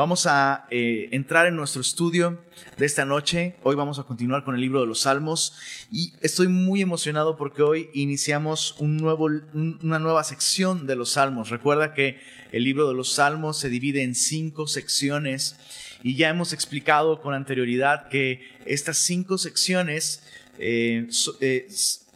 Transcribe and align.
Vamos 0.00 0.24
a 0.24 0.66
eh, 0.70 1.10
entrar 1.12 1.46
en 1.46 1.56
nuestro 1.56 1.82
estudio 1.82 2.38
de 2.78 2.86
esta 2.86 3.04
noche. 3.04 3.56
Hoy 3.64 3.76
vamos 3.76 3.98
a 3.98 4.04
continuar 4.04 4.44
con 4.44 4.54
el 4.54 4.60
libro 4.62 4.80
de 4.80 4.86
los 4.86 5.00
Salmos 5.00 5.52
y 5.92 6.14
estoy 6.22 6.48
muy 6.48 6.80
emocionado 6.80 7.36
porque 7.36 7.60
hoy 7.60 7.90
iniciamos 7.92 8.76
una 8.78 9.98
nueva 9.98 10.24
sección 10.24 10.86
de 10.86 10.96
los 10.96 11.10
Salmos. 11.10 11.50
Recuerda 11.50 11.92
que 11.92 12.18
el 12.50 12.64
libro 12.64 12.88
de 12.88 12.94
los 12.94 13.12
Salmos 13.12 13.58
se 13.58 13.68
divide 13.68 14.02
en 14.02 14.14
cinco 14.14 14.66
secciones 14.66 15.56
y 16.02 16.16
ya 16.16 16.30
hemos 16.30 16.54
explicado 16.54 17.20
con 17.20 17.34
anterioridad 17.34 18.08
que 18.08 18.40
estas 18.64 18.96
cinco 18.96 19.36
secciones 19.36 20.22
eh, 20.58 21.08
eh, 21.42 21.68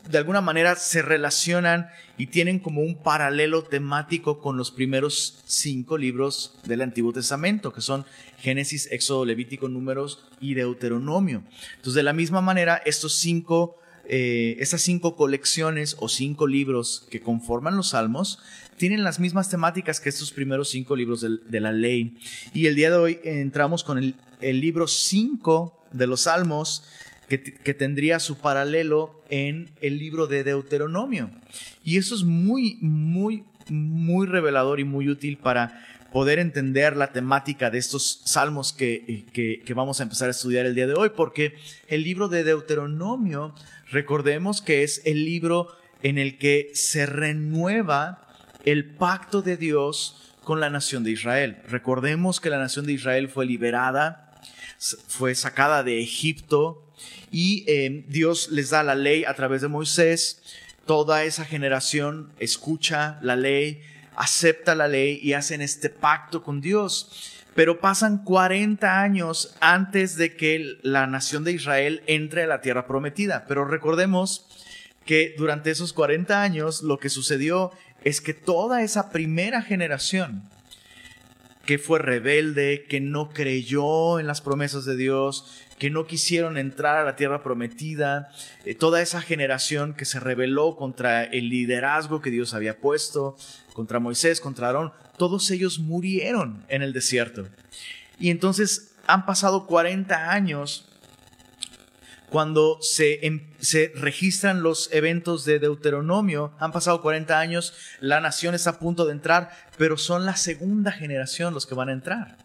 de 0.08 0.18
alguna 0.18 0.40
manera 0.40 0.76
se 0.76 1.02
relacionan 1.02 1.88
y 2.18 2.26
tienen 2.26 2.58
como 2.58 2.82
un 2.82 2.94
paralelo 2.94 3.64
temático 3.64 4.40
con 4.40 4.56
los 4.56 4.70
primeros 4.70 5.42
cinco 5.46 5.96
libros 5.96 6.58
del 6.64 6.82
Antiguo 6.82 7.12
Testamento, 7.12 7.72
que 7.72 7.80
son 7.80 8.04
Génesis, 8.38 8.88
Éxodo, 8.92 9.24
Levítico, 9.24 9.68
Números 9.68 10.26
y 10.40 10.54
Deuteronomio. 10.54 11.42
Entonces, 11.76 11.94
de 11.94 12.02
la 12.02 12.12
misma 12.12 12.42
manera, 12.42 12.82
estos 12.84 13.14
cinco, 13.14 13.78
eh, 14.06 14.56
estas 14.58 14.82
cinco 14.82 15.16
colecciones 15.16 15.96
o 15.98 16.08
cinco 16.08 16.46
libros 16.46 17.06
que 17.10 17.20
conforman 17.20 17.76
los 17.76 17.90
Salmos 17.90 18.40
tienen 18.76 19.04
las 19.04 19.20
mismas 19.20 19.48
temáticas 19.48 20.00
que 20.00 20.08
estos 20.10 20.32
primeros 20.32 20.68
cinco 20.68 20.96
libros 20.96 21.22
de, 21.22 21.60
la 21.60 21.72
ley. 21.72 22.18
Y 22.52 22.66
el 22.66 22.74
día 22.74 22.90
de 22.90 22.96
hoy 22.96 23.20
entramos 23.24 23.84
con 23.84 23.98
el, 23.98 24.16
el 24.40 24.60
libro 24.60 24.86
5 24.86 25.84
de 25.92 26.06
los 26.06 26.22
Salmos, 26.22 26.82
que, 27.28 27.74
tendría 27.74 28.20
su 28.20 28.38
paralelo 28.38 29.22
en 29.30 29.70
el 29.80 29.98
libro 29.98 30.26
de 30.26 30.44
Deuteronomio. 30.44 31.30
Y 31.82 31.98
eso 31.98 32.14
es 32.14 32.22
muy, 32.22 32.78
muy, 32.80 33.44
muy 33.68 34.26
revelador 34.26 34.80
y 34.80 34.84
muy 34.84 35.08
útil 35.08 35.38
para 35.38 35.84
poder 36.12 36.38
entender 36.38 36.96
la 36.96 37.12
temática 37.12 37.70
de 37.70 37.78
estos 37.78 38.20
salmos 38.24 38.72
que, 38.72 39.24
que, 39.32 39.74
vamos 39.74 39.98
a 39.98 40.04
empezar 40.04 40.28
a 40.28 40.30
estudiar 40.30 40.66
el 40.66 40.74
día 40.74 40.86
de 40.86 40.94
hoy, 40.94 41.10
porque 41.10 41.54
el 41.88 42.04
libro 42.04 42.28
de 42.28 42.44
Deuteronomio, 42.44 43.54
recordemos 43.90 44.62
que 44.62 44.84
es 44.84 45.02
el 45.04 45.24
libro 45.24 45.68
en 46.02 46.18
el 46.18 46.38
que 46.38 46.70
se 46.74 47.06
renueva 47.06 48.28
el 48.64 48.94
pacto 48.94 49.42
de 49.42 49.56
Dios 49.56 50.34
con 50.44 50.60
la 50.60 50.70
nación 50.70 51.02
de 51.02 51.10
Israel. 51.10 51.56
Recordemos 51.68 52.40
que 52.40 52.50
la 52.50 52.58
nación 52.58 52.86
de 52.86 52.92
Israel 52.92 53.28
fue 53.28 53.46
liberada, 53.46 54.40
fue 55.08 55.34
sacada 55.34 55.82
de 55.82 56.00
Egipto, 56.00 56.83
y 57.30 57.64
eh, 57.66 58.04
Dios 58.08 58.50
les 58.50 58.70
da 58.70 58.82
la 58.82 58.94
ley 58.94 59.24
a 59.24 59.34
través 59.34 59.62
de 59.62 59.68
Moisés. 59.68 60.42
Toda 60.86 61.24
esa 61.24 61.44
generación 61.44 62.32
escucha 62.38 63.18
la 63.22 63.36
ley, 63.36 63.80
acepta 64.16 64.74
la 64.74 64.88
ley 64.88 65.18
y 65.22 65.32
hacen 65.32 65.60
este 65.60 65.90
pacto 65.90 66.42
con 66.42 66.60
Dios. 66.60 67.32
Pero 67.54 67.80
pasan 67.80 68.24
40 68.24 69.00
años 69.00 69.56
antes 69.60 70.16
de 70.16 70.36
que 70.36 70.78
la 70.82 71.06
nación 71.06 71.44
de 71.44 71.52
Israel 71.52 72.02
entre 72.06 72.42
a 72.42 72.46
la 72.46 72.60
tierra 72.60 72.86
prometida. 72.86 73.46
Pero 73.46 73.64
recordemos 73.64 74.46
que 75.04 75.34
durante 75.36 75.70
esos 75.70 75.92
40 75.92 76.42
años 76.42 76.82
lo 76.82 76.98
que 76.98 77.10
sucedió 77.10 77.70
es 78.02 78.20
que 78.20 78.34
toda 78.34 78.82
esa 78.82 79.10
primera 79.10 79.62
generación 79.62 80.42
que 81.64 81.78
fue 81.78 81.98
rebelde, 81.98 82.84
que 82.88 83.00
no 83.00 83.30
creyó 83.30 84.18
en 84.20 84.26
las 84.26 84.40
promesas 84.40 84.84
de 84.84 84.96
Dios, 84.96 85.63
que 85.84 85.90
no 85.90 86.06
quisieron 86.06 86.56
entrar 86.56 86.96
a 86.96 87.04
la 87.04 87.14
tierra 87.14 87.42
prometida, 87.42 88.30
eh, 88.64 88.74
toda 88.74 89.02
esa 89.02 89.20
generación 89.20 89.92
que 89.92 90.06
se 90.06 90.18
rebeló 90.18 90.76
contra 90.76 91.24
el 91.24 91.50
liderazgo 91.50 92.22
que 92.22 92.30
Dios 92.30 92.54
había 92.54 92.78
puesto, 92.78 93.36
contra 93.74 94.00
Moisés, 94.00 94.40
contra 94.40 94.68
Aarón, 94.68 94.94
todos 95.18 95.50
ellos 95.50 95.80
murieron 95.80 96.64
en 96.68 96.80
el 96.80 96.94
desierto. 96.94 97.46
Y 98.18 98.30
entonces 98.30 98.94
han 99.06 99.26
pasado 99.26 99.66
40 99.66 100.30
años 100.30 100.88
cuando 102.30 102.78
se, 102.80 103.26
em, 103.26 103.52
se, 103.58 103.92
registran 103.94 104.62
los 104.62 104.88
eventos 104.90 105.44
de 105.44 105.58
Deuteronomio, 105.58 106.54
han 106.60 106.72
pasado 106.72 107.02
40 107.02 107.38
años, 107.38 107.74
la 108.00 108.22
nación 108.22 108.54
está 108.54 108.70
a 108.70 108.78
punto 108.78 109.04
de 109.04 109.12
entrar, 109.12 109.50
pero 109.76 109.98
son 109.98 110.24
la 110.24 110.36
segunda 110.36 110.92
generación 110.92 111.52
los 111.52 111.66
que 111.66 111.74
van 111.74 111.90
a 111.90 111.92
entrar. 111.92 112.38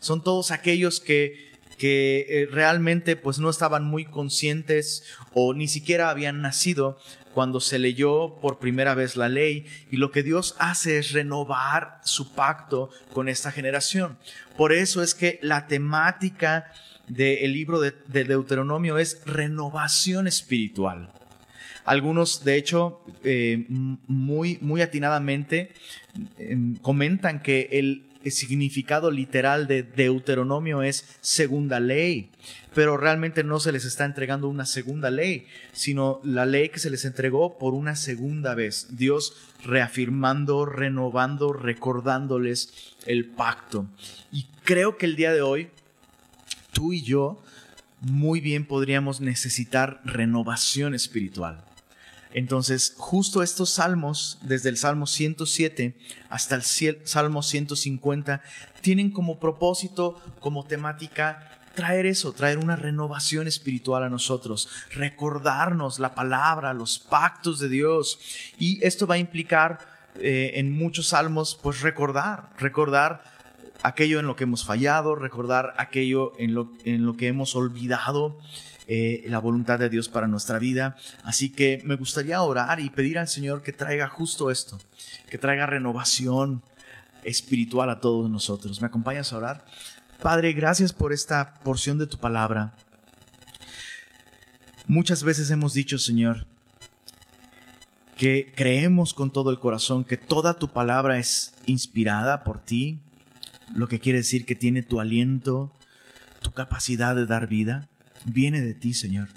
Son 0.00 0.22
todos 0.22 0.50
aquellos 0.50 1.00
que 1.00 1.53
que 1.78 2.26
eh, 2.28 2.48
realmente 2.50 3.16
pues 3.16 3.38
no 3.38 3.50
estaban 3.50 3.84
muy 3.84 4.04
conscientes 4.04 5.04
o 5.32 5.54
ni 5.54 5.68
siquiera 5.68 6.10
habían 6.10 6.42
nacido 6.42 6.98
cuando 7.34 7.60
se 7.60 7.78
leyó 7.78 8.36
por 8.40 8.58
primera 8.58 8.94
vez 8.94 9.16
la 9.16 9.28
ley 9.28 9.66
y 9.90 9.96
lo 9.96 10.10
que 10.10 10.22
Dios 10.22 10.54
hace 10.58 10.98
es 10.98 11.12
renovar 11.12 12.00
su 12.04 12.32
pacto 12.32 12.90
con 13.12 13.28
esta 13.28 13.50
generación. 13.50 14.16
Por 14.56 14.72
eso 14.72 15.02
es 15.02 15.14
que 15.14 15.40
la 15.42 15.66
temática 15.66 16.72
del 17.08 17.52
libro 17.52 17.80
de, 17.80 17.92
Deuteronomio 18.06 18.98
es 18.98 19.20
renovación 19.26 20.26
espiritual. 20.26 21.10
Algunos, 21.84 22.44
de 22.44 22.56
hecho, 22.56 23.02
eh, 23.24 23.66
muy, 23.68 24.58
muy 24.62 24.80
atinadamente 24.80 25.72
em, 26.38 26.76
comentan 26.76 27.42
que 27.42 27.68
el 27.72 28.04
el 28.13 28.13
significado 28.30 29.10
literal 29.10 29.66
de 29.66 29.82
Deuteronomio 29.82 30.82
es 30.82 31.04
segunda 31.20 31.80
ley, 31.80 32.30
pero 32.74 32.96
realmente 32.96 33.44
no 33.44 33.60
se 33.60 33.72
les 33.72 33.84
está 33.84 34.04
entregando 34.04 34.48
una 34.48 34.66
segunda 34.66 35.10
ley, 35.10 35.46
sino 35.72 36.20
la 36.24 36.46
ley 36.46 36.68
que 36.68 36.78
se 36.78 36.90
les 36.90 37.04
entregó 37.04 37.58
por 37.58 37.74
una 37.74 37.96
segunda 37.96 38.54
vez. 38.54 38.88
Dios 38.90 39.34
reafirmando, 39.64 40.66
renovando, 40.66 41.52
recordándoles 41.52 42.94
el 43.06 43.26
pacto. 43.26 43.86
Y 44.32 44.46
creo 44.64 44.96
que 44.96 45.06
el 45.06 45.16
día 45.16 45.32
de 45.32 45.42
hoy, 45.42 45.68
tú 46.72 46.92
y 46.92 47.02
yo, 47.02 47.42
muy 48.00 48.40
bien 48.40 48.66
podríamos 48.66 49.20
necesitar 49.20 50.00
renovación 50.04 50.94
espiritual. 50.94 51.64
Entonces, 52.34 52.94
justo 52.98 53.42
estos 53.42 53.70
salmos, 53.70 54.38
desde 54.42 54.68
el 54.68 54.76
Salmo 54.76 55.06
107 55.06 55.96
hasta 56.28 56.56
el 56.56 56.62
Salmo 57.04 57.42
150, 57.42 58.42
tienen 58.82 59.12
como 59.12 59.38
propósito, 59.38 60.20
como 60.40 60.64
temática, 60.64 61.48
traer 61.74 62.06
eso, 62.06 62.32
traer 62.32 62.58
una 62.58 62.74
renovación 62.76 63.46
espiritual 63.46 64.02
a 64.02 64.08
nosotros, 64.08 64.68
recordarnos 64.90 66.00
la 66.00 66.14
palabra, 66.14 66.74
los 66.74 66.98
pactos 66.98 67.60
de 67.60 67.68
Dios. 67.68 68.18
Y 68.58 68.84
esto 68.84 69.06
va 69.06 69.14
a 69.14 69.18
implicar 69.18 69.78
eh, 70.16 70.52
en 70.54 70.72
muchos 70.72 71.08
salmos, 71.08 71.58
pues 71.62 71.82
recordar, 71.82 72.50
recordar 72.58 73.22
aquello 73.84 74.18
en 74.18 74.26
lo 74.26 74.34
que 74.34 74.44
hemos 74.44 74.64
fallado, 74.64 75.14
recordar 75.14 75.74
aquello 75.76 76.32
en 76.38 76.54
lo, 76.54 76.72
en 76.84 77.06
lo 77.06 77.16
que 77.16 77.28
hemos 77.28 77.54
olvidado. 77.54 78.38
Eh, 78.86 79.24
la 79.28 79.38
voluntad 79.38 79.78
de 79.78 79.88
Dios 79.88 80.10
para 80.10 80.26
nuestra 80.26 80.58
vida. 80.58 80.96
Así 81.22 81.48
que 81.50 81.80
me 81.84 81.96
gustaría 81.96 82.42
orar 82.42 82.80
y 82.80 82.90
pedir 82.90 83.18
al 83.18 83.28
Señor 83.28 83.62
que 83.62 83.72
traiga 83.72 84.08
justo 84.08 84.50
esto, 84.50 84.78
que 85.30 85.38
traiga 85.38 85.64
renovación 85.64 86.62
espiritual 87.22 87.88
a 87.88 88.00
todos 88.00 88.28
nosotros. 88.28 88.82
¿Me 88.82 88.88
acompañas 88.88 89.32
a 89.32 89.38
orar? 89.38 89.64
Padre, 90.22 90.52
gracias 90.52 90.92
por 90.92 91.14
esta 91.14 91.54
porción 91.64 91.98
de 91.98 92.06
tu 92.06 92.18
palabra. 92.18 92.74
Muchas 94.86 95.22
veces 95.22 95.50
hemos 95.50 95.72
dicho, 95.72 95.98
Señor, 95.98 96.46
que 98.18 98.52
creemos 98.54 99.14
con 99.14 99.30
todo 99.32 99.50
el 99.50 99.58
corazón 99.58 100.04
que 100.04 100.18
toda 100.18 100.58
tu 100.58 100.68
palabra 100.68 101.18
es 101.18 101.54
inspirada 101.64 102.44
por 102.44 102.60
ti, 102.60 102.98
lo 103.74 103.88
que 103.88 103.98
quiere 103.98 104.18
decir 104.18 104.44
que 104.44 104.54
tiene 104.54 104.82
tu 104.82 105.00
aliento, 105.00 105.72
tu 106.42 106.52
capacidad 106.52 107.16
de 107.16 107.24
dar 107.24 107.46
vida 107.46 107.88
viene 108.24 108.60
de 108.60 108.74
ti, 108.74 108.94
Señor, 108.94 109.28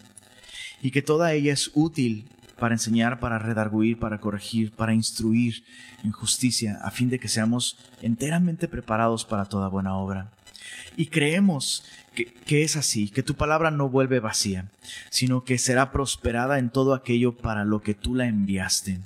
y 0.82 0.92
que 0.92 1.02
toda 1.02 1.34
ella 1.34 1.54
es 1.54 1.72
útil 1.74 2.28
para 2.58 2.76
enseñar, 2.76 3.20
para 3.20 3.40
redarguir, 3.40 4.00
para 4.00 4.20
corregir, 4.20 4.72
para 4.72 4.94
instruir 4.94 5.64
en 6.04 6.12
justicia, 6.12 6.80
a 6.84 6.92
fin 6.92 7.10
de 7.10 7.20
que 7.20 7.28
seamos 7.28 7.78
enteramente 8.02 8.68
preparados 8.68 9.26
para 9.26 9.46
toda 9.46 9.68
buena 9.68 9.96
obra. 9.96 10.32
Y 10.96 11.08
creemos 11.08 11.84
que, 12.16 12.26
que, 12.26 12.64
es 12.64 12.76
así, 12.76 13.10
que 13.10 13.24
tu 13.24 13.36
palabra 13.36 13.70
no 13.70 13.90
vuelve 13.90 14.20
vacía, 14.20 14.66
sino 15.10 15.44
que 15.44 15.60
será 15.60 15.92
prosperada 15.92 16.58
en 16.58 16.72
todo 16.72 16.96
aquello 16.96 17.38
para 17.38 17.64
lo 17.64 17.82
que 17.82 17.94
tú 17.94 18.16
la 18.16 18.26
enviaste. 18.26 19.00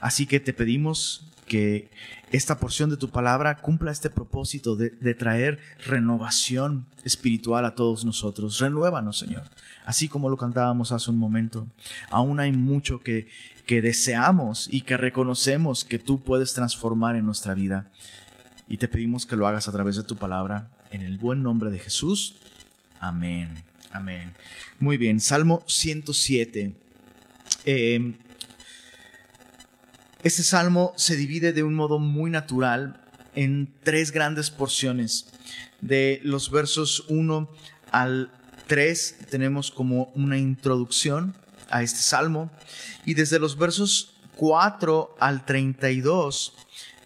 Así 0.00 0.26
que 0.26 0.38
te 0.38 0.52
pedimos 0.52 1.26
que 1.48 1.90
esta 2.30 2.58
porción 2.58 2.90
de 2.90 2.96
tu 2.96 3.10
palabra 3.10 3.56
cumpla 3.56 3.90
este 3.90 4.10
propósito 4.10 4.76
de, 4.76 4.90
traer 5.14 5.58
renovación 5.86 6.86
espiritual 7.02 7.64
a 7.64 7.74
todos 7.74 8.04
nosotros. 8.04 8.58
Renuévanos, 8.60 9.18
Señor. 9.18 9.44
Así 9.84 10.08
como 10.08 10.28
lo 10.28 10.36
cantábamos 10.36 10.92
hace 10.92 11.10
un 11.10 11.18
momento. 11.18 11.66
Aún 12.10 12.38
hay 12.38 12.52
mucho 12.52 13.00
que, 13.00 13.28
que 13.66 13.82
deseamos 13.82 14.68
y 14.70 14.82
que 14.82 14.96
reconocemos 14.96 15.84
que 15.84 15.98
tú 15.98 16.20
puedes 16.20 16.54
transformar 16.54 17.16
en 17.16 17.26
nuestra 17.26 17.54
vida. 17.54 17.90
Y 18.68 18.76
te 18.76 18.88
pedimos 18.88 19.24
que 19.24 19.36
lo 19.36 19.46
hagas 19.46 19.66
a 19.66 19.72
través 19.72 19.96
de 19.96 20.04
tu 20.04 20.16
palabra. 20.16 20.70
En 20.90 21.02
el 21.02 21.18
buen 21.18 21.42
nombre 21.42 21.70
de 21.70 21.78
Jesús. 21.78 22.36
Amén. 23.00 23.64
Amén. 23.90 24.34
Muy 24.78 24.98
bien. 24.98 25.20
Salmo 25.20 25.64
107. 25.66 26.74
Este 30.24 30.42
salmo 30.42 30.92
se 30.96 31.14
divide 31.14 31.52
de 31.52 31.62
un 31.62 31.74
modo 31.74 32.00
muy 32.00 32.28
natural 32.28 33.00
en 33.36 33.72
tres 33.84 34.10
grandes 34.10 34.50
porciones. 34.50 35.26
De 35.80 36.20
los 36.24 36.50
versos 36.50 37.04
1 37.08 37.48
al 37.92 38.32
3 38.66 39.18
tenemos 39.30 39.70
como 39.70 40.10
una 40.16 40.36
introducción 40.36 41.36
a 41.70 41.84
este 41.84 42.00
salmo 42.00 42.50
y 43.04 43.14
desde 43.14 43.38
los 43.38 43.56
versos 43.56 44.16
4 44.34 45.14
al 45.20 45.44
32 45.44 46.52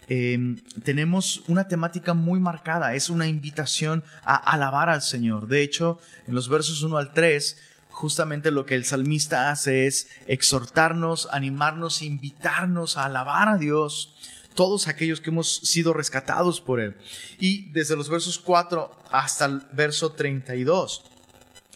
em, 0.07 0.57
tenemos 0.83 1.43
una 1.47 1.67
temática 1.67 2.15
muy 2.15 2.39
marcada, 2.39 2.95
es 2.95 3.11
una 3.11 3.27
invitación 3.27 4.03
a 4.23 4.35
alabar 4.37 4.89
al 4.89 5.03
Señor. 5.03 5.47
De 5.47 5.61
hecho, 5.61 5.99
en 6.25 6.33
los 6.33 6.49
versos 6.49 6.81
1 6.81 6.97
al 6.97 7.13
3 7.13 7.57
justamente 7.93 8.51
lo 8.51 8.65
que 8.65 8.75
el 8.75 8.85
salmista 8.85 9.51
hace 9.51 9.87
es 9.87 10.07
exhortarnos, 10.27 11.29
animarnos, 11.31 12.01
invitarnos 12.01 12.97
a 12.97 13.05
alabar 13.05 13.47
a 13.47 13.57
Dios, 13.57 14.15
todos 14.55 14.87
aquellos 14.87 15.21
que 15.21 15.29
hemos 15.29 15.57
sido 15.57 15.93
rescatados 15.93 16.59
por 16.59 16.79
Él. 16.79 16.97
Y 17.39 17.71
desde 17.71 17.95
los 17.95 18.09
versos 18.09 18.39
4 18.39 18.91
hasta 19.11 19.45
el 19.45 19.61
verso 19.71 20.11
32, 20.11 21.03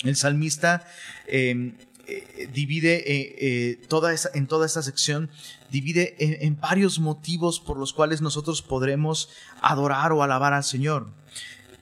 el 0.04 0.16
salmista 0.16 0.86
em, 1.28 1.78
eh, 2.08 2.50
divide 2.52 2.96
eh, 2.98 3.36
eh, 3.40 3.86
toda 3.88 4.12
esa, 4.12 4.30
en 4.34 4.48
toda 4.48 4.66
esta 4.66 4.82
sección, 4.82 5.30
divide 5.70 6.16
en 6.20 6.60
varios 6.60 7.00
motivos 7.00 7.60
por 7.60 7.78
los 7.78 7.94
cuales 7.94 8.22
nosotros 8.22 8.62
podremos 8.62 9.30
adorar 9.62 10.14
o 10.14 10.24
alabar 10.24 10.54
al 10.54 10.64
Señor 10.64 11.12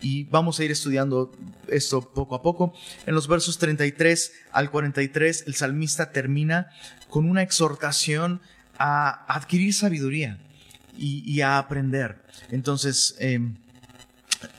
y 0.01 0.25
vamos 0.25 0.59
a 0.59 0.63
ir 0.63 0.71
estudiando 0.71 1.31
esto 1.67 2.01
poco 2.01 2.35
a 2.35 2.41
poco. 2.41 2.73
En 3.05 3.15
los 3.15 3.27
versos 3.27 3.57
33 3.57 4.33
al 4.51 4.69
43, 4.69 5.45
el 5.47 5.55
salmista 5.55 6.11
termina 6.11 6.69
con 7.09 7.29
una 7.29 7.41
exhortación 7.41 8.41
a 8.77 9.25
adquirir 9.33 9.73
sabiduría 9.73 10.37
y, 10.97 11.41
a 11.41 11.57
aprender. 11.57 12.17
Entonces, 12.51 13.15
em, 13.19 13.55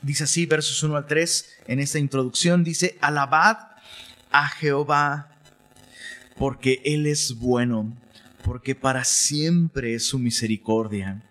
dice 0.01 0.25
así, 0.25 0.45
versos 0.45 0.81
1 0.83 0.95
al 0.95 1.07
3, 1.07 1.45
en 1.67 1.79
esta 1.79 1.99
introducción, 1.99 2.63
dice, 2.63 2.97
alabad 3.01 3.57
a 4.31 4.49
Jehová, 4.49 5.29
porque 6.37 6.81
Él 6.85 7.07
es 7.07 7.35
bueno, 7.35 7.95
porque 8.43 8.75
para 8.75 9.03
siempre 9.03 9.95
es 9.95 10.07
su 10.07 10.19
misericordia. 10.19 11.23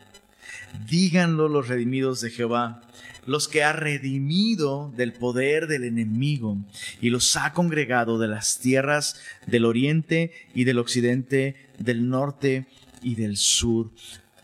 Díganlo 0.88 1.48
los 1.48 1.68
redimidos 1.68 2.20
de 2.20 2.30
Jehová 2.30 2.82
los 3.26 3.48
que 3.48 3.62
ha 3.62 3.72
redimido 3.72 4.92
del 4.96 5.12
poder 5.12 5.66
del 5.66 5.84
enemigo 5.84 6.56
y 7.00 7.10
los 7.10 7.36
ha 7.36 7.52
congregado 7.52 8.18
de 8.18 8.28
las 8.28 8.58
tierras 8.58 9.20
del 9.46 9.64
oriente 9.64 10.32
y 10.54 10.64
del 10.64 10.78
occidente, 10.78 11.56
del 11.78 12.08
norte 12.08 12.66
y 13.02 13.16
del 13.16 13.36
sur. 13.36 13.90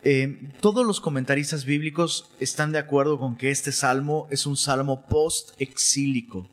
Eh, 0.05 0.40
todos 0.61 0.84
los 0.84 1.00
comentaristas 1.00 1.64
bíblicos 1.64 2.29
están 2.40 2.73
de 2.73 2.79
acuerdo 2.79 3.19
con 3.19 3.37
que 3.37 3.50
este 3.50 3.70
salmo 3.70 4.26
es 4.31 4.46
un 4.46 4.56
salmo 4.56 5.06
post-exílico. 5.06 6.50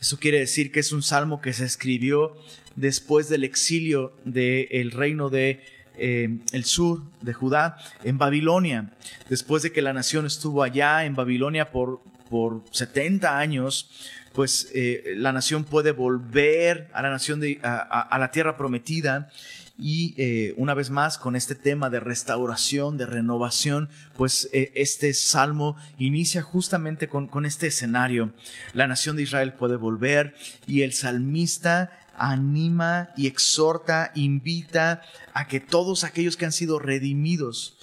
Eso 0.00 0.18
quiere 0.18 0.38
decir 0.38 0.72
que 0.72 0.80
es 0.80 0.92
un 0.92 1.02
salmo 1.02 1.40
que 1.40 1.52
se 1.52 1.64
escribió 1.64 2.36
después 2.74 3.28
del 3.28 3.44
exilio 3.44 4.14
del 4.24 4.90
reino 4.92 5.28
de 5.28 5.62
eh, 5.98 6.38
el 6.52 6.64
sur 6.64 7.02
de 7.22 7.32
Judá, 7.32 7.78
en 8.04 8.18
Babilonia. 8.18 8.90
Después 9.28 9.62
de 9.62 9.72
que 9.72 9.82
la 9.82 9.92
nación 9.92 10.26
estuvo 10.26 10.62
allá 10.62 11.04
en 11.04 11.14
Babilonia 11.14 11.70
por, 11.70 12.02
por 12.28 12.62
70 12.70 13.38
años, 13.38 13.90
pues 14.32 14.70
eh, 14.74 15.14
la 15.16 15.32
nación 15.32 15.64
puede 15.64 15.92
volver 15.92 16.90
a 16.92 17.02
la 17.02 17.10
nación 17.10 17.40
de, 17.40 17.58
a, 17.62 18.16
la 18.18 18.30
tierra 18.30 18.56
prometida 18.56 19.30
y 19.78 20.14
eh, 20.16 20.54
una 20.56 20.74
vez 20.74 20.90
más 20.90 21.18
con 21.18 21.36
este 21.36 21.54
tema 21.54 21.90
de 21.90 22.00
restauración, 22.00 22.96
de 22.96 23.06
renovación, 23.06 23.88
pues 24.16 24.48
este 24.52 25.12
salmo 25.14 25.76
inicia 25.98 26.42
justamente 26.42 27.08
con, 27.08 27.26
con 27.26 27.46
este 27.46 27.66
escenario. 27.68 28.32
La 28.72 28.86
nación 28.86 29.16
de 29.16 29.22
Israel 29.22 29.54
puede 29.54 29.76
volver 29.76 30.34
y 30.66 30.82
el 30.82 30.92
salmista 30.92 31.90
anima 32.16 33.10
y 33.16 33.26
exhorta, 33.26 34.12
invita 34.14 35.02
a 35.34 35.46
que 35.46 35.60
todos 35.60 36.04
aquellos 36.04 36.36
que 36.36 36.44
han 36.44 36.52
sido 36.52 36.78
redimidos, 36.78 37.76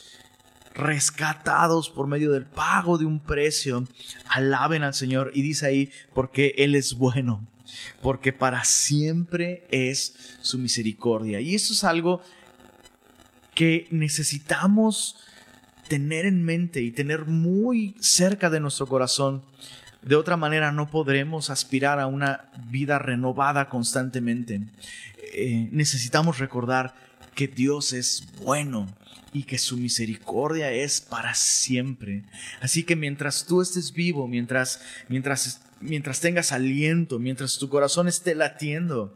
rescatados 0.73 1.89
por 1.89 2.07
medio 2.07 2.31
del 2.31 2.45
pago 2.45 2.97
de 2.97 3.05
un 3.05 3.19
precio, 3.19 3.87
alaben 4.27 4.83
al 4.83 4.93
Señor. 4.93 5.31
Y 5.33 5.41
dice 5.41 5.67
ahí, 5.67 5.91
porque 6.13 6.55
Él 6.57 6.75
es 6.75 6.95
bueno, 6.95 7.47
porque 8.01 8.33
para 8.33 8.63
siempre 8.63 9.67
es 9.71 10.15
su 10.41 10.57
misericordia. 10.57 11.39
Y 11.39 11.55
eso 11.55 11.73
es 11.73 11.83
algo 11.83 12.21
que 13.53 13.87
necesitamos 13.91 15.17
tener 15.87 16.25
en 16.25 16.43
mente 16.43 16.81
y 16.81 16.91
tener 16.91 17.25
muy 17.25 17.95
cerca 17.99 18.49
de 18.49 18.59
nuestro 18.59 18.87
corazón 18.87 19.43
de 20.05 20.15
otra 20.15 20.37
manera 20.37 20.71
no 20.71 20.89
podremos 20.89 21.49
aspirar 21.49 21.99
a 21.99 22.07
una 22.07 22.49
vida 22.69 22.99
renovada 22.99 23.69
constantemente. 23.69 24.61
Eh, 25.33 25.69
necesitamos 25.71 26.39
recordar 26.39 26.93
que 27.35 27.47
Dios 27.47 27.93
es 27.93 28.27
bueno 28.43 28.87
y 29.31 29.43
que 29.43 29.57
su 29.57 29.77
misericordia 29.77 30.71
es 30.71 31.01
para 31.01 31.33
siempre. 31.33 32.23
Así 32.61 32.83
que 32.83 32.95
mientras 32.95 33.45
tú 33.45 33.61
estés 33.61 33.93
vivo, 33.93 34.27
mientras, 34.27 34.81
mientras, 35.07 35.61
mientras 35.81 36.19
tengas 36.19 36.51
aliento, 36.51 37.17
mientras 37.17 37.57
tu 37.57 37.69
corazón 37.69 38.07
esté 38.07 38.35
latiendo, 38.35 39.13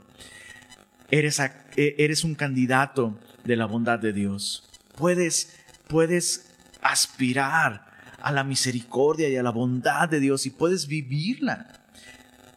eres, 1.12 1.40
e, 1.40 1.96
eres 1.98 2.24
un 2.24 2.34
candidato 2.34 3.20
de 3.44 3.56
la 3.56 3.66
bondad 3.66 4.00
de 4.00 4.14
Dios. 4.14 4.68
Puedes, 4.96 5.56
puedes 5.88 6.48
aspirar 6.82 7.87
a 8.28 8.32
la 8.34 8.44
misericordia 8.44 9.30
y 9.30 9.38
a 9.38 9.44
la 9.44 9.52
bondad 9.52 10.10
de 10.10 10.20
Dios 10.20 10.46
y 10.46 10.50
puedes 10.50 10.88
vivirla. 10.88 11.68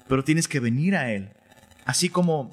Pero 0.08 0.24
tienes 0.24 0.48
que 0.48 0.58
venir 0.58 0.96
a 0.96 1.12
Él. 1.12 1.30
Así 1.84 2.08
como, 2.08 2.52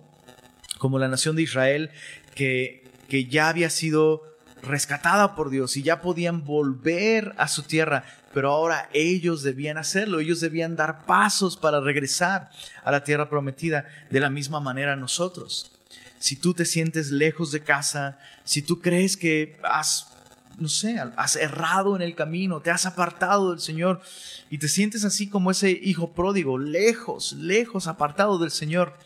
como 0.77 0.99
la 0.99 1.07
nación 1.07 1.35
de 1.35 1.41
Israel 1.41 1.89
que, 2.35 2.83
que 3.09 3.25
ya 3.25 3.49
había 3.49 3.71
sido 3.71 4.21
rescatada 4.61 5.33
por 5.33 5.49
Dios 5.49 5.77
y 5.77 5.81
ya 5.81 5.99
podían 5.99 6.45
volver 6.45 7.33
a 7.37 7.47
su 7.47 7.63
tierra, 7.63 8.03
pero 8.35 8.51
ahora 8.51 8.87
ellos 8.93 9.41
debían 9.41 9.79
hacerlo, 9.79 10.19
ellos 10.19 10.39
debían 10.39 10.75
dar 10.75 11.07
pasos 11.07 11.57
para 11.57 11.79
regresar 11.79 12.51
a 12.83 12.91
la 12.91 13.03
tierra 13.03 13.29
prometida 13.29 13.87
de 14.11 14.19
la 14.19 14.29
misma 14.29 14.59
manera 14.59 14.95
nosotros. 14.95 15.71
Si 16.19 16.35
tú 16.35 16.53
te 16.53 16.65
sientes 16.65 17.09
lejos 17.09 17.51
de 17.51 17.61
casa, 17.61 18.19
si 18.43 18.61
tú 18.61 18.79
crees 18.79 19.17
que 19.17 19.57
has 19.63 20.16
no 20.57 20.67
sé, 20.67 20.99
has 21.15 21.35
errado 21.35 21.95
en 21.95 22.01
el 22.01 22.15
camino, 22.15 22.61
te 22.61 22.71
has 22.71 22.85
apartado 22.85 23.51
del 23.51 23.59
Señor 23.59 24.01
y 24.49 24.57
te 24.57 24.67
sientes 24.67 25.05
así 25.05 25.27
como 25.27 25.51
ese 25.51 25.71
hijo 25.71 26.13
pródigo, 26.13 26.57
lejos, 26.57 27.33
lejos, 27.33 27.87
apartado 27.87 28.39
del 28.39 28.51
Señor, 28.51 28.97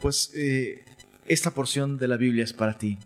pues 0.00 0.30
eh, 0.34 0.84
esta 1.26 1.52
porción 1.52 1.98
de 1.98 2.08
la 2.08 2.16
Biblia 2.16 2.44
es 2.44 2.52
para 2.52 2.76
ti. 2.76 2.98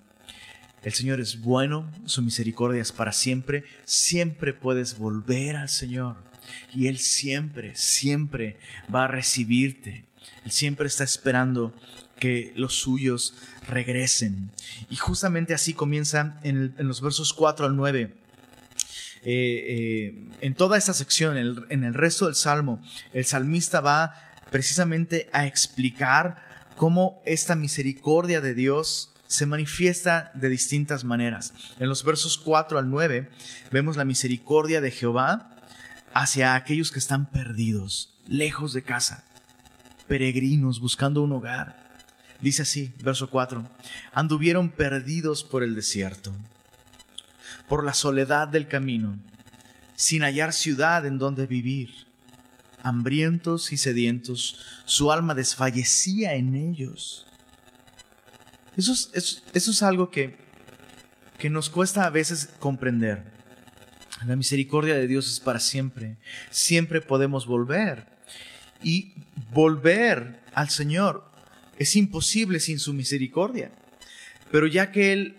El 0.83 0.93
Señor 0.93 1.21
es 1.21 1.41
bueno, 1.41 1.91
su 2.05 2.23
misericordia 2.23 2.83
es 2.83 2.93
para 2.93 3.13
siempre, 3.13 3.65
siempre 3.85 4.53
puedes 4.53 4.99
volver 4.99 5.57
al 5.57 5.69
Señor 5.69 6.17
y 6.73 6.87
Él 6.87 6.99
siempre, 6.99 7.75
siempre 7.75 8.57
va 8.93 9.05
a 9.05 9.09
recibirte. 9.09 10.05
Él 10.45 10.53
siempre 10.53 10.87
está 10.87 11.05
esperando 11.05 11.75
que 12.19 12.53
los 12.57 12.75
suyos 12.75 13.35
regresen. 13.69 14.51
Y 14.91 14.97
justamente 14.97 15.55
así 15.55 15.75
comienza 15.75 16.39
en, 16.43 16.75
los 16.79 17.01
versos 17.01 17.33
4 17.33 17.67
al 17.67 17.77
9. 17.77 18.15
Eh, 19.23 19.25
eh, 19.25 20.29
en 20.41 20.55
toda 20.55 20.79
esta 20.79 20.95
sección, 20.95 21.37
en 21.37 21.85
el, 21.85 21.95
resto 21.95 22.27
del 22.27 22.35
salmo, 22.35 22.81
el 23.13 23.25
salmista 23.25 23.81
va 23.81 24.15
precisamente 24.51 25.29
a 25.33 25.47
explicar 25.47 26.45
cómo 26.77 27.21
esta 27.27 27.57
misericordia 27.57 28.41
de 28.41 28.55
Dios 28.55 29.13
se 29.27 29.47
manifiesta 29.47 30.31
de 30.35 30.49
distintas 30.49 31.05
maneras. 31.05 31.53
En 31.81 31.89
los 31.89 32.05
versos 32.05 32.39
4 32.39 32.79
al 32.79 32.89
9 32.89 33.29
vemos 33.73 33.97
la 33.97 34.05
misericordia 34.05 34.81
de 34.81 34.93
Jehová 34.93 35.51
hacia 36.15 36.55
aquellos 36.55 36.93
que 36.93 37.01
están 37.01 37.27
perdidos, 37.27 38.15
lejos 38.29 38.73
de 38.73 38.83
casa, 38.83 39.25
peregrinos 40.07 40.81
buscando 40.81 41.23
un 41.23 41.33
hogar. 41.33 41.86
Dice 42.41 42.63
así, 42.63 42.93
verso 43.03 43.31
4, 43.31 43.67
anduvieron 44.13 44.71
perdidos 44.71 45.43
por 45.43 45.63
el 45.63 45.75
desierto, 45.75 46.33
por 47.69 47.85
la 47.85 47.95
soledad 47.95 48.49
del 48.49 48.69
camino, 48.69 49.19
sin 49.95 50.23
hallar 50.23 50.53
ciudad 50.53 51.07
en 51.07 51.19
donde 51.19 51.47
vivir. 51.47 52.07
Hambrientos 52.83 53.73
y 53.73 53.79
sedientos, 53.79 54.61
su 54.85 55.11
alma 55.11 55.35
desfallecía 55.35 56.35
en 56.35 56.55
ellos. 56.55 57.27
Eso 58.77 58.93
es, 58.93 59.43
eso, 59.53 59.71
es 59.71 59.83
algo 59.83 60.11
que, 60.11 60.37
que 61.39 61.51
nos 61.51 61.69
cuesta 61.69 62.05
a 62.05 62.11
veces 62.11 62.51
comprender. 62.61 63.25
La 64.27 64.37
misericordia 64.37 64.95
de 64.95 65.07
Dios 65.09 65.27
es 65.27 65.41
para 65.41 65.59
siempre. 65.59 66.17
Siempre 66.51 67.01
podemos 67.01 67.47
volver. 67.47 68.07
Y 68.83 69.15
volver 69.53 70.41
al 70.55 70.69
Señor 70.69 71.36
es 71.79 71.97
imposible 71.97 72.61
sin 72.61 72.79
su 72.79 72.93
misericordia. 72.93 73.71
Pero 74.51 74.67
ya 74.67 74.93
que 74.93 75.13
Él 75.13 75.37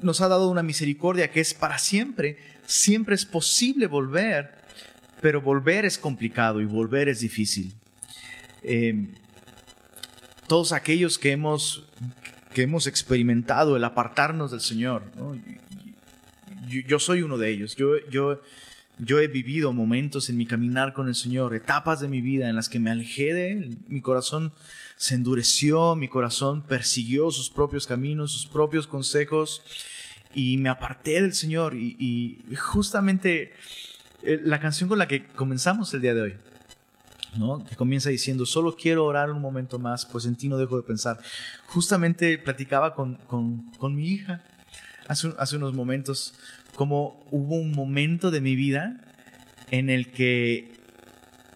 nos 0.00 0.20
ha 0.20 0.28
dado 0.28 0.48
una 0.48 0.62
misericordia 0.62 1.30
que 1.30 1.40
es 1.40 1.54
para 1.54 1.78
siempre, 1.78 2.38
siempre 2.66 3.14
es 3.14 3.24
posible 3.24 3.86
volver, 3.86 4.54
pero 5.20 5.40
volver 5.40 5.84
es 5.84 5.98
complicado 5.98 6.60
y 6.60 6.64
volver 6.64 7.08
es 7.08 7.20
difícil. 7.20 7.74
Em, 8.62 9.14
todos 10.46 10.72
aquellos 10.72 11.18
que 11.18 11.32
hemos, 11.32 11.86
que 12.52 12.62
hemos 12.62 12.86
experimentado 12.86 13.76
el 13.76 13.84
apartarnos 13.84 14.50
del 14.50 14.60
Señor, 14.60 15.02
yo, 16.68 16.98
soy 16.98 17.22
uno 17.22 17.38
de 17.38 17.50
ellos. 17.50 17.76
Yo, 17.76 17.96
yo, 18.10 18.40
yo 18.98 19.18
he 19.18 19.26
vivido 19.26 19.72
momentos 19.72 20.28
en 20.30 20.36
mi 20.36 20.46
caminar 20.46 20.92
con 20.92 21.08
el 21.08 21.14
Señor, 21.14 21.54
etapas 21.54 22.00
de 22.00 22.08
mi 22.08 22.20
vida 22.20 22.48
en 22.48 22.56
las 22.56 22.68
que 22.68 22.78
me 22.78 22.90
alejé. 22.90 23.68
Mi 23.88 24.00
corazón 24.00 24.52
se 24.96 25.14
endureció, 25.14 25.96
mi 25.96 26.08
corazón 26.08 26.62
persiguió 26.62 27.30
sus 27.30 27.50
propios 27.50 27.86
caminos, 27.86 28.32
sus 28.32 28.46
propios 28.46 28.86
consejos 28.86 29.62
y 30.34 30.58
me 30.58 30.68
aparté 30.68 31.22
del 31.22 31.34
Señor. 31.34 31.74
Y, 31.74 32.44
justamente 32.56 33.52
eh, 34.22 34.40
la 34.44 34.60
canción 34.60 34.88
con 34.88 34.98
la 34.98 35.08
que 35.08 35.26
comenzamos 35.26 35.92
el 35.94 36.00
día 36.00 36.14
de 36.14 36.22
hoy, 36.22 36.34
¿no? 37.36 37.64
que 37.64 37.74
comienza 37.74 38.10
diciendo, 38.10 38.46
solo 38.46 38.76
quiero 38.76 39.04
orar 39.04 39.30
un 39.30 39.40
momento 39.40 39.78
más, 39.78 40.06
pues 40.06 40.24
en 40.26 40.36
ti 40.36 40.48
no 40.48 40.56
dejo 40.56 40.76
de 40.76 40.84
pensar. 40.84 41.18
Justamente 41.66 42.38
platicaba 42.38 42.94
con, 42.94 43.16
con, 43.26 43.96
mi 43.96 44.08
hija 44.08 44.42
hace 45.08 45.56
unos 45.56 45.74
momentos, 45.74 46.34
como 46.74 47.24
hubo 47.30 47.56
un 47.56 47.72
momento 47.72 48.30
de 48.30 48.40
mi 48.40 48.56
vida 48.56 49.00
en 49.70 49.90
el 49.90 50.10
que 50.10 50.72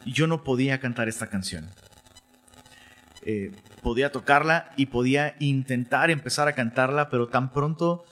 yo 0.04 0.26
no 0.26 0.44
podía 0.44 0.80
cantar 0.80 1.08
esta 1.08 1.28
canción. 1.28 1.68
Eh, 3.22 3.52
podía 3.82 4.12
tocarla 4.12 4.70
y 4.76 4.86
podía 4.86 5.34
intentar 5.38 6.10
empezar 6.10 6.48
a 6.48 6.54
cantarla, 6.54 7.10
pero 7.10 7.28
tan 7.28 7.52
pronto 7.52 8.04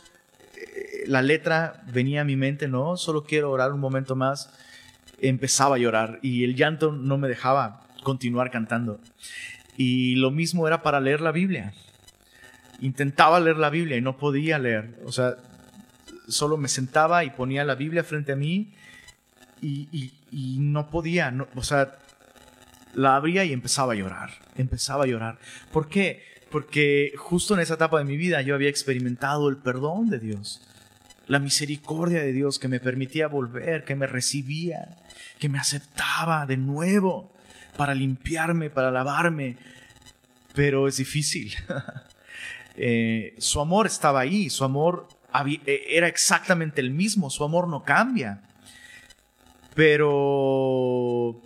eh, 0.57 1.05
la 1.07 1.23
letra 1.23 1.83
venía 1.93 2.23
a 2.23 2.25
mi 2.25 2.37
mente, 2.37 2.69
no, 2.69 2.97
solo 2.97 3.25
quiero 3.25 3.51
orar 3.51 3.73
un 3.73 3.81
momento 3.81 4.17
más, 4.17 4.53
empezaba 5.21 5.77
a 5.77 5.79
llorar 5.79 6.19
y 6.23 6.45
el 6.45 6.55
llanto 6.55 6.93
no 6.93 7.19
me 7.19 7.29
dejaba 7.29 7.87
continuar 8.03 8.51
cantando. 8.51 9.01
Y 9.77 10.17
lo 10.17 10.31
mismo 10.31 10.67
era 10.67 10.83
para 10.83 11.01
leer 11.01 11.21
la 11.21 11.33
Biblia. 11.33 11.73
Intentaba 12.81 13.41
leer 13.41 13.57
la 13.57 13.71
Biblia 13.71 13.97
y 13.97 14.01
no 14.01 14.17
podía 14.17 14.59
leer. 14.59 15.01
O 15.05 15.13
sea, 15.13 15.37
solo 16.29 16.57
me 16.57 16.69
sentaba 16.69 17.25
y 17.25 17.31
ponía 17.31 17.65
la 17.65 17.75
Biblia 17.75 18.05
frente 18.05 18.33
a 18.33 18.37
mí 18.37 18.73
y, 19.61 20.13
no 20.59 20.91
podía. 20.91 21.33
o 21.55 21.63
sea, 21.63 21.99
la 22.95 23.17
abría 23.17 23.45
y 23.45 23.53
empezaba 23.53 23.93
a 23.93 23.97
llorar, 23.97 24.31
empezaba 24.57 25.05
a 25.05 25.07
llorar. 25.07 25.39
¿Por 25.73 25.89
qué? 25.89 26.23
Porque 26.51 27.13
justo 27.17 27.55
en 27.55 27.61
esa 27.61 27.75
etapa 27.75 27.99
de 27.99 28.05
mi 28.05 28.17
vida 28.17 28.41
yo 28.43 28.55
había 28.55 28.69
experimentado 28.69 29.49
el 29.49 29.57
perdón 29.57 30.09
de 30.09 30.19
Dios, 30.19 30.63
la 31.27 31.39
misericordia 31.39 32.23
de 32.23 32.33
Dios 32.33 32.59
que 32.59 32.69
me 32.69 32.81
permitía 32.81 33.29
volver, 33.29 33.85
que 33.85 33.97
me 33.97 34.07
recibía, 34.07 34.97
que 35.39 35.49
me 35.49 35.59
aceptaba 35.59 36.47
de 36.47 36.57
nuevo 36.57 37.33
para 37.77 37.95
limpiarme, 37.95 38.71
para 38.71 38.91
lavarme. 38.91 39.57
Pero 40.55 40.89
es 40.89 40.97
difícil. 40.97 41.55
Eh, 42.79 43.35
su 43.39 43.63
amor 43.63 43.87
estaba 43.87 44.21
ahí, 44.21 44.51
su 44.51 44.63
amor 44.63 45.09
era 45.67 46.09
exactamente 46.09 46.81
el 46.81 46.91
mismo, 46.91 47.31
su 47.31 47.45
amor 47.45 47.69
no 47.69 47.83
cambia. 47.83 48.43
Pero 49.75 51.43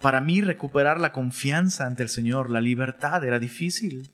para 0.00 0.20
mí 0.20 0.40
recuperar 0.40 1.00
la 1.00 1.12
confianza 1.12 1.86
ante 1.86 2.02
el 2.02 2.08
Señor, 2.08 2.50
la 2.50 2.60
libertad, 2.60 3.24
era 3.24 3.38
difícil. 3.38 4.08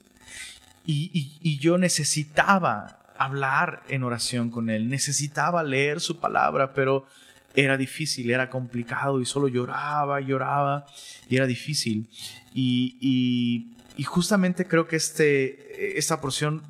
Y, 0.87 1.59
yo 1.59 1.79
necesitaba 1.79 2.99
hablar 3.17 3.83
en 3.89 4.03
oración 4.03 4.51
con 4.51 4.69
Él, 4.71 4.89
necesitaba 4.89 5.63
leer 5.63 6.01
su 6.01 6.21
palabra, 6.21 6.75
pero 6.75 7.07
era 7.55 7.77
difícil, 7.77 8.31
era 8.31 8.51
complicado 8.51 9.21
y 9.21 9.27
solo 9.27 9.49
lloraba, 9.49 10.21
lloraba 10.21 10.85
y 11.29 11.37
era 11.37 11.47
difícil. 11.47 12.09
Y, 12.55 13.71
justamente 14.05 14.67
creo 14.67 14.87
que 14.87 14.97
este, 14.97 15.99
esta 15.99 16.21
porción 16.21 16.63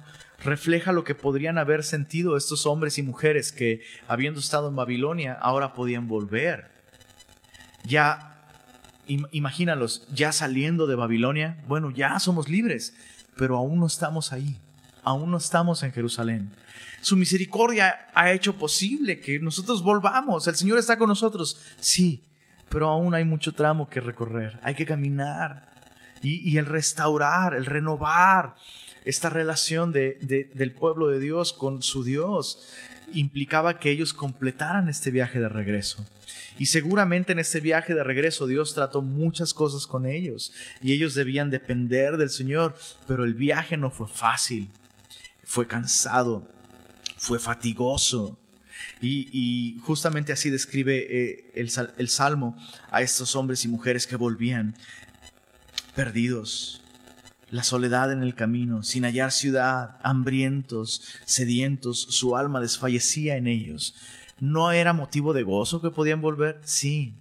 refleja 0.44 0.92
lo 0.92 1.04
que 1.04 1.14
podrían 1.14 1.58
haber 1.58 1.82
sentido 1.82 2.36
estos 2.36 2.66
hombres 2.66 2.98
y 2.98 3.02
mujeres 3.02 3.50
que, 3.50 3.80
habiendo 4.06 4.38
estado 4.38 4.68
en 4.68 4.76
Babilonia, 4.76 5.32
ahora 5.40 5.72
podían 5.72 6.06
volver. 6.06 6.70
Ya 7.84 8.30
imagínalos, 9.06 10.06
ya 10.12 10.32
saliendo 10.32 10.86
de 10.86 10.94
Babilonia, 10.94 11.62
bueno, 11.66 11.90
ya 11.90 12.18
somos 12.20 12.48
libres, 12.48 12.94
pero 13.36 13.56
aún 13.56 13.80
no 13.80 13.86
estamos 13.86 14.32
ahí, 14.32 14.58
aún 15.02 15.30
no 15.30 15.36
estamos 15.36 15.82
en 15.82 15.92
Jerusalén. 15.92 16.50
Su 17.02 17.16
misericordia 17.16 18.06
ha 18.14 18.32
hecho 18.32 18.56
posible 18.56 19.20
que 19.20 19.38
nosotros 19.38 19.82
volvamos, 19.82 20.46
el 20.46 20.54
Señor 20.54 20.78
está 20.78 20.96
con 20.96 21.08
nosotros, 21.08 21.60
sí, 21.80 22.24
pero 22.70 22.88
aún 22.88 23.14
hay 23.14 23.24
mucho 23.24 23.52
tramo 23.52 23.90
que 23.90 24.00
recorrer, 24.00 24.58
hay 24.62 24.74
que 24.74 24.86
caminar 24.86 25.74
y, 26.22 26.56
el 26.56 26.64
restaurar, 26.64 27.54
el 27.54 27.66
renovar 27.66 28.54
esta 29.04 29.30
relación 29.30 29.92
del 29.92 30.72
pueblo 30.72 31.08
de 31.08 31.20
Dios 31.20 31.52
con 31.52 31.82
su 31.82 32.04
Dios 32.04 32.66
implicaba 33.12 33.78
que 33.78 33.90
ellos 33.90 34.14
completaran 34.14 34.88
este 34.88 35.10
viaje 35.10 35.38
de 35.40 35.48
regreso. 35.48 36.04
Y 36.58 36.66
seguramente 36.66 37.32
en 37.32 37.38
ese 37.40 37.60
viaje 37.60 37.94
de 37.94 38.04
regreso 38.04 38.46
Dios 38.46 38.74
trató 38.74 39.02
muchas 39.02 39.52
cosas 39.52 39.86
con 39.86 40.06
ellos 40.06 40.52
y 40.80 40.92
ellos 40.92 41.14
debían 41.14 41.50
depender 41.50 42.16
del 42.16 42.30
Señor, 42.30 42.76
pero 43.06 43.24
el 43.24 43.34
viaje 43.34 43.76
no 43.76 43.90
fue 43.90 44.08
fácil, 44.08 44.68
fue 45.42 45.66
cansado, 45.66 46.48
fue 47.16 47.38
fatigoso. 47.38 48.38
Y, 49.00 49.78
justamente 49.82 50.32
así 50.32 50.48
describe 50.50 51.06
eh, 51.10 51.52
el 51.54 52.08
Salmo 52.08 52.56
a 52.90 53.02
estos 53.02 53.36
hombres 53.36 53.64
y 53.64 53.68
mujeres 53.68 54.06
que 54.06 54.16
volvían 54.16 54.74
perdidos, 55.94 56.83
la 57.54 57.62
soledad 57.62 58.10
en 58.10 58.24
el 58.24 58.34
camino, 58.34 58.82
sin 58.82 59.04
hallar 59.04 59.30
ciudad, 59.30 59.96
hambrientos, 60.02 61.02
sedientos, 61.24 62.00
su 62.00 62.36
alma 62.36 62.58
desfallecía 62.58 63.36
en 63.36 63.46
ellos. 63.46 63.94
¿No 64.40 64.72
era 64.72 64.92
motivo 64.92 65.32
de 65.32 65.44
gozo 65.44 65.80
que 65.80 65.92
podían 65.92 66.20
volver? 66.20 66.60
Sí, 66.64 67.14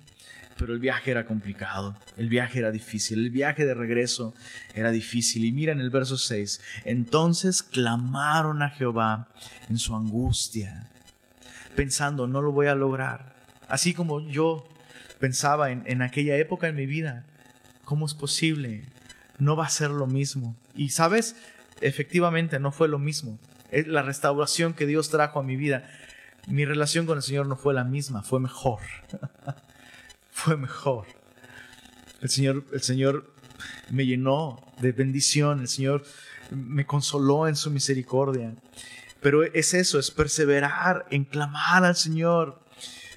pero 0.57 0.73
el 0.73 0.79
viaje 0.79 1.11
era 1.11 1.27
complicado, 1.27 1.95
el 2.17 2.29
viaje 2.29 2.57
era 2.57 2.71
difícil, 2.71 3.19
el 3.19 3.29
viaje 3.29 3.63
de 3.63 3.75
regreso 3.75 4.33
era 4.73 4.89
difícil. 4.89 5.45
Y 5.45 5.51
mira 5.51 5.71
en 5.71 5.79
el 5.79 5.91
verso 5.91 6.17
6, 6.17 6.61
entonces 6.83 7.61
clamaron 7.61 8.63
a 8.63 8.71
Jehová 8.71 9.27
en 9.69 9.77
su 9.77 9.95
angustia, 9.95 10.89
pensando, 11.75 12.25
no 12.25 12.41
lo 12.41 12.51
voy 12.51 12.65
a 12.65 12.73
lograr. 12.73 13.35
Así 13.67 13.93
como 13.93 14.19
yo 14.27 14.67
pensaba 15.19 15.69
en, 15.69 15.83
en 15.85 16.01
aquella 16.01 16.37
época 16.37 16.67
en 16.69 16.75
mi 16.75 16.87
vida, 16.87 17.23
¿cómo 17.85 18.07
es 18.07 18.15
posible? 18.15 18.91
No 19.39 19.55
va 19.55 19.65
a 19.65 19.69
ser 19.69 19.89
lo 19.89 20.07
mismo. 20.07 20.55
Y 20.75 20.89
sabes, 20.89 21.35
efectivamente 21.81 22.59
no 22.59 22.71
fue 22.71 22.87
lo 22.87 22.99
mismo. 22.99 23.39
La 23.71 24.03
restauración 24.03 24.73
que 24.73 24.85
Dios 24.85 25.09
trajo 25.09 25.39
a 25.39 25.43
mi 25.43 25.55
vida 25.55 25.89
mi 26.47 26.65
relación 26.65 27.05
con 27.05 27.17
el 27.17 27.23
Señor 27.23 27.47
no 27.47 27.55
fue 27.55 27.73
la 27.73 27.83
misma, 27.83 28.21
fue 28.21 28.39
mejor. 28.39 28.81
fue 30.31 30.57
mejor. 30.57 31.05
El 32.21 32.29
Señor, 32.29 32.65
el 32.73 32.81
Señor 32.81 33.33
me 33.89 34.05
llenó 34.05 34.61
de 34.79 34.91
bendición, 34.91 35.61
el 35.61 35.67
Señor 35.67 36.03
me 36.51 36.85
consoló 36.85 37.47
en 37.47 37.55
su 37.55 37.71
misericordia. 37.71 38.53
Pero 39.21 39.43
es 39.43 39.73
eso, 39.73 39.99
es 39.99 40.11
perseverar 40.11 41.05
en 41.11 41.23
clamar 41.23 41.85
al 41.85 41.95
Señor. 41.95 42.61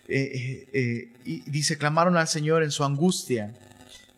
Eh, 0.08 0.20
eh, 0.22 0.68
eh, 0.72 1.12
y 1.24 1.50
dice, 1.50 1.78
clamaron 1.78 2.16
al 2.16 2.28
Señor 2.28 2.62
en 2.62 2.70
su 2.70 2.84
angustia 2.84 3.54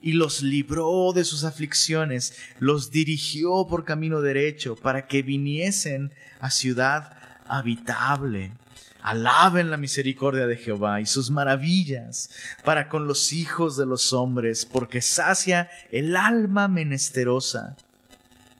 y 0.00 0.12
los 0.12 0.42
libró 0.42 1.12
de 1.12 1.24
sus 1.24 1.44
aflicciones, 1.44 2.36
los 2.58 2.90
dirigió 2.90 3.66
por 3.66 3.84
camino 3.84 4.20
derecho 4.20 4.76
para 4.76 5.06
que 5.06 5.22
viniesen 5.22 6.12
a 6.40 6.50
ciudad 6.50 7.16
habitable. 7.46 8.52
Alaben 9.00 9.70
la 9.70 9.76
misericordia 9.76 10.46
de 10.46 10.56
Jehová 10.56 11.00
y 11.00 11.06
sus 11.06 11.30
maravillas 11.30 12.30
para 12.64 12.88
con 12.88 13.06
los 13.06 13.32
hijos 13.32 13.76
de 13.76 13.86
los 13.86 14.12
hombres, 14.12 14.66
porque 14.66 15.00
sacia 15.00 15.70
el 15.90 16.16
alma 16.16 16.68
menesterosa 16.68 17.76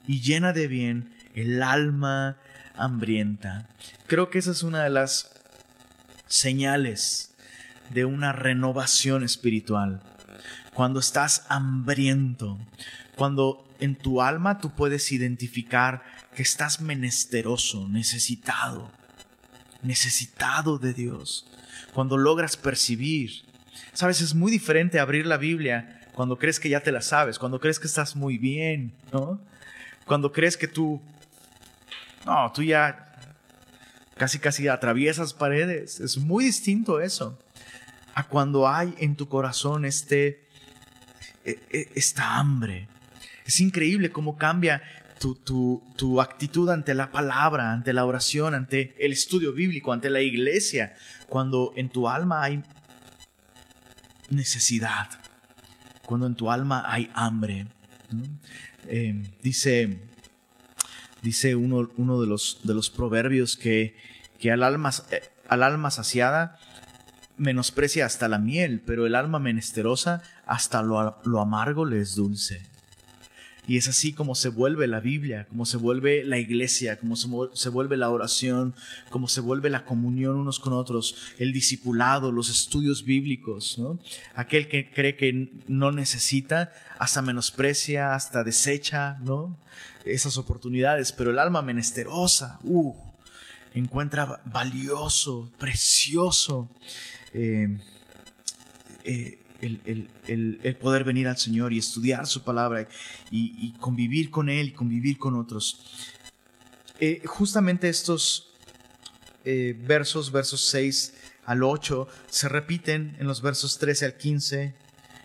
y 0.07 0.21
llena 0.21 0.53
de 0.53 0.67
bien 0.67 1.13
el 1.35 1.61
alma 1.61 2.37
hambrienta. 2.75 3.67
Creo 4.07 4.29
que 4.29 4.39
esa 4.39 4.51
es 4.51 4.63
una 4.63 4.83
de 4.83 4.89
las 4.89 5.31
señales 6.27 7.35
de 7.89 8.05
una 8.05 8.31
renovación 8.31 9.23
espiritual. 9.23 10.01
Cuando 10.79 11.01
estás 11.01 11.45
hambriento, 11.49 12.57
cuando 13.17 13.67
en 13.81 13.97
tu 13.97 14.21
alma 14.21 14.59
tú 14.59 14.69
puedes 14.69 15.11
identificar 15.11 16.03
que 16.33 16.41
estás 16.41 16.79
menesteroso, 16.79 17.89
necesitado 17.89 18.89
necesitado 19.81 20.77
de 20.77 20.93
Dios, 20.93 21.45
cuando 21.93 22.15
logras 22.15 22.55
percibir. 22.55 23.43
Sabes, 23.91 24.21
es 24.21 24.33
muy 24.33 24.53
diferente 24.53 25.01
abrir 25.01 25.25
la 25.25 25.35
Biblia 25.35 25.99
cuando 26.13 26.37
crees 26.37 26.61
que 26.61 26.69
ya 26.69 26.79
te 26.79 26.93
la 26.93 27.01
sabes, 27.01 27.39
cuando 27.39 27.59
crees 27.59 27.77
que 27.77 27.87
estás 27.87 28.15
muy 28.15 28.37
bien, 28.37 28.93
¿no? 29.11 29.37
Cuando 30.05 30.31
crees 30.31 30.55
que 30.55 30.69
tú, 30.69 31.01
no, 32.25 32.53
tú 32.53 32.63
ya, 32.63 33.17
casi 34.15 34.39
casi 34.39 34.69
atraviesas 34.69 35.33
paredes. 35.33 35.99
Es 35.99 36.17
muy 36.17 36.45
distinto 36.45 37.01
eso 37.01 37.37
a 38.15 38.23
cuando 38.23 38.65
hay 38.65 38.95
en 38.99 39.17
tu 39.17 39.27
corazón 39.27 39.83
este, 39.83 40.47
esta 41.43 42.37
hambre. 42.37 42.87
Es 43.45 43.59
increíble 43.59 44.11
cómo 44.11 44.37
cambia 44.37 44.81
tu, 45.19 45.35
tu, 45.35 45.83
tu, 45.95 46.21
actitud 46.21 46.69
ante 46.69 46.93
la 46.93 47.11
palabra, 47.11 47.73
ante 47.73 47.93
la 47.93 48.05
oración, 48.05 48.53
ante 48.53 48.95
el 48.99 49.11
estudio 49.11 49.53
bíblico, 49.53 49.91
ante 49.91 50.09
la 50.09 50.21
iglesia, 50.21 50.95
cuando 51.27 51.73
en 51.75 51.89
tu 51.89 52.07
alma 52.07 52.43
hay 52.43 52.63
necesidad, 54.29 55.09
cuando 56.05 56.27
en 56.27 56.35
tu 56.35 56.51
alma 56.51 56.83
hay 56.87 57.09
hambre. 57.13 57.67
Eh, 58.87 59.21
dice 59.41 59.99
dice 61.21 61.55
uno, 61.55 61.89
uno 61.97 62.21
de, 62.21 62.27
los, 62.27 62.59
de, 62.63 62.73
los, 62.73 62.89
proverbios 62.89 63.57
que, 63.57 63.95
que 64.39 64.51
al, 64.51 64.63
alma, 64.63 64.91
al 65.47 65.63
alma 65.63 65.91
saciada 65.91 66.57
menosprecia 67.37 68.05
hasta 68.05 68.27
la 68.27 68.39
miel, 68.39 68.81
pero 68.85 69.05
el 69.05 69.15
alma 69.15 69.39
menesterosa 69.39 70.21
hasta 70.49 70.81
lo, 70.81 71.15
lo 71.25 71.39
amargo 71.39 71.85
le 71.85 72.01
es 72.01 72.15
dulce. 72.15 72.59
Y 73.67 73.77
es 73.77 73.87
así 73.87 74.13
como 74.13 74.33
se 74.33 74.49
vuelve 74.49 74.87
la 74.87 74.99
Biblia, 74.99 75.45
como 75.47 75.63
se 75.63 75.77
vuelve 75.77 76.23
la 76.23 76.39
iglesia, 76.39 76.97
como 76.97 77.15
se, 77.15 77.69
vuelve 77.69 77.97
la 77.97 78.09
oración, 78.09 78.73
como 79.11 79.27
se 79.27 79.41
vuelve 79.41 79.69
la 79.69 79.85
comunión 79.85 80.37
unos 80.37 80.59
con 80.59 80.73
otros, 80.73 81.15
el 81.37 81.53
discipulado, 81.53 82.31
los 82.31 82.49
estudios 82.49 83.05
bíblicos. 83.05 83.77
¿no? 83.77 83.99
Aquel 84.33 84.67
que 84.69 84.89
cree 84.89 85.15
que 85.15 85.51
no 85.67 85.91
necesita, 85.91 86.73
hasta 86.97 87.21
menosprecia, 87.21 88.15
hasta 88.15 88.43
desecha 88.43 89.19
¿no? 89.19 89.55
esas 90.03 90.37
oportunidades, 90.37 91.11
pero 91.11 91.29
el 91.29 91.37
alma 91.37 91.61
menesterosa, 91.61 92.57
uh, 92.63 92.95
encuentra 93.75 94.41
valioso, 94.45 95.51
precioso. 95.59 96.71
Eh, 97.35 97.77
eh, 99.03 99.37
el, 99.61 100.77
poder 100.79 101.03
venir 101.03 101.27
al 101.27 101.37
Señor 101.37 101.73
y 101.73 101.79
estudiar 101.79 102.27
su 102.27 102.43
palabra 102.43 102.87
y, 103.31 103.71
convivir 103.79 104.29
con 104.29 104.49
Él 104.49 104.69
y 104.69 104.71
convivir 104.71 105.17
con 105.17 105.35
otros. 105.35 105.81
Eh, 106.99 107.21
justamente 107.25 107.87
estos 107.89 108.51
eh, 109.45 109.77
versos, 109.87 110.31
versos 110.31 110.61
6 110.65 111.13
al 111.45 111.63
8, 111.63 112.07
se 112.27 112.49
repiten 112.49 113.15
en 113.19 113.27
los 113.27 113.41
versos 113.41 113.77
13 113.79 114.05
al 114.05 114.17
15 114.17 114.75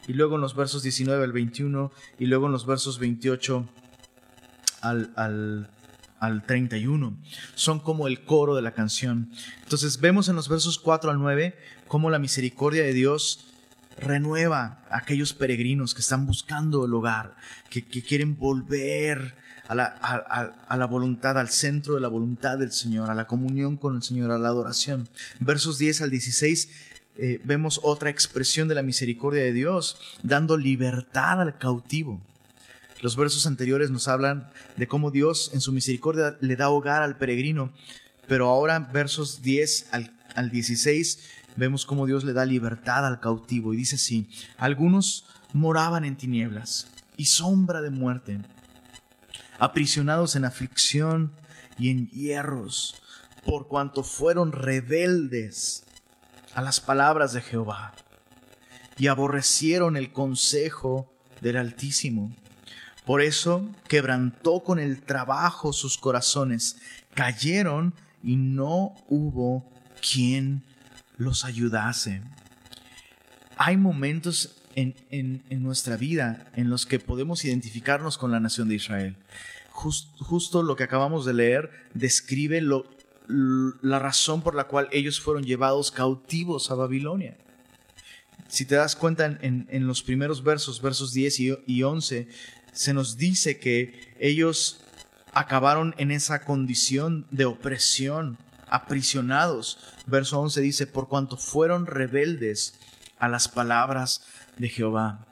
y 0.06 0.12
luego 0.12 0.36
en 0.36 0.40
los 0.40 0.54
versos 0.54 0.82
19 0.82 1.24
al 1.24 1.32
21 1.32 1.90
y 2.18 2.26
luego 2.26 2.46
en 2.46 2.52
los 2.52 2.66
versos 2.66 2.98
28 2.98 3.68
al, 4.82 5.12
al, 5.16 5.70
al 6.20 6.46
31. 6.46 7.16
Son 7.54 7.80
como 7.80 8.06
el 8.06 8.24
coro 8.24 8.54
de 8.54 8.62
la 8.62 8.72
canción. 8.72 9.30
Entonces 9.62 10.00
vemos 10.00 10.28
en 10.28 10.36
los 10.36 10.48
versos 10.48 10.78
4 10.78 11.10
al 11.10 11.18
9 11.18 11.56
cómo 11.88 12.10
la 12.10 12.18
misericordia 12.18 12.82
de 12.82 12.92
Dios 12.92 13.53
renueva 13.98 14.82
a 14.90 14.98
aquellos 14.98 15.32
peregrinos 15.32 15.94
que 15.94 16.00
están 16.00 16.26
buscando 16.26 16.84
el 16.84 16.94
hogar, 16.94 17.36
que, 17.70 17.82
quieren 17.84 18.36
volver 18.36 19.36
a 19.68 19.74
la, 19.74 20.86
voluntad, 20.86 21.38
al 21.38 21.48
centro 21.48 21.94
de 21.94 22.00
la 22.00 22.08
voluntad 22.08 22.58
del 22.58 22.72
Señor, 22.72 23.10
a 23.10 23.14
la 23.14 23.26
comunión 23.26 23.76
con 23.76 23.96
el 23.96 24.02
Señor, 24.02 24.30
a 24.30 24.38
la 24.38 24.48
adoración. 24.48 25.08
Versos 25.40 25.78
10 25.78 26.02
al 26.02 26.10
16 26.10 26.68
eh, 27.16 27.40
vemos 27.44 27.80
otra 27.82 28.10
expresión 28.10 28.68
de 28.68 28.74
la 28.74 28.82
misericordia 28.82 29.42
de 29.42 29.52
Dios, 29.52 29.98
dando 30.22 30.56
libertad 30.56 31.40
al 31.40 31.58
cautivo. 31.58 32.20
Los 33.00 33.16
versos 33.16 33.46
anteriores 33.46 33.90
nos 33.90 34.08
hablan 34.08 34.50
de 34.76 34.88
cómo 34.88 35.10
Dios 35.10 35.50
en 35.52 35.60
su 35.60 35.72
misericordia 35.72 36.36
le 36.40 36.56
da 36.56 36.70
hogar 36.70 37.02
al 37.02 37.16
peregrino, 37.16 37.72
pero 38.26 38.48
ahora 38.48 38.78
versos 38.78 39.42
10 39.42 39.88
al, 39.92 40.12
al 40.34 40.50
16 40.50 41.18
vemos 41.56 41.86
cómo 41.86 42.06
Dios 42.06 42.24
le 42.24 42.32
da 42.32 42.44
libertad 42.44 43.06
al 43.06 43.20
cautivo 43.20 43.72
y 43.72 43.76
dice 43.76 43.96
así, 43.96 44.28
algunos 44.56 45.26
moraban 45.52 46.04
en 46.04 46.16
tinieblas 46.16 46.88
y 47.16 47.26
sombra 47.26 47.80
de 47.80 47.90
muerte, 47.90 48.40
aprisionados 49.58 50.36
en 50.36 50.44
aflicción 50.44 51.32
y 51.78 51.90
en 51.90 52.08
hierros, 52.10 52.96
por 53.44 53.68
cuanto 53.68 54.02
fueron 54.02 54.52
rebeldes 54.52 55.84
a 56.54 56.62
las 56.62 56.80
palabras 56.80 57.32
de 57.32 57.40
Jehová 57.40 57.94
y 58.96 59.08
aborrecieron 59.08 59.96
el 59.96 60.12
consejo 60.12 61.12
del 61.40 61.56
Altísimo. 61.56 62.34
Por 63.04 63.20
eso 63.20 63.68
quebrantó 63.88 64.60
con 64.62 64.78
el 64.78 65.02
trabajo 65.02 65.72
sus 65.72 65.98
corazones, 65.98 66.78
cayeron 67.12 67.94
y 68.22 68.36
no 68.36 68.94
hubo 69.08 69.70
quien 70.00 70.64
los 71.16 71.44
ayudase. 71.44 72.22
Hay 73.56 73.76
momentos 73.76 74.56
en, 74.74 75.42
nuestra 75.62 75.96
vida 75.96 76.46
en 76.54 76.70
los 76.70 76.86
que 76.86 76.98
podemos 76.98 77.44
identificarnos 77.44 78.18
con 78.18 78.32
la 78.32 78.40
nación 78.40 78.68
de 78.68 78.76
Israel. 78.76 79.16
justo 79.70 80.62
lo 80.62 80.76
que 80.76 80.84
acabamos 80.84 81.24
de 81.24 81.34
leer 81.34 81.70
describe 81.94 82.60
la 83.28 83.98
razón 83.98 84.42
por 84.42 84.54
la 84.54 84.64
cual 84.64 84.88
ellos 84.92 85.20
fueron 85.20 85.44
llevados 85.44 85.90
cautivos 85.90 86.70
a 86.70 86.74
Babilonia. 86.74 87.36
Si 88.48 88.64
te 88.66 88.74
das 88.76 88.94
cuenta 88.94 89.38
en, 89.40 89.86
los 89.86 90.02
primeros 90.02 90.44
versos, 90.44 90.80
versos 90.80 91.12
10 91.12 91.40
y, 91.40 91.58
y 91.66 91.82
11, 91.82 92.28
se 92.72 92.94
nos 92.94 93.16
dice 93.16 93.58
que 93.58 94.14
ellos 94.20 94.80
acabaron 95.32 95.94
en 95.98 96.10
esa 96.10 96.44
condición 96.44 97.26
de 97.30 97.44
opresión, 97.44 98.38
aprisionados. 98.74 99.78
Verso 100.06 100.40
11 100.40 100.60
dice, 100.60 100.86
por 100.86 101.08
cuanto 101.08 101.36
fueron 101.36 101.86
rebeldes 101.86 102.74
a 103.18 103.28
las 103.28 103.48
palabras 103.48 104.22
de 104.58 104.68
Jehová. 104.68 105.26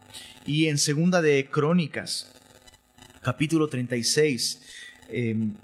Y 0.46 0.68
en 0.68 0.78
segunda 0.78 1.22
de 1.22 1.48
Crónicas, 1.50 2.32
capítulo 3.22 3.68
36, 3.68 4.60
em, 5.08 5.54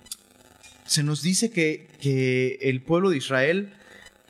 se 0.87 1.03
nos 1.03 1.23
dice 1.23 1.51
que, 1.51 1.88
que 2.01 2.59
el 2.62 2.83
pueblo 2.83 3.11
de 3.11 3.19
Israel 3.19 3.73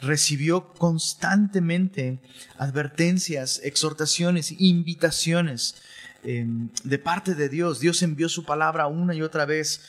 recibió 0.01 0.73
constantemente 0.75 2.19
advertencias, 2.57 3.61
exhortaciones, 3.65 4.55
invitaciones 4.59 5.77
em, 6.25 6.69
de 6.85 6.99
parte 6.99 7.35
de 7.35 7.49
Dios. 7.49 7.81
Dios 7.81 8.03
envió 8.03 8.29
su 8.29 8.45
palabra 8.45 8.87
una 8.87 9.15
y 9.15 9.23
otra 9.23 9.45
vez 9.45 9.81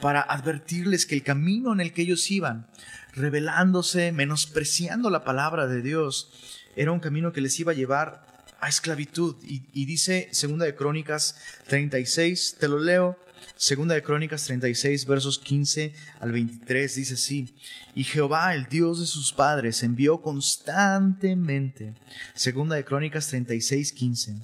para 0.00 0.20
advertirles 0.20 1.06
que 1.06 1.16
el 1.16 1.22
camino 1.22 1.72
en 1.72 1.80
el 1.80 1.92
que 1.92 2.02
ellos 2.02 2.30
iban, 2.30 2.66
rebelándose, 3.14 4.12
menospreciando 4.12 5.10
la 5.10 5.24
palabra 5.24 5.66
de 5.66 5.82
Dios, 5.82 6.30
era 6.76 6.92
un 6.92 7.00
camino 7.00 7.32
que 7.32 7.40
les 7.40 7.58
iba 7.58 7.72
a 7.72 7.74
llevar 7.74 8.26
a 8.60 8.68
esclavitud. 8.68 9.36
Y, 9.42 9.84
dice 9.84 10.28
Segunda 10.32 10.64
de 10.66 10.76
Crónicas 10.76 11.36
36, 11.66 12.56
te 12.60 12.68
lo 12.68 12.78
leo, 12.78 13.18
Segunda 13.56 13.94
de 13.94 14.02
Crónicas 14.02 14.44
36, 14.44 15.06
versos 15.06 15.38
15 15.40 15.92
al 16.20 16.30
23, 16.30 16.94
dice 16.94 17.14
así, 17.14 17.54
y 17.94 18.04
Jehová, 18.04 18.54
el 18.54 18.66
Dios 18.66 19.00
de 19.00 19.06
sus 19.06 19.32
padres, 19.32 19.82
envió 19.82 20.22
constantemente, 20.22 21.94
Segunda 22.34 22.76
de 22.76 22.84
Crónicas 22.84 23.28
36, 23.28 23.92
15, 23.92 24.36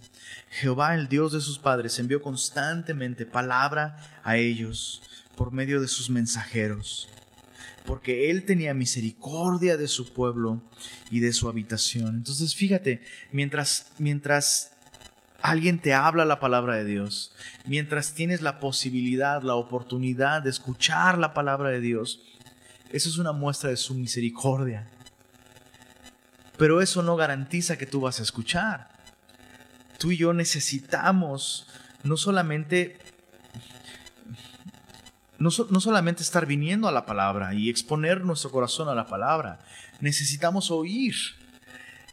Jehová, 0.51 0.95
el 0.95 1.09
Dios 1.09 1.33
de 1.33 1.41
sus 1.41 1.61
padres, 1.61 1.99
envió 2.01 2.23
constantemente 2.23 3.27
palabra 3.27 4.21
a 4.25 4.37
ellos 4.37 5.03
por 5.37 5.53
medio 5.53 5.81
de 5.81 5.89
sus 5.89 6.11
mensajeros, 6.11 7.09
porque 7.85 8.31
Él 8.31 8.45
tenía 8.45 8.75
misericordia 8.75 9.77
de 9.77 9.89
su 9.89 10.13
pueblo 10.13 10.63
y 11.11 11.21
de 11.21 11.33
su 11.33 11.49
habitación. 11.49 12.17
Entonces 12.17 12.55
fíjate, 12.55 13.03
mientras, 13.33 13.93
mientras 13.99 14.73
alguien 15.43 15.79
te 15.79 15.93
habla 15.93 16.25
la 16.25 16.41
palabra 16.41 16.77
de 16.77 16.85
Dios, 16.85 17.35
mientras 17.67 18.15
tienes 18.15 18.41
la 18.41 18.61
posibilidad, 18.61 19.43
la 19.43 19.57
oportunidad 19.57 20.43
de 20.43 20.51
escuchar 20.51 21.19
la 21.19 21.35
palabra 21.35 21.71
de 21.71 21.81
Dios, 21.81 22.23
eso 22.91 23.09
es 23.09 23.19
una 23.19 23.33
muestra 23.33 23.71
de 23.71 23.77
su 23.77 23.95
misericordia. 23.95 24.87
Pero 26.57 26.81
eso 26.81 27.03
no 27.03 27.17
garantiza 27.17 27.77
que 27.77 27.87
tú 27.87 28.01
vas 28.01 28.21
a 28.21 28.23
escuchar. 28.23 28.89
Tú 29.99 30.13
y 30.13 30.17
yo 30.17 30.33
necesitamos 30.33 31.67
no 32.05 32.17
solamente 32.17 32.99
no, 35.39 35.51
solamente 35.51 36.23
estar 36.23 36.47
viniendo 36.47 36.89
a 36.89 36.93
la 36.93 37.07
palabra 37.07 37.55
y 37.55 37.69
exponer 37.69 38.25
nuestro 38.25 38.51
corazón 38.51 38.89
a 38.89 38.95
la 38.95 39.07
palabra, 39.07 39.59
necesitamos 40.01 40.71
oír. 40.71 41.15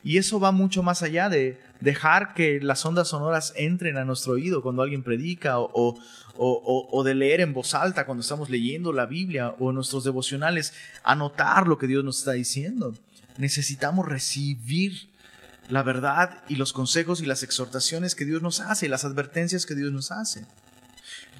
Y 0.03 0.17
eso 0.17 0.39
va 0.39 0.51
mucho 0.51 0.81
más 0.81 1.03
allá 1.03 1.29
de 1.29 1.61
dejar 1.79 2.33
que 2.33 2.59
las 2.59 2.83
ondas 2.85 3.09
sonoras 3.09 3.53
entren 3.55 3.97
a 3.97 4.05
nuestro 4.05 4.33
oído 4.33 4.63
cuando 4.63 4.81
alguien 4.81 5.03
predica 5.03 5.59
o, 5.59 5.99
o, 6.35 7.03
de 7.03 7.13
leer 7.13 7.41
en 7.41 7.53
voz 7.53 7.75
alta 7.75 8.05
cuando 8.07 8.21
estamos 8.21 8.49
leyendo 8.49 8.93
la 8.93 9.05
Biblia 9.05 9.53
o 9.59 9.71
nuestros 9.71 10.03
devocionales, 10.03 10.73
anotar 11.03 11.67
lo 11.67 11.77
que 11.77 11.85
Dios 11.85 12.03
nos 12.03 12.19
está 12.19 12.31
diciendo. 12.31 12.95
Necesitamos 13.37 14.07
recibir 14.07 15.11
la 15.69 15.83
verdad 15.83 16.43
y 16.49 16.55
los 16.55 16.73
consejos 16.73 17.21
y 17.21 17.27
las 17.27 17.43
exhortaciones 17.43 18.15
que 18.15 18.25
Dios 18.25 18.41
nos 18.41 18.59
hace, 18.59 18.89
las 18.89 19.05
advertencias 19.05 19.67
que 19.67 19.75
Dios 19.75 19.91
nos 19.91 20.11
hace. 20.11 20.45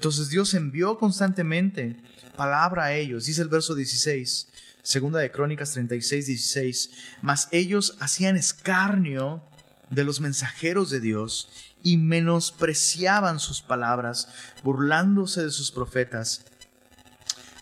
Entonces 0.02 0.30
Dios 0.30 0.52
envió 0.54 0.98
constantemente 0.98 1.94
palabra 2.34 2.86
a 2.86 2.92
ellos. 2.92 3.26
Dice 3.26 3.40
el 3.40 3.46
verso 3.46 3.76
16, 3.76 4.48
segunda 4.82 5.20
de 5.20 5.30
Crónicas 5.30 5.70
36, 5.74 6.26
16. 6.26 6.90
Mas 7.20 7.46
ellos 7.52 7.96
hacían 8.00 8.36
escarnio 8.36 9.44
de 9.90 10.02
los 10.02 10.20
mensajeros 10.20 10.90
de 10.90 10.98
Dios 10.98 11.50
y 11.84 11.98
menospreciaban 11.98 13.38
sus 13.38 13.62
palabras, 13.62 14.26
burlándose 14.64 15.44
de 15.44 15.52
sus 15.52 15.70
profetas, 15.70 16.46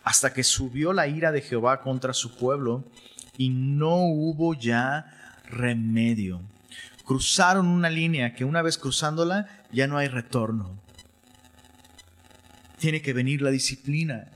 hasta 0.02 0.32
que 0.32 0.42
subió 0.42 0.94
la 0.94 1.08
ira 1.08 1.32
de 1.32 1.42
Jehová 1.42 1.82
contra 1.82 2.14
su 2.14 2.34
pueblo 2.36 2.90
y 3.36 3.50
no 3.50 3.96
hubo 3.96 4.54
ya 4.54 5.42
remedio. 5.44 6.40
Cruzaron 7.04 7.66
una 7.66 7.90
línea 7.90 8.34
que 8.34 8.46
una 8.46 8.62
vez 8.62 8.78
cruzándola 8.78 9.66
ya 9.70 9.86
no 9.86 9.98
hay 9.98 10.08
retorno. 10.08 10.80
Tiene 12.80 13.02
que 13.02 13.12
venir 13.12 13.42
la 13.42 13.50
disciplina 13.50 14.26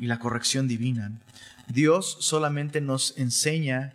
y 0.00 0.06
la 0.06 0.18
corrección 0.18 0.66
divina. 0.66 1.12
Dios 1.68 2.16
solamente 2.20 2.80
nos 2.80 3.16
enseña 3.18 3.92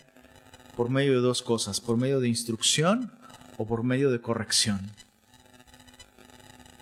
por 0.77 0.91
medio 0.91 1.13
de 1.13 1.21
dos 1.21 1.41
cosas, 1.41 1.81
por 1.81 1.97
medio 1.97 2.19
de 2.19 2.27
instrucción 2.27 3.11
o 3.57 3.65
por 3.65 3.83
medio 3.83 4.11
de 4.11 4.21
corrección. 4.21 4.79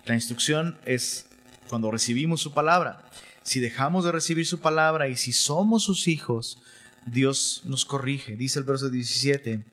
La 0.04 0.14
instrucción 0.14 0.78
es 0.84 1.26
cuando 1.68 1.90
recibimos 1.90 2.42
su 2.42 2.52
palabra. 2.52 3.08
Si 3.44 3.60
dejamos 3.60 4.04
de 4.04 4.12
recibir 4.12 4.46
su 4.46 4.60
palabra 4.60 5.08
y 5.08 5.16
si 5.16 5.32
somos 5.32 5.84
sus 5.84 6.06
hijos, 6.06 6.58
Dios 7.06 7.62
nos 7.64 7.86
corrige. 7.86 8.36
Dice 8.36 8.58
el 8.58 8.66
verso 8.66 8.90
17, 8.90 9.64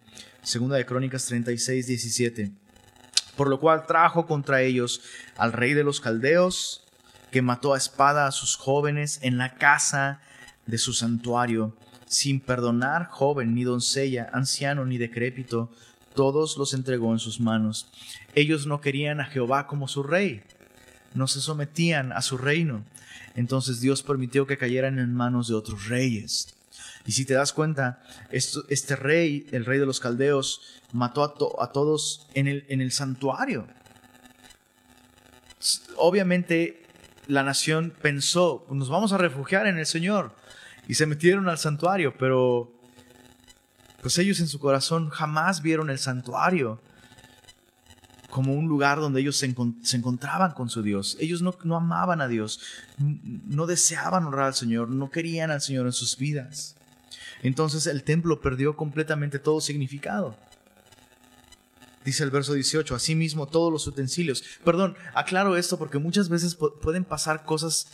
segunda 0.43 0.77
de 0.77 0.85
Crónicas 0.85 1.25
36, 1.25 1.87
17. 1.87 2.51
Por 3.35 3.49
lo 3.49 3.59
cual 3.59 3.85
trajo 3.85 4.25
contra 4.25 4.61
ellos 4.61 5.01
al 5.35 5.51
rey 5.51 5.73
de 5.73 5.83
los 5.83 5.99
caldeos, 5.99 6.86
que 7.37 7.43
mató 7.43 7.75
a 7.75 7.77
espada 7.77 8.25
a 8.25 8.31
sus 8.31 8.55
jóvenes 8.55 9.19
en 9.21 9.37
la 9.37 9.53
casa 9.57 10.21
de 10.65 10.79
su 10.79 10.91
santuario, 10.91 11.77
sin 12.07 12.39
perdonar 12.39 13.09
joven 13.11 13.53
ni 13.53 13.63
doncella, 13.63 14.27
anciano 14.33 14.85
ni 14.85 14.97
decrépito, 14.97 15.69
todos 16.15 16.57
los 16.57 16.73
entregó 16.73 17.11
en 17.13 17.19
sus 17.19 17.39
manos. 17.39 17.91
Ellos 18.33 18.65
no 18.65 18.81
querían 18.81 19.21
a 19.21 19.25
Jehová 19.25 19.67
como 19.67 19.87
su 19.87 20.01
rey, 20.01 20.41
no 21.13 21.27
se 21.27 21.39
sometían 21.39 22.11
a 22.11 22.23
su 22.23 22.39
reino. 22.39 22.83
Entonces 23.35 23.81
Dios 23.81 24.01
permitió 24.01 24.47
que 24.47 24.57
cayeran 24.57 24.97
en 24.97 25.13
manos 25.13 25.47
de 25.47 25.53
otros 25.53 25.89
reyes. 25.89 26.55
Y 27.05 27.11
si 27.11 27.23
te 27.23 27.35
das 27.35 27.53
cuenta, 27.53 28.01
este 28.31 28.95
rey, 28.95 29.45
el 29.51 29.63
rey 29.63 29.77
de 29.77 29.85
los 29.85 29.99
caldeos, 29.99 30.81
mató 30.91 31.23
a, 31.61 31.71
todos 31.71 32.25
en 32.33 32.81
el 32.81 32.91
santuario. 32.91 33.67
Obviamente 35.97 36.86
la 37.27 37.43
nación 37.43 37.93
pensó, 38.01 38.65
nos 38.69 38.89
vamos 38.89 39.13
a 39.13 39.17
refugiar 39.17 39.67
en 39.67 39.77
el 39.77 39.85
Señor. 39.85 40.35
Y 40.87 40.93
se 40.93 41.05
metieron 41.05 41.49
al 41.49 41.57
santuario, 41.57 42.13
pero 42.17 42.71
pues 44.01 44.17
ellos 44.17 44.39
en 44.39 44.47
su 44.47 44.59
corazón 44.59 45.09
jamás 45.09 45.61
vieron 45.61 45.89
el 45.89 45.99
santuario 45.99 46.81
como 48.29 48.53
un 48.53 48.67
lugar 48.67 48.99
donde 48.99 49.21
ellos 49.21 49.37
se, 49.37 49.45
encontraban 49.45 50.51
con 50.51 50.69
su 50.69 50.81
Dios. 50.81 51.17
Ellos 51.19 51.41
no, 51.41 51.57
no 51.63 51.75
amaban 51.75 52.21
a 52.21 52.27
Dios, 52.27 52.61
no 52.97 53.65
deseaban 53.65 54.25
honrar 54.25 54.47
al 54.47 54.53
Señor, 54.53 54.89
no 54.89 55.09
querían 55.09 55.51
al 55.51 55.61
Señor 55.61 55.87
en 55.87 55.93
sus 55.93 56.17
vidas. 56.17 56.75
Entonces 57.41 57.87
el 57.87 58.03
templo 58.03 58.39
perdió 58.39 58.75
completamente 58.75 59.39
todo 59.39 59.59
significado. 59.59 60.37
Dice 62.07 62.23
el 62.23 62.31
verso 62.31 62.53
18, 62.53 62.95
asimismo 62.95 63.47
todos 63.47 63.69
los 63.69 63.85
utensilios. 63.85 64.41
Perdón, 64.63 64.95
aclaro 65.13 65.57
esto 65.57 65.77
porque 65.77 65.97
muchas 65.97 66.29
veces 66.29 66.55
pueden 66.55 67.03
pasar 67.03 67.43
cosas 67.43 67.89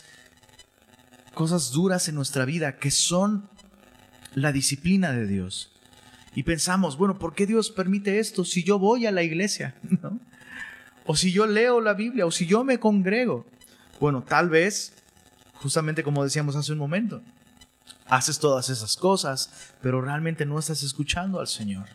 cosas 1.34 1.72
duras 1.72 2.08
en 2.08 2.14
nuestra 2.14 2.44
vida 2.44 2.76
que 2.76 2.92
son 2.92 3.50
la 4.36 4.52
disciplina 4.52 5.10
de 5.10 5.26
Dios 5.26 5.72
y 6.32 6.44
pensamos, 6.44 6.96
bueno, 6.96 7.18
¿por 7.18 7.34
qué 7.34 7.44
Dios 7.44 7.72
permite 7.72 8.20
esto 8.20 8.44
si 8.44 8.62
yo 8.62 8.78
voy 8.78 9.04
a 9.06 9.10
la 9.10 9.24
iglesia? 9.24 9.74
O 11.06 11.16
si 11.16 11.32
yo 11.32 11.46
leo 11.46 11.82
la 11.82 11.92
Biblia, 11.92 12.24
o 12.24 12.30
si 12.30 12.46
yo 12.46 12.64
me 12.64 12.78
congrego. 12.80 13.44
Bueno, 14.00 14.22
tal 14.22 14.48
vez, 14.48 14.94
justamente 15.54 16.02
como 16.02 16.24
decíamos 16.24 16.56
hace 16.56 16.72
un 16.72 16.78
momento, 16.78 17.20
haces 18.06 18.38
todas 18.38 18.70
esas 18.70 18.96
cosas, 18.96 19.50
pero 19.82 20.00
realmente 20.00 20.46
no 20.46 20.58
estás 20.58 20.82
escuchando 20.82 21.40
al 21.40 21.48
Señor. 21.48 21.88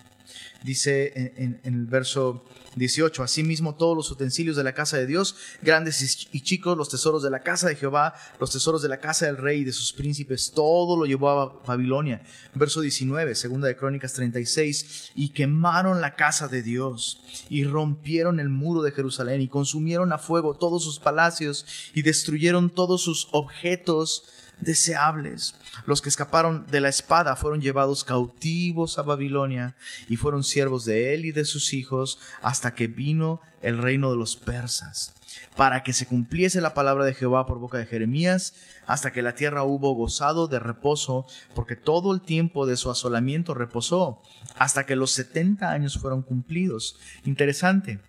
Dice 0.64 1.34
en, 1.38 1.62
el 1.64 1.86
verso 1.86 2.44
18, 2.76 3.24
asimismo 3.24 3.76
todos 3.76 3.96
los 3.96 4.12
utensilios 4.12 4.56
de 4.56 4.64
la 4.64 4.74
casa 4.74 4.98
de 4.98 5.06
Dios, 5.06 5.36
grandes 5.62 6.28
y 6.32 6.42
chicos, 6.42 6.78
los 6.78 6.90
tesoros 6.90 7.24
de 7.24 7.30
la 7.30 7.42
casa 7.42 7.68
de 7.68 7.76
Jehová, 7.76 8.14
los 8.40 8.52
tesoros 8.52 8.82
de 8.82 8.90
la 8.90 9.00
casa 9.00 9.26
del 9.26 9.38
rey 9.38 9.62
y 9.62 9.64
de 9.64 9.72
sus 9.72 9.94
príncipes, 9.94 10.52
todo 10.54 10.98
lo 10.98 11.06
llevó 11.06 11.30
a 11.30 11.62
Babilonia. 11.66 12.22
Verso 12.54 12.82
19, 12.82 13.36
segunda 13.36 13.68
de 13.68 13.78
Crónicas 13.78 14.14
36, 14.14 15.12
y 15.16 15.30
quemaron 15.30 16.02
la 16.02 16.16
casa 16.16 16.48
de 16.48 16.62
Dios 16.62 17.22
y 17.50 17.64
rompieron 17.64 18.40
el 18.40 18.50
muro 18.50 18.82
de 18.82 18.92
Jerusalén 18.92 19.42
y 19.42 19.48
consumieron 19.48 20.12
a 20.12 20.18
fuego 20.18 20.56
todos 20.56 20.84
sus 20.84 21.00
palacios 21.00 21.66
y 21.94 22.02
destruyeron 22.02 22.70
todos 22.70 23.02
sus 23.02 23.30
objetos 23.32 24.26
deseables. 24.62 25.56
Los 25.86 26.02
que 26.02 26.10
escaparon 26.10 26.66
de 26.68 26.82
la 26.82 26.90
espada 26.90 27.36
fueron 27.36 27.62
llevados 27.62 28.04
cautivos 28.04 29.00
a 29.00 29.04
Babilonia 29.04 29.76
y 30.08 30.16
fueron 30.16 30.44
siervos 30.44 30.86
de 30.86 31.14
él 31.14 31.26
y 31.26 31.32
de 31.32 31.46
sus 31.46 31.74
hijos 31.74 32.20
hasta 32.42 32.74
que 32.74 32.88
vino 32.88 33.42
el 33.62 33.78
reino 33.78 34.12
de 34.12 34.18
los 34.18 34.36
persas, 34.36 35.14
para 35.56 35.84
que 35.84 35.94
se 35.94 36.06
cumpliese 36.06 36.62
la 36.62 36.74
palabra 36.74 37.04
de 37.06 37.14
Jehová 37.14 37.46
por 37.46 37.60
boca 37.60 37.78
de 37.78 37.86
Jeremías, 37.86 38.54
hasta 38.88 39.12
que 39.12 39.22
la 39.22 39.36
tierra 39.36 39.64
hubo 39.64 39.94
gozado 39.94 40.48
de 40.48 40.60
reposo, 40.60 41.26
porque 41.54 41.76
todo 41.76 42.14
el 42.14 42.22
tiempo 42.22 42.66
de 42.66 42.78
su 42.78 42.90
asolamiento 42.90 43.54
reposó, 43.54 44.22
hasta 44.58 44.86
que 44.86 44.96
los 44.96 45.12
setenta 45.12 45.72
años 45.72 45.98
fueron 45.98 46.22
cumplidos. 46.22 46.98
Interesante, 47.26 48.00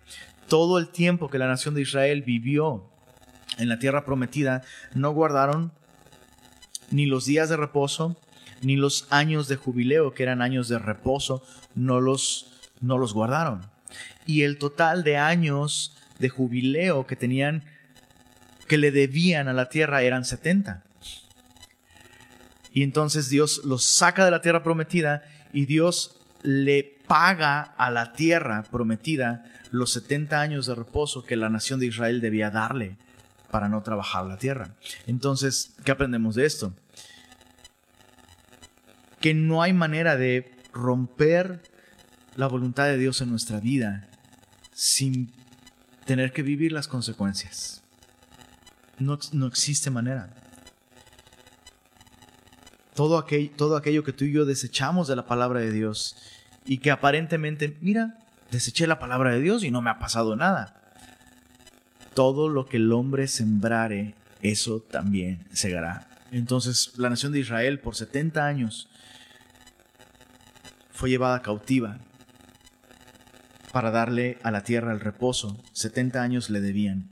todo 0.47 0.79
el 0.79 0.89
tiempo 0.89 1.29
que 1.29 1.37
la 1.37 1.47
nación 1.47 1.75
de 1.75 1.81
Israel 1.81 2.23
vivió 2.23 2.89
en 3.57 3.69
la 3.69 3.79
tierra 3.79 4.05
prometida, 4.05 4.63
no 4.93 5.11
guardaron 5.11 5.73
ni 6.91 7.05
los 7.05 7.25
días 7.25 7.49
de 7.49 7.57
reposo, 7.57 8.17
ni 8.61 8.75
los 8.75 9.07
años 9.09 9.47
de 9.47 9.55
jubileo, 9.55 10.13
que 10.13 10.23
eran 10.23 10.41
años 10.41 10.67
de 10.67 10.79
reposo, 10.79 11.43
no 11.73 11.99
los, 11.99 12.51
no 12.79 12.97
los 12.97 13.13
guardaron. 13.13 13.61
Y 14.25 14.43
el 14.43 14.57
total 14.57 15.03
de 15.03 15.17
años 15.17 15.95
de 16.19 16.29
jubileo 16.29 17.07
que 17.07 17.15
tenían, 17.15 17.63
que 18.67 18.77
le 18.77 18.91
debían 18.91 19.47
a 19.47 19.53
la 19.53 19.69
tierra, 19.69 20.03
eran 20.03 20.25
70. 20.25 20.83
Y 22.73 22.83
entonces 22.83 23.29
Dios 23.29 23.61
los 23.65 23.83
saca 23.83 24.23
de 24.23 24.31
la 24.31 24.41
tierra 24.41 24.63
prometida 24.63 25.23
y 25.51 25.65
Dios 25.65 26.17
le 26.43 26.97
paga 27.07 27.61
a 27.61 27.91
la 27.91 28.13
tierra 28.13 28.63
prometida 28.71 29.43
los 29.71 29.91
70 29.91 30.39
años 30.39 30.65
de 30.67 30.75
reposo 30.75 31.23
que 31.23 31.35
la 31.35 31.49
nación 31.49 31.79
de 31.79 31.87
Israel 31.87 32.21
debía 32.21 32.49
darle 32.49 32.95
para 33.51 33.67
no 33.67 33.81
trabajar 33.83 34.25
la 34.25 34.37
tierra. 34.37 34.69
Entonces, 35.07 35.73
¿qué 35.83 35.91
aprendemos 35.91 36.35
de 36.35 36.45
esto? 36.45 36.73
Que 39.21 39.33
no 39.33 39.61
hay 39.61 39.73
manera 39.73 40.17
de 40.17 40.51
romper 40.73 41.61
la 42.35 42.47
voluntad 42.47 42.85
de 42.85 42.97
Dios 42.97 43.21
en 43.21 43.29
nuestra 43.29 43.59
vida 43.59 44.07
sin 44.73 45.31
tener 46.05 46.33
que 46.33 46.43
vivir 46.43 46.71
las 46.71 46.87
consecuencias. 46.87 47.83
No, 48.99 49.17
no 49.31 49.47
existe 49.47 49.89
manera. 49.89 50.33
Todo 52.95 53.17
aquello, 53.17 53.51
todo 53.55 53.77
aquello 53.77 54.03
que 54.03 54.13
tú 54.13 54.25
y 54.25 54.31
yo 54.31 54.45
desechamos 54.45 55.07
de 55.07 55.15
la 55.15 55.25
palabra 55.25 55.59
de 55.59 55.71
Dios 55.71 56.15
y 56.65 56.79
que 56.79 56.91
aparentemente, 56.91 57.77
mira, 57.81 58.17
deseché 58.51 58.85
la 58.87 58.99
palabra 58.99 59.31
de 59.31 59.41
Dios 59.41 59.63
y 59.63 59.71
no 59.71 59.81
me 59.81 59.89
ha 59.89 59.99
pasado 59.99 60.35
nada 60.35 60.81
todo 62.13 62.49
lo 62.49 62.65
que 62.65 62.77
el 62.77 62.91
hombre 62.91 63.27
sembrare, 63.27 64.15
eso 64.41 64.79
también 64.79 65.39
segará. 65.51 66.07
Entonces 66.31 66.93
la 66.97 67.09
nación 67.09 67.31
de 67.31 67.39
Israel 67.39 67.79
por 67.79 67.95
70 67.95 68.45
años 68.45 68.89
fue 71.01 71.09
llevada 71.09 71.41
cautiva 71.41 71.97
para 73.71 73.89
darle 73.89 74.37
a 74.43 74.51
la 74.51 74.63
tierra 74.63 74.93
el 74.93 74.99
reposo. 74.99 75.57
70 75.71 76.21
años 76.21 76.51
le 76.51 76.61
debían. 76.61 77.09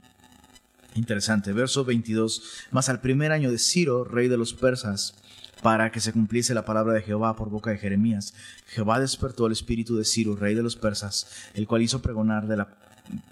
Interesante. 0.94 1.52
Verso 1.52 1.84
22. 1.84 2.68
Mas 2.70 2.88
al 2.88 3.00
primer 3.00 3.32
año 3.32 3.50
de 3.50 3.58
Ciro, 3.58 4.04
rey 4.04 4.28
de 4.28 4.36
los 4.36 4.54
persas, 4.54 5.16
para 5.60 5.90
que 5.90 5.98
se 5.98 6.12
cumpliese 6.12 6.54
la 6.54 6.64
palabra 6.64 6.92
de 6.92 7.02
Jehová 7.02 7.34
por 7.34 7.50
boca 7.50 7.72
de 7.72 7.78
Jeremías, 7.78 8.32
Jehová 8.68 9.00
despertó 9.00 9.46
el 9.46 9.52
espíritu 9.54 9.96
de 9.96 10.04
Ciro, 10.04 10.36
rey 10.36 10.54
de 10.54 10.62
los 10.62 10.76
persas, 10.76 11.26
el 11.54 11.66
cual 11.66 11.82
hizo 11.82 12.00
pregonar 12.00 12.46
de 12.46 12.58
la 12.58 12.68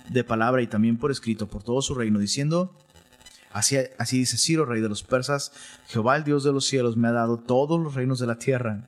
de 0.08 0.24
palabra 0.24 0.60
y 0.60 0.66
también 0.66 0.96
por 0.96 1.12
escrito 1.12 1.46
por 1.46 1.62
todo 1.62 1.82
su 1.82 1.94
reino, 1.94 2.18
diciendo, 2.18 2.74
así, 3.52 4.18
dice 4.18 4.36
Ciro, 4.36 4.64
rey 4.64 4.80
de 4.80 4.88
los 4.88 5.02
persas, 5.02 5.52
Jehová 5.88 6.16
el 6.16 6.24
Dios 6.24 6.44
de 6.44 6.52
los 6.52 6.66
cielos 6.66 6.96
me 6.96 7.08
ha 7.08 7.12
dado 7.12 7.38
todos 7.38 7.80
los 7.80 7.94
reinos 7.94 8.18
de 8.18 8.26
la 8.26 8.38
tierra, 8.38 8.86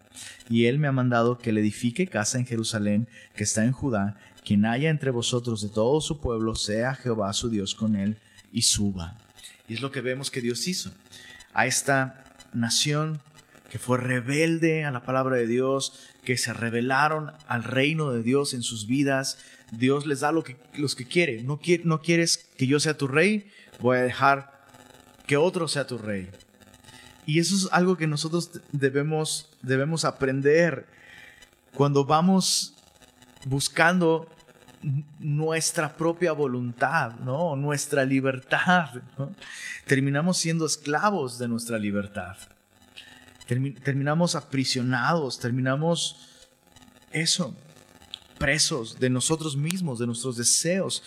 y 0.49 0.67
él 0.67 0.79
me 0.79 0.89
ha 0.89 0.93
mandado 0.93 1.39
que 1.39 1.53
le 1.53 1.61
edifique 1.61 2.07
casa 2.07 2.39
en 2.39 2.47
Jerusalén, 2.47 3.09
que 3.35 3.45
está 3.45 3.65
en 3.65 3.73
Judá, 3.73 4.17
quien 4.45 4.65
haya 4.65 4.91
entre 4.91 5.11
vosotros 5.11 5.63
de 5.63 5.69
todo 5.69 6.01
su 6.01 6.21
pueblo, 6.21 6.55
sea 6.55 6.95
Jehová 6.95 7.33
su 7.33 7.51
Dios 7.51 7.75
con 7.75 7.97
él, 7.97 8.19
y 8.53 8.63
suba. 8.63 9.17
Y 9.69 9.75
es 9.75 9.81
lo 9.81 9.91
que 9.91 10.01
vemos 10.01 10.31
que 10.31 10.41
Dios 10.41 10.67
hizo. 10.67 10.91
A 11.53 11.67
esta 11.67 12.25
nación 12.53 13.21
que 13.71 13.79
fue 13.79 13.99
rebelde 13.99 14.85
a 14.85 14.91
la 14.91 15.05
palabra 15.05 15.37
de 15.37 15.47
Dios, 15.47 16.11
que 16.25 16.37
se 16.37 16.53
rebelaron 16.53 17.33
al 17.47 17.63
reino 17.63 18.11
de 18.11 18.23
Dios 18.23 18.53
en 18.53 18.63
sus 18.63 18.87
vidas. 18.87 19.39
Dios 19.71 20.07
les 20.07 20.21
da 20.21 20.33
lo 20.33 20.43
que, 20.43 20.57
los 20.75 20.97
que 20.97 21.07
quiere. 21.07 21.45
No, 21.45 21.61
no 21.85 22.03
quieres 22.03 22.51
que 22.59 22.67
yo 22.67 22.81
sea 22.81 22.99
tu 22.99 23.07
rey, 23.07 23.49
voy 23.79 23.99
a 23.99 24.03
dejar 24.03 24.50
que 25.31 25.37
otro 25.37 25.69
sea 25.69 25.87
tu 25.87 25.97
rey. 25.97 26.29
Y 27.25 27.39
eso 27.39 27.55
es 27.55 27.69
algo 27.71 27.97
que 27.97 28.09
nosotros 28.09 28.51
debemos, 28.73 29.49
debemos 29.63 30.05
aprender 30.05 30.89
cuando 31.73 32.05
vamos 32.05 32.75
buscando 33.45 34.27
nuestra 35.21 35.97
propia 35.97 36.33
voluntad, 36.33 37.13
¿no? 37.21 37.55
Nuestra 37.55 38.05
libertad, 38.05 39.03
Terminamos 39.87 40.37
siendo 40.37 40.67
esclavos 40.67 41.39
de 41.39 41.47
nuestra 41.47 41.79
libertad. 41.79 42.37
terminamos 43.47 44.35
aprisionados, 44.35 45.39
terminamos 45.39 46.17
eso, 47.13 47.55
presos 48.37 48.99
de 48.99 49.11
nosotros 49.11 49.57
mismos, 49.57 50.01
de 50.01 50.07
nuestros 50.07 50.37
deseos. 50.37 51.05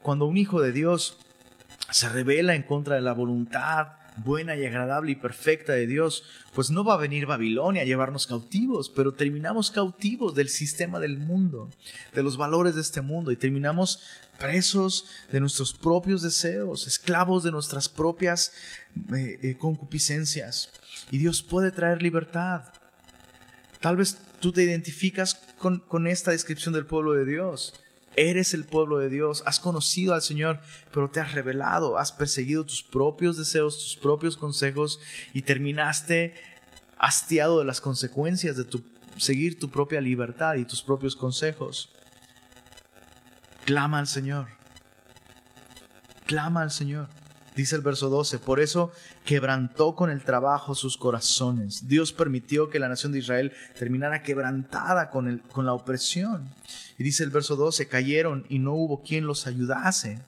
Cuando 0.00 0.24
un 0.24 0.38
hijo 0.38 0.62
de 0.62 0.72
Dios 0.72 1.18
se 1.90 2.08
revela 2.08 2.54
en 2.54 2.62
contra 2.62 2.94
de 2.96 3.00
la 3.00 3.12
voluntad 3.12 4.00
buena 4.16 4.56
y 4.56 4.64
agradable 4.64 5.12
y 5.12 5.16
perfecta 5.16 5.72
de 5.72 5.86
Dios, 5.86 6.24
pues 6.54 6.70
no 6.70 6.84
va 6.84 6.94
a 6.94 6.98
venir 6.98 7.26
Babilonia 7.26 7.82
a 7.82 7.86
llevarnos 7.86 8.26
cautivos, 8.26 8.90
pero 8.90 9.14
terminamos 9.14 9.70
cautivos 9.70 10.34
del 10.34 10.48
sistema 10.48 11.00
del 11.00 11.18
mundo, 11.18 11.70
de 12.14 12.22
los 12.22 12.36
valores 12.36 12.74
de 12.74 12.80
este 12.80 13.00
mundo 13.00 13.32
y 13.32 13.36
terminamos 13.36 14.02
presos 14.38 15.06
de 15.30 15.40
nuestros 15.40 15.72
propios 15.72 16.22
deseos, 16.22 16.86
esclavos 16.86 17.44
de 17.44 17.52
nuestras 17.52 17.88
propias 17.88 18.52
eh, 19.14 19.38
eh, 19.42 19.56
concupiscencias. 19.58 20.70
Y 21.10 21.18
Dios 21.18 21.42
puede 21.42 21.70
traer 21.70 22.02
libertad. 22.02 22.64
Tal 23.80 23.96
vez 23.96 24.18
tú 24.40 24.52
te 24.52 24.62
identificas 24.62 25.34
con, 25.58 25.80
con 25.80 26.06
esta 26.06 26.30
descripción 26.30 26.74
del 26.74 26.86
pueblo 26.86 27.12
de 27.12 27.24
Dios. 27.24 27.74
Eres 28.16 28.54
el 28.54 28.64
pueblo 28.64 28.98
de 28.98 29.08
Dios, 29.08 29.42
has 29.46 29.60
conocido 29.60 30.14
al 30.14 30.22
Señor, 30.22 30.60
pero 30.92 31.10
te 31.10 31.20
has 31.20 31.32
revelado, 31.32 31.96
has 31.96 32.12
perseguido 32.12 32.64
tus 32.64 32.82
propios 32.82 33.36
deseos, 33.36 33.78
tus 33.78 33.96
propios 33.96 34.36
consejos 34.36 34.98
y 35.32 35.42
terminaste 35.42 36.34
hastiado 36.98 37.60
de 37.60 37.64
las 37.64 37.80
consecuencias 37.80 38.56
de 38.56 38.64
tu, 38.64 38.82
seguir 39.16 39.58
tu 39.58 39.70
propia 39.70 40.00
libertad 40.00 40.56
y 40.56 40.64
tus 40.64 40.82
propios 40.82 41.14
consejos. 41.14 41.90
Clama 43.64 44.00
al 44.00 44.06
Señor. 44.06 44.48
Clama 46.26 46.62
al 46.62 46.70
Señor. 46.70 47.08
Dice 47.56 47.74
el 47.74 47.82
verso 47.82 48.08
12, 48.08 48.38
por 48.38 48.60
eso 48.60 48.92
quebrantó 49.24 49.96
con 49.96 50.10
el 50.10 50.22
trabajo 50.22 50.74
sus 50.74 50.96
corazones. 50.96 51.88
Dios 51.88 52.12
permitió 52.12 52.70
que 52.70 52.78
la 52.78 52.88
nación 52.88 53.12
de 53.12 53.18
Israel 53.18 53.52
terminara 53.78 54.22
quebrantada 54.22 55.10
con, 55.10 55.28
el, 55.28 55.42
con 55.42 55.66
la 55.66 55.72
opresión. 55.72 56.48
Y 56.96 57.02
dice 57.02 57.24
el 57.24 57.30
verso 57.30 57.56
12, 57.56 57.88
cayeron 57.88 58.46
y 58.48 58.60
no 58.60 58.74
hubo 58.74 59.02
quien 59.02 59.26
los 59.26 59.46
ayudase. 59.46 60.20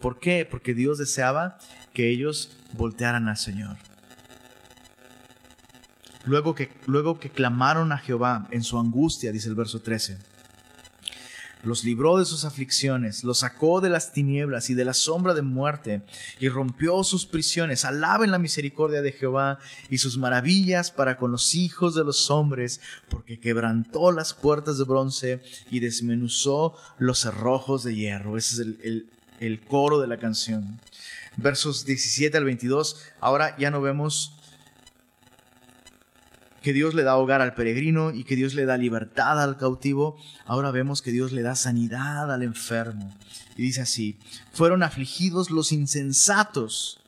¿Por 0.00 0.18
qué? 0.18 0.46
Porque 0.50 0.72
Dios 0.72 0.98
deseaba 0.98 1.58
que 1.92 2.08
ellos 2.10 2.50
voltearan 2.72 3.28
al 3.28 3.36
Señor. 3.36 3.76
Luego 6.24 6.54
que, 6.54 6.70
luego 6.86 7.20
que 7.20 7.30
clamaron 7.30 7.92
a 7.92 7.98
Jehová 7.98 8.48
en 8.50 8.62
su 8.62 8.78
angustia, 8.78 9.30
dice 9.30 9.48
el 9.48 9.54
verso 9.54 9.80
13 9.80 10.35
los 11.66 11.84
libró 11.84 12.18
de 12.18 12.24
sus 12.24 12.44
aflicciones, 12.44 13.24
los 13.24 13.38
sacó 13.38 13.80
de 13.80 13.90
las 13.90 14.12
tinieblas 14.12 14.70
y 14.70 14.74
de 14.74 14.84
la 14.84 14.94
sombra 14.94 15.34
de 15.34 15.42
muerte, 15.42 16.02
y 16.40 16.48
rompió 16.48 17.02
sus 17.04 17.26
prisiones. 17.26 17.84
Alaben 17.84 18.30
la 18.30 18.38
misericordia 18.38 19.02
de 19.02 19.12
Jehová 19.12 19.58
y 19.90 19.98
sus 19.98 20.16
maravillas 20.16 20.90
para 20.90 21.16
con 21.16 21.32
los 21.32 21.54
hijos 21.54 21.94
de 21.94 22.04
los 22.04 22.30
hombres, 22.30 22.80
porque 23.08 23.40
quebrantó 23.40 24.12
las 24.12 24.32
puertas 24.32 24.78
de 24.78 24.84
bronce 24.84 25.42
y 25.70 25.80
desmenuzó 25.80 26.76
los 26.98 27.20
cerrojos 27.20 27.84
de 27.84 27.94
hierro. 27.94 28.36
Ese 28.36 28.54
es 28.54 28.60
el, 28.60 29.10
el 29.40 29.60
coro 29.60 30.00
de 30.00 30.06
la 30.06 30.18
canción. 30.18 30.80
Versos 31.36 31.84
17 31.84 32.36
al 32.36 32.44
22. 32.44 33.02
Ahora 33.20 33.56
ya 33.58 33.70
no 33.70 33.82
vemos 33.82 34.35
que 36.66 36.72
Dios 36.72 36.94
le 36.94 37.04
da 37.04 37.16
hogar 37.16 37.42
al 37.42 37.54
peregrino 37.54 38.10
y 38.10 38.24
que 38.24 38.34
Dios 38.34 38.54
le 38.54 38.64
da 38.64 38.76
libertad 38.76 39.40
al 39.40 39.56
cautivo, 39.56 40.16
ahora 40.46 40.72
vemos 40.72 41.00
que 41.00 41.12
Dios 41.12 41.30
le 41.30 41.42
da 41.42 41.54
sanidad 41.54 42.32
al 42.32 42.42
enfermo. 42.42 43.14
Y 43.56 43.62
dice 43.62 43.82
así, 43.82 44.18
fueron 44.52 44.82
afligidos 44.82 45.52
los 45.52 45.70
insensatos 45.70 46.98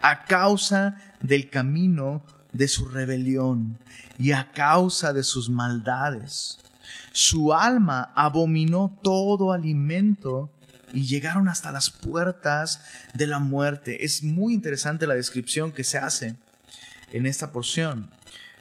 a 0.00 0.24
causa 0.24 0.96
del 1.20 1.50
camino 1.50 2.24
de 2.52 2.66
su 2.66 2.88
rebelión 2.88 3.78
y 4.18 4.32
a 4.32 4.50
causa 4.50 5.12
de 5.12 5.22
sus 5.22 5.50
maldades. 5.50 6.58
Su 7.12 7.54
alma 7.54 8.10
abominó 8.16 8.98
todo 9.04 9.52
alimento 9.52 10.50
y 10.92 11.06
llegaron 11.06 11.48
hasta 11.48 11.70
las 11.70 11.90
puertas 11.90 12.80
de 13.14 13.28
la 13.28 13.38
muerte. 13.38 14.04
Es 14.04 14.24
muy 14.24 14.52
interesante 14.52 15.06
la 15.06 15.14
descripción 15.14 15.70
que 15.70 15.84
se 15.84 15.96
hace 15.96 16.34
en 17.12 17.26
esta 17.26 17.52
porción. 17.52 18.10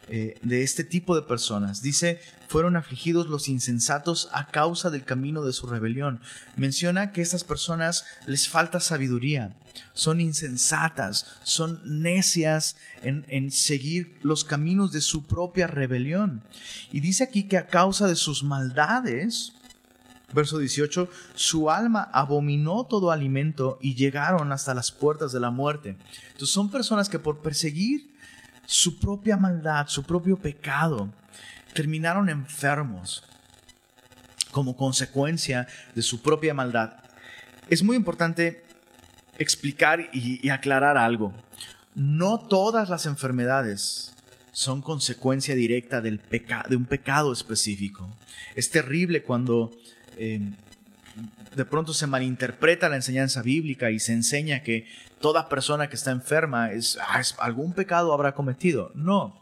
Eh, 0.07 0.37
de 0.43 0.61
este 0.61 0.83
tipo 0.83 1.15
de 1.15 1.23
personas. 1.23 1.81
Dice, 1.81 2.21
fueron 2.47 2.75
afligidos 2.75 3.27
los 3.27 3.49
insensatos 3.49 4.29
a 4.33 4.49
causa 4.49 4.91
del 4.91 5.03
camino 5.03 5.43
de 5.43 5.51
su 5.51 5.65
rebelión. 5.65 6.21
Menciona 6.55 7.11
que 7.11 7.23
estas 7.23 7.43
personas 7.43 8.05
les 8.27 8.47
falta 8.47 8.79
sabiduría, 8.79 9.55
son 9.93 10.21
insensatas, 10.21 11.25
son 11.41 11.81
necias 11.85 12.75
en, 13.01 13.25
en 13.29 13.49
seguir 13.49 14.19
los 14.21 14.43
caminos 14.43 14.91
de 14.91 15.01
su 15.01 15.25
propia 15.25 15.65
rebelión. 15.65 16.43
Y 16.91 16.99
dice 16.99 17.23
aquí 17.23 17.45
que 17.45 17.57
a 17.57 17.65
causa 17.65 18.05
de 18.05 18.15
sus 18.15 18.43
maldades, 18.43 19.53
Verso 20.33 20.57
18, 20.57 21.07
su 21.35 21.69
alma 21.69 22.09
abominó 22.11 22.85
todo 22.85 23.11
alimento 23.11 23.77
y 23.79 23.95
llegaron 23.95 24.51
hasta 24.51 24.73
las 24.73 24.91
puertas 24.91 25.31
de 25.31 25.39
la 25.39 25.49
muerte. 25.49 25.97
Entonces 26.27 26.49
son 26.49 26.69
personas 26.69 27.07
que 27.07 27.19
por 27.19 27.41
perseguir 27.41 28.14
su 28.65 28.99
propia 28.99 29.37
maldad, 29.37 29.87
su 29.87 30.03
propio 30.03 30.37
pecado, 30.37 31.09
terminaron 31.73 32.29
enfermos 32.29 33.23
como 34.51 34.77
consecuencia 34.77 35.67
de 35.93 36.01
su 36.01 36.21
propia 36.21 36.53
maldad. 36.53 36.93
Es 37.69 37.83
muy 37.83 37.97
importante 37.97 38.63
explicar 39.37 40.09
y, 40.13 40.47
aclarar 40.49 40.97
algo. 40.97 41.33
No 41.93 42.39
todas 42.39 42.89
las 42.89 43.05
enfermedades 43.05 44.13
son 44.51 44.81
consecuencia 44.81 45.55
directa 45.55 45.99
del 45.99 46.21
de 46.69 46.75
un 46.75 46.85
pecado 46.85 47.33
específico. 47.33 48.09
Es 48.55 48.69
terrible 48.71 49.23
cuando 49.23 49.71
eh, 50.17 50.39
de 51.55 51.65
pronto 51.65 51.93
se 51.93 52.07
malinterpreta 52.07 52.89
la 52.89 52.97
enseñanza 52.97 53.41
bíblica 53.41 53.91
y 53.91 53.99
se 53.99 54.13
enseña 54.13 54.63
que 54.63 54.87
toda 55.21 55.49
persona 55.49 55.89
que 55.89 55.95
está 55.95 56.11
enferma 56.11 56.71
es, 56.71 56.97
ah, 57.01 57.21
algún 57.39 57.73
pecado 57.73 58.13
habrá 58.13 58.33
cometido. 58.33 58.91
No, 58.93 59.41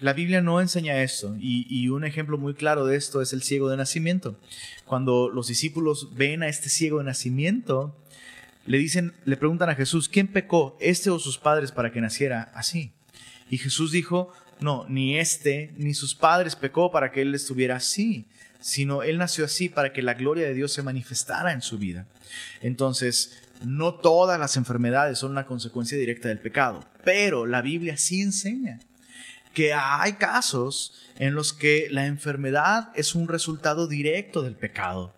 la 0.00 0.12
Biblia 0.12 0.40
no 0.40 0.60
enseña 0.60 1.02
esto 1.02 1.36
y, 1.38 1.66
y, 1.70 1.88
un 1.88 2.04
ejemplo 2.04 2.38
muy 2.38 2.54
claro 2.54 2.86
de 2.86 2.96
esto 2.96 3.22
es 3.22 3.32
el 3.32 3.42
ciego 3.42 3.68
de 3.70 3.76
nacimiento. 3.76 4.36
Cuando 4.84 5.28
los 5.28 5.46
discípulos 5.46 6.08
ven 6.14 6.42
a 6.42 6.48
este 6.48 6.68
ciego 6.68 6.98
de 6.98 7.04
nacimiento, 7.04 7.96
le 8.66 8.78
dicen, 8.78 9.12
le 9.24 9.36
preguntan 9.36 9.70
a 9.70 9.74
Jesús, 9.74 10.08
¿quién 10.08 10.28
pecó, 10.28 10.76
este 10.80 11.10
o 11.10 11.18
sus 11.18 11.38
padres 11.38 11.72
para 11.72 11.92
que 11.92 12.00
naciera 12.00 12.50
así? 12.54 12.92
Y 13.48 13.58
Jesús 13.58 13.92
dijo, 13.92 14.32
no, 14.60 14.86
ni 14.88 15.18
este 15.18 15.72
ni 15.76 15.94
sus 15.94 16.14
padres 16.14 16.56
pecó 16.56 16.90
para 16.90 17.12
que 17.12 17.22
él 17.22 17.34
estuviera 17.34 17.76
así, 17.76 18.26
sino 18.62 19.02
Él 19.02 19.18
nació 19.18 19.44
así 19.44 19.68
para 19.68 19.92
que 19.92 20.02
la 20.02 20.14
gloria 20.14 20.46
de 20.46 20.54
Dios 20.54 20.72
se 20.72 20.82
manifestara 20.82 21.52
en 21.52 21.60
su 21.60 21.78
vida. 21.78 22.06
Entonces, 22.62 23.42
no 23.64 23.94
todas 23.94 24.38
las 24.38 24.56
enfermedades 24.56 25.18
son 25.18 25.32
una 25.32 25.46
consecuencia 25.46 25.98
directa 25.98 26.28
del 26.28 26.38
pecado, 26.38 26.84
pero 27.04 27.44
la 27.44 27.60
Biblia 27.60 27.96
sí 27.96 28.22
enseña 28.22 28.80
que 29.52 29.74
hay 29.74 30.14
casos 30.14 30.94
en 31.18 31.34
los 31.34 31.52
que 31.52 31.88
la 31.90 32.06
enfermedad 32.06 32.88
es 32.94 33.14
un 33.14 33.28
resultado 33.28 33.86
directo 33.86 34.42
del 34.42 34.54
pecado. 34.54 35.12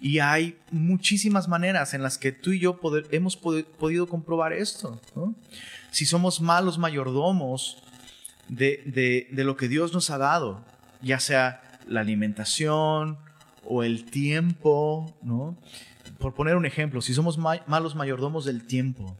Y 0.00 0.20
hay 0.20 0.58
muchísimas 0.70 1.48
maneras 1.48 1.92
en 1.94 2.02
las 2.02 2.18
que 2.18 2.32
tú 2.32 2.52
y 2.52 2.60
yo 2.60 2.78
hemos 3.10 3.36
podido 3.36 4.06
comprobar 4.06 4.52
esto. 4.52 5.00
Si 5.90 6.06
somos 6.06 6.40
malos 6.40 6.78
mayordomos 6.78 7.82
de, 8.48 9.26
de 9.30 9.44
lo 9.44 9.56
que 9.56 9.68
Dios 9.68 9.92
nos 9.92 10.10
ha 10.10 10.18
dado, 10.18 10.64
ya 11.02 11.18
sea 11.18 11.62
la 11.86 12.00
alimentación 12.00 13.18
o 13.64 13.82
el 13.82 14.04
tiempo, 14.04 15.14
¿no? 15.22 15.56
Por 16.18 16.34
poner 16.34 16.56
un 16.56 16.66
ejemplo, 16.66 17.00
si 17.00 17.14
somos 17.14 17.38
malos 17.38 17.94
mayordomos 17.94 18.44
del 18.44 18.66
tiempo 18.66 19.16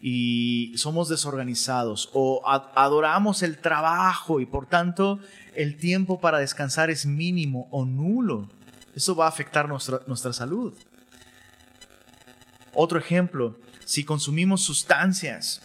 y 0.00 0.72
somos 0.76 1.08
desorganizados 1.08 2.10
o 2.12 2.42
adoramos 2.46 3.42
el 3.42 3.58
trabajo 3.58 4.40
y 4.40 4.46
por 4.46 4.66
tanto 4.66 5.18
el 5.54 5.76
tiempo 5.76 6.20
para 6.20 6.38
descansar 6.38 6.90
es 6.90 7.06
mínimo 7.06 7.68
o 7.70 7.84
nulo, 7.84 8.48
eso 8.94 9.16
va 9.16 9.26
a 9.26 9.28
afectar 9.28 9.68
nuestra, 9.68 10.00
nuestra 10.06 10.32
salud. 10.32 10.74
Otro 12.74 12.98
ejemplo, 12.98 13.58
si 13.84 14.04
consumimos 14.04 14.62
sustancias 14.62 15.62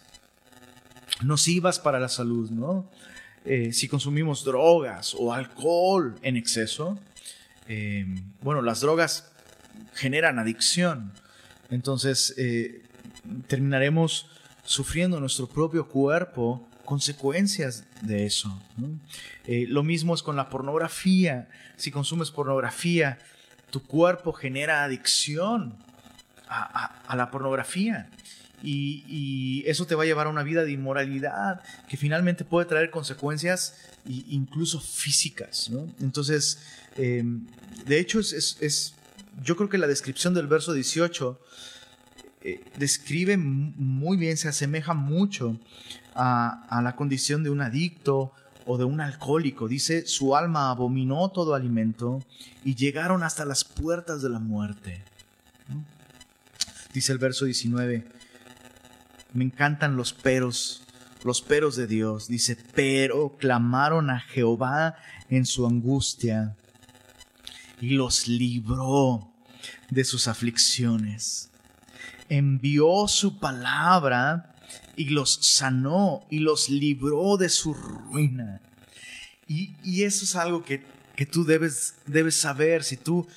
nocivas 1.22 1.80
para 1.80 2.00
la 2.00 2.10
salud, 2.10 2.50
¿no? 2.50 2.90
Eh, 3.46 3.74
si 3.74 3.90
consumimos 3.90 4.46
drogas 4.46 5.14
o 5.18 5.34
alcohol 5.34 6.16
en 6.22 6.38
exceso, 6.38 6.98
eh, 7.68 8.06
bueno, 8.42 8.62
las 8.62 8.80
drogas 8.80 9.32
generan 9.94 10.40
adicción. 10.40 11.12
Entonces, 11.70 12.34
eh, 12.38 12.84
terminaremos 13.48 14.28
sufriendo 14.64 15.20
nuestro 15.20 15.48
propio 15.48 15.88
cuerpo 15.90 16.68
consecuencias 16.86 17.86
de 18.02 18.26
eso. 18.26 18.62
lo 19.48 19.84
mismo 19.84 20.14
es 20.14 20.24
con 20.24 20.36
la 20.36 20.50
pornografía. 20.50 21.50
Si 21.76 21.92
consumes 21.92 22.32
pornografía, 22.32 23.20
tu 23.72 23.82
cuerpo 23.82 24.34
genera 24.34 24.84
adicción 24.84 25.78
a 26.48 27.16
la 27.16 27.32
pornografía 27.32 28.10
y, 28.64 29.64
eso 29.66 29.86
te 29.86 29.96
va 29.96 30.04
a 30.04 30.06
llevar 30.06 30.28
a 30.28 30.30
una 30.30 30.44
vida 30.44 30.64
de 30.64 30.72
inmoralidad 30.72 31.62
que 31.88 31.98
finalmente 31.98 32.44
puede 32.46 32.66
traer 32.66 32.90
consecuencias 32.90 33.76
incluso 34.06 34.80
físicas. 34.80 35.72
Entonces, 36.02 36.60
em, 36.98 37.46
de 37.86 38.00
hecho, 38.00 38.20
es, 38.20 38.94
yo 39.44 39.56
creo 39.56 39.70
que 39.70 39.78
la 39.78 39.88
descripción 39.88 40.34
del 40.34 40.48
verso 40.48 40.74
18 40.74 41.40
eh, 42.42 42.64
describe 42.78 43.38
muy 43.38 44.18
bien, 44.18 44.36
se 44.38 44.50
asemeja 44.50 44.94
mucho 44.94 45.60
a, 46.14 46.66
a 46.70 46.82
la 46.82 46.96
condición 46.96 47.44
de 47.44 47.50
un 47.50 47.62
adicto 47.62 48.34
o 48.66 48.78
de 48.78 48.84
un 48.84 49.02
alcohólico. 49.02 49.68
Dice, 49.68 50.06
su 50.06 50.36
alma 50.36 50.70
abominó 50.70 51.30
todo 51.30 51.56
alimento 51.56 52.22
y 52.64 52.76
llegaron 52.76 53.24
hasta 53.24 53.46
las 53.46 53.64
puertas 53.64 54.22
de 54.22 54.30
la 54.30 54.40
muerte. 54.40 55.02
Dice 56.94 57.12
el 57.12 57.18
verso 57.18 57.46
19, 57.46 58.06
me 59.34 59.46
encantan 59.46 59.96
los 59.96 60.14
peros, 60.14 60.84
los 61.24 61.42
peros 61.42 61.76
de 61.76 61.88
Dios. 61.88 62.28
Dice, 62.28 62.58
pero 62.74 63.36
clamaron 63.38 64.10
a 64.10 64.20
Jehová 64.20 64.96
en 65.30 65.46
su 65.46 65.66
angustia 65.66 66.56
y 67.82 67.92
los 67.92 68.28
libró 68.28 69.34
de 69.90 70.04
sus 70.04 70.28
aflicciones. 70.28 71.50
Envió 72.30 73.08
su 73.08 73.40
palabra 73.40 74.56
y 74.96 75.10
los 75.10 75.40
sanó 75.42 76.26
y 76.30 76.40
los 76.40 76.70
libró 76.70 77.38
de 77.38 77.50
su 77.50 77.74
ruina. 77.74 78.62
Y, 79.48 80.04
eso 80.04 80.24
es 80.24 80.36
algo 80.36 80.64
que, 80.64 80.84
que 81.16 81.26
tú 81.26 81.44
debes, 81.44 81.96
debes 82.08 82.38
saber. 82.38 82.84
Si 82.84 82.98
tú, 82.98 83.28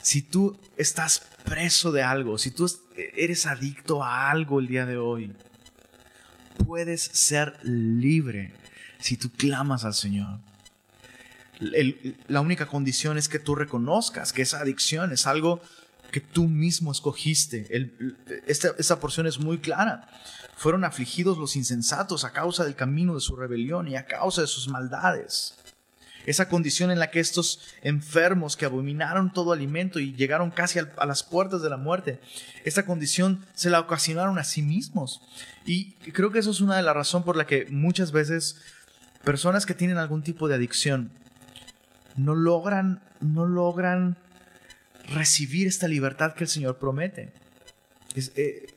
si 0.00 0.22
tú 0.22 0.56
estás 0.76 1.22
preso 1.46 1.92
de 1.92 2.02
algo, 2.02 2.36
si 2.36 2.50
tú 2.50 2.70
eres 3.16 3.46
adicto 3.46 4.04
a 4.04 4.30
algo 4.30 4.60
el 4.60 4.66
día 4.66 4.84
de 4.84 4.98
hoy, 4.98 5.32
puedes 6.66 7.02
ser 7.02 7.58
libre 7.62 8.52
si 8.98 9.16
tú 9.16 9.30
clamas 9.30 9.84
al 9.84 9.94
Señor. 9.94 10.40
la 12.28 12.40
única 12.40 12.66
condición 12.66 13.16
es 13.16 13.28
que 13.28 13.38
tú 13.38 13.54
reconozcas 13.54 14.32
que 14.32 14.42
esa 14.42 14.60
adicción 14.60 15.12
es 15.12 15.26
algo 15.26 15.62
que 16.10 16.20
tú 16.20 16.48
mismo 16.48 16.92
escogiste. 16.92 17.66
esta, 18.46 19.00
porción 19.00 19.26
es 19.26 19.38
muy 19.38 19.58
clara. 19.58 20.08
Fueron 20.56 20.84
afligidos 20.84 21.38
los 21.38 21.56
insensatos 21.56 22.24
a 22.24 22.32
causa 22.32 22.64
del 22.64 22.74
camino 22.74 23.14
de 23.14 23.20
su 23.20 23.36
rebelión 23.36 23.88
y 23.88 23.96
a 23.96 24.06
causa 24.06 24.40
de 24.40 24.46
sus 24.46 24.68
maldades 24.68 25.54
esa 26.26 26.48
condición 26.48 26.90
en 26.90 26.98
la 26.98 27.10
que 27.10 27.20
estos 27.20 27.60
enfermos 27.82 28.56
que 28.56 28.66
abominaron 28.66 29.32
todo 29.32 29.52
alimento 29.52 30.00
y 30.00 30.12
llegaron 30.12 30.50
casi 30.50 30.80
a 30.80 31.06
las 31.06 31.22
puertas 31.22 31.62
de 31.62 31.70
la 31.70 31.76
muerte, 31.76 32.20
esta 32.64 32.84
condición 32.84 33.46
se 33.54 33.70
la 33.70 33.80
ocasionaron 33.80 34.38
a 34.38 34.44
sí 34.44 34.60
mismos. 34.60 35.22
Y 35.64 35.92
creo 36.12 36.32
que 36.32 36.40
eso 36.40 36.50
es 36.50 36.60
una 36.60 36.76
de 36.76 36.82
las 36.82 36.94
razones 36.94 37.24
por 37.24 37.36
la 37.36 37.46
que 37.46 37.66
muchas 37.70 38.10
veces 38.10 38.56
personas 39.24 39.66
que 39.66 39.74
tienen 39.74 39.98
algún 39.98 40.22
tipo 40.22 40.48
de 40.48 40.56
adicción 40.56 41.12
no 42.16 42.34
logran, 42.34 43.00
no 43.20 43.46
logran 43.46 44.16
recibir 45.14 45.68
esta 45.68 45.86
libertad 45.86 46.34
que 46.34 46.44
el 46.44 46.50
Señor 46.50 46.78
promete. 46.78 47.32
Eh, 48.16 48.74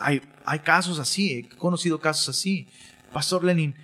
hay, 0.00 0.22
hay 0.44 0.58
casos 0.60 0.98
así, 0.98 1.32
he 1.32 1.56
conocido 1.56 1.98
casos 1.98 2.28
así. 2.28 2.68
Pastor 3.12 3.42
Lenin, 3.42 3.74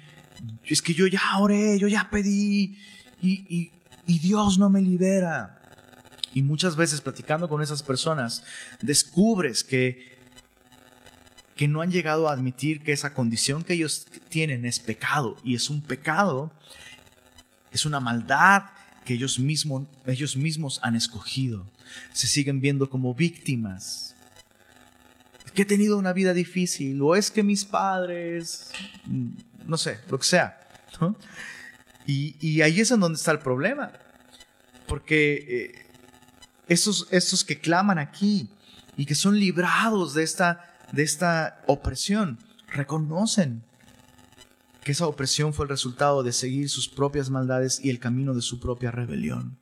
es 0.65 0.83
que 0.83 0.95
yo 0.95 1.07
ya 1.07 1.21
oré, 1.39 1.79
yo 1.79 1.89
ya 1.89 2.09
pedí 2.11 2.79
y, 3.23 3.71
Dios 4.07 4.59
no 4.59 4.69
me 4.69 4.83
libera. 4.83 5.61
Y 6.35 6.43
muchas 6.43 6.77
veces 6.77 7.01
platicando 7.01 7.49
con 7.49 7.63
esas 7.63 7.83
personas, 7.83 8.43
descubres 8.83 9.65
que, 9.65 10.17
que 11.57 11.69
no 11.69 11.81
han 11.81 11.91
llegado 11.91 12.29
a 12.29 12.33
admitir 12.33 12.83
que 12.83 12.93
esa 12.93 13.15
condición 13.15 13.63
que 13.63 13.75
ellos 13.75 14.07
tienen 14.29 14.67
es 14.67 14.81
pecado. 14.81 15.37
Y 15.45 15.55
es 15.55 15.71
un 15.71 15.81
pecado, 15.81 16.53
es 17.73 17.87
una 17.87 18.01
maldad 18.01 18.65
que 19.05 19.15
ellos, 19.15 19.39
mismos 19.39 19.87
ellos 20.07 20.37
mismos 20.37 20.81
han 20.83 20.97
escogido. 20.97 21.67
Se 22.13 22.27
siguen 22.27 22.61
viendo 22.61 22.91
como 22.91 23.15
víctimas. 23.15 24.15
Que 25.55 25.63
he 25.63 25.67
tenido 25.67 25.99
una 25.99 26.13
vida 26.13 26.35
difícil, 26.35 27.01
o 27.01 27.15
es 27.15 27.31
que 27.31 27.45
mis 27.45 27.65
padres, 27.65 28.73
no 29.67 29.77
sé, 29.77 30.01
lo 30.11 30.19
que 30.19 30.25
sea. 30.25 30.61
Y, 32.07 32.61
ahí 32.63 32.81
es 32.81 32.91
en 32.91 33.01
donde 33.01 33.17
está 33.17 33.33
el 33.33 33.39
problema. 33.39 33.93
Porque 34.87 35.35
eh, 35.49 35.87
esos, 36.69 37.45
que 37.45 37.59
claman 37.59 37.99
aquí 37.99 38.49
y 38.97 39.07
que 39.07 39.15
son 39.15 39.39
librados 39.39 40.15
de 40.15 40.23
esta, 40.23 40.77
de 40.93 41.03
esta 41.03 41.63
opresión, 41.67 42.39
reconocen 42.69 43.63
que 44.83 44.93
esa 44.93 45.07
opresión 45.07 45.55
fue 45.55 45.65
el 45.65 45.71
resultado 45.71 46.23
de 46.23 46.33
seguir 46.33 46.69
sus 46.69 46.89
propias 46.89 47.31
maldades 47.31 47.81
y 47.83 47.89
el 47.89 47.99
camino 47.99 48.35
de 48.35 48.43
su 48.43 48.61
propia 48.61 48.91
rebelión. 48.91 49.57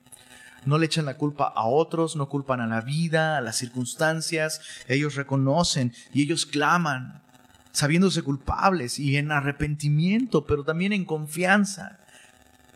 No 0.65 0.79
le 0.79 0.87
echan 0.87 1.07
la 1.07 1.17
culpa 1.17 1.53
a 1.55 1.67
otros, 1.67 2.17
no 2.17 2.29
culpan 2.29 2.61
a 2.61 2.67
la 2.67 2.81
vida, 2.81 3.39
a 3.39 3.41
las 3.41 3.57
circunstancias, 3.57 4.61
ellos 4.89 5.15
reconocen 5.15 5.93
y 6.13 6.23
ellos 6.23 6.47
claman 6.47 7.23
sabiéndose 7.73 8.23
culpables 8.23 8.99
y 8.99 9.17
en 9.17 9.33
arrepentimiento, 9.33 10.47
pero 10.47 10.65
también 10.65 10.93
en 10.93 11.05
confianza. 11.05 11.99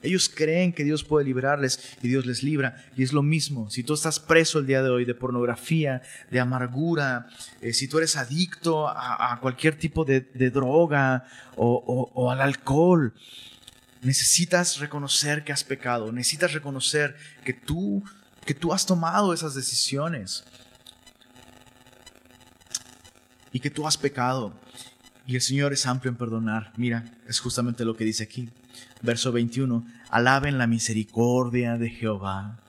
Ellos 0.02 0.28
creen 0.28 0.72
que 0.72 0.84
Dios 0.84 1.04
puede 1.04 1.24
librarles 1.24 1.96
y 2.02 2.08
Dios 2.08 2.26
les 2.26 2.42
libra. 2.42 2.84
Y 2.96 3.02
es 3.02 3.12
lo 3.12 3.22
mismo, 3.22 3.70
si 3.70 3.82
tú 3.82 3.94
estás 3.94 4.20
preso 4.20 4.58
el 4.58 4.66
día 4.66 4.82
de 4.82 4.90
hoy 4.90 5.04
de 5.04 5.14
pornografía, 5.14 6.02
de 6.30 6.40
amargura, 6.40 7.26
eh, 7.60 7.72
si 7.72 7.88
tú 7.88 7.98
eres 7.98 8.16
adicto 8.16 8.88
a, 8.88 9.38
cualquier 9.40 9.78
tipo 9.78 10.04
de, 10.04 10.20
droga 10.50 11.24
o, 11.56 12.10
o 12.14 12.30
al 12.30 12.40
alcohol, 12.40 13.14
necesitas 14.02 14.78
reconocer 14.78 15.44
que 15.44 15.52
has 15.52 15.64
pecado, 15.64 16.12
necesitas 16.12 16.52
reconocer 16.52 17.16
que 17.44 17.52
tú, 17.52 18.04
que 18.44 18.54
tú 18.54 18.72
has 18.72 18.86
tomado 18.86 19.32
esas 19.34 19.54
decisiones 19.54 20.44
y 23.52 23.60
que 23.60 23.70
tú 23.70 23.86
has 23.86 23.96
pecado. 23.96 24.54
Y 25.26 25.34
el 25.34 25.40
Señor 25.40 25.72
es 25.72 25.86
amplio 25.86 26.10
en 26.10 26.16
perdonar. 26.16 26.72
Mira, 26.76 27.04
es 27.26 27.40
justamente 27.40 27.84
lo 27.84 27.96
que 27.96 28.04
dice 28.04 28.22
aquí. 28.22 28.48
Verso 29.02 29.32
21. 29.32 29.84
Alaben 30.10 30.56
la 30.56 30.68
misericordia 30.68 31.76
de 31.76 31.90
Jehová 31.90 32.60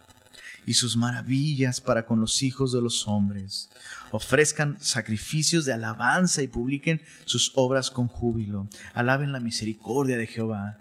y 0.65 0.73
sus 0.73 0.97
maravillas 0.97 1.79
para 1.79 2.05
con 2.05 2.19
los 2.19 2.41
hijos 2.41 2.73
de 2.73 2.81
los 2.81 3.07
hombres. 3.07 3.69
Ofrezcan 4.11 4.77
sacrificios 4.81 5.65
de 5.65 5.73
alabanza 5.73 6.41
y 6.41 6.47
publiquen 6.47 7.01
sus 7.25 7.51
obras 7.55 7.91
con 7.91 8.07
júbilo. 8.07 8.67
Alaben 8.93 9.31
la 9.31 9.39
misericordia 9.39 10.17
de 10.17 10.27
Jehová. 10.27 10.77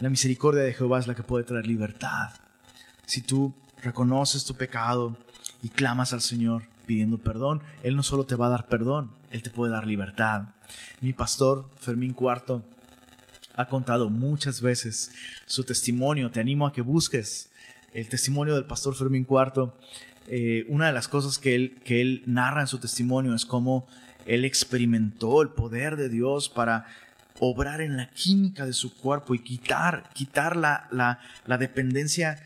La 0.00 0.10
misericordia 0.10 0.62
de 0.62 0.74
Jehová 0.74 1.00
es 1.00 1.06
la 1.06 1.14
que 1.14 1.22
puede 1.22 1.44
traer 1.44 1.66
libertad. 1.66 2.30
Si 3.06 3.22
tú 3.22 3.54
reconoces 3.82 4.44
tu 4.44 4.54
pecado 4.54 5.16
y 5.62 5.68
clamas 5.68 6.12
al 6.12 6.20
Señor, 6.20 6.62
pidiendo 6.86 7.18
perdón, 7.18 7.62
Él 7.82 7.96
no 7.96 8.02
solo 8.02 8.24
te 8.24 8.34
va 8.34 8.46
a 8.46 8.50
dar 8.50 8.66
perdón, 8.68 9.10
Él 9.30 9.42
te 9.42 9.50
puede 9.50 9.72
dar 9.72 9.86
libertad. 9.86 10.48
Mi 11.00 11.12
pastor, 11.12 11.68
Fermín 11.78 12.12
Cuarto, 12.12 12.62
ha 13.54 13.66
contado 13.68 14.10
muchas 14.10 14.60
veces 14.60 15.12
su 15.46 15.64
testimonio. 15.64 16.30
Te 16.30 16.40
animo 16.40 16.66
a 16.66 16.72
que 16.72 16.82
busques 16.82 17.50
el 17.92 18.08
testimonio 18.08 18.54
del 18.54 18.64
pastor 18.64 18.94
Fermín 18.94 19.24
Cuarto. 19.24 19.76
Eh, 20.28 20.64
una 20.68 20.86
de 20.86 20.92
las 20.92 21.08
cosas 21.08 21.38
que 21.38 21.54
él, 21.54 21.80
que 21.84 22.00
él 22.00 22.22
narra 22.26 22.62
en 22.62 22.66
su 22.66 22.78
testimonio 22.78 23.34
es 23.34 23.44
cómo 23.44 23.86
él 24.24 24.44
experimentó 24.44 25.42
el 25.42 25.48
poder 25.48 25.96
de 25.96 26.08
Dios 26.08 26.48
para 26.48 26.86
obrar 27.40 27.80
en 27.80 27.96
la 27.96 28.08
química 28.10 28.64
de 28.66 28.72
su 28.72 28.94
cuerpo 28.94 29.34
y 29.34 29.40
quitar, 29.40 30.08
quitar 30.14 30.56
la, 30.56 30.86
la, 30.92 31.18
la 31.46 31.58
dependencia 31.58 32.38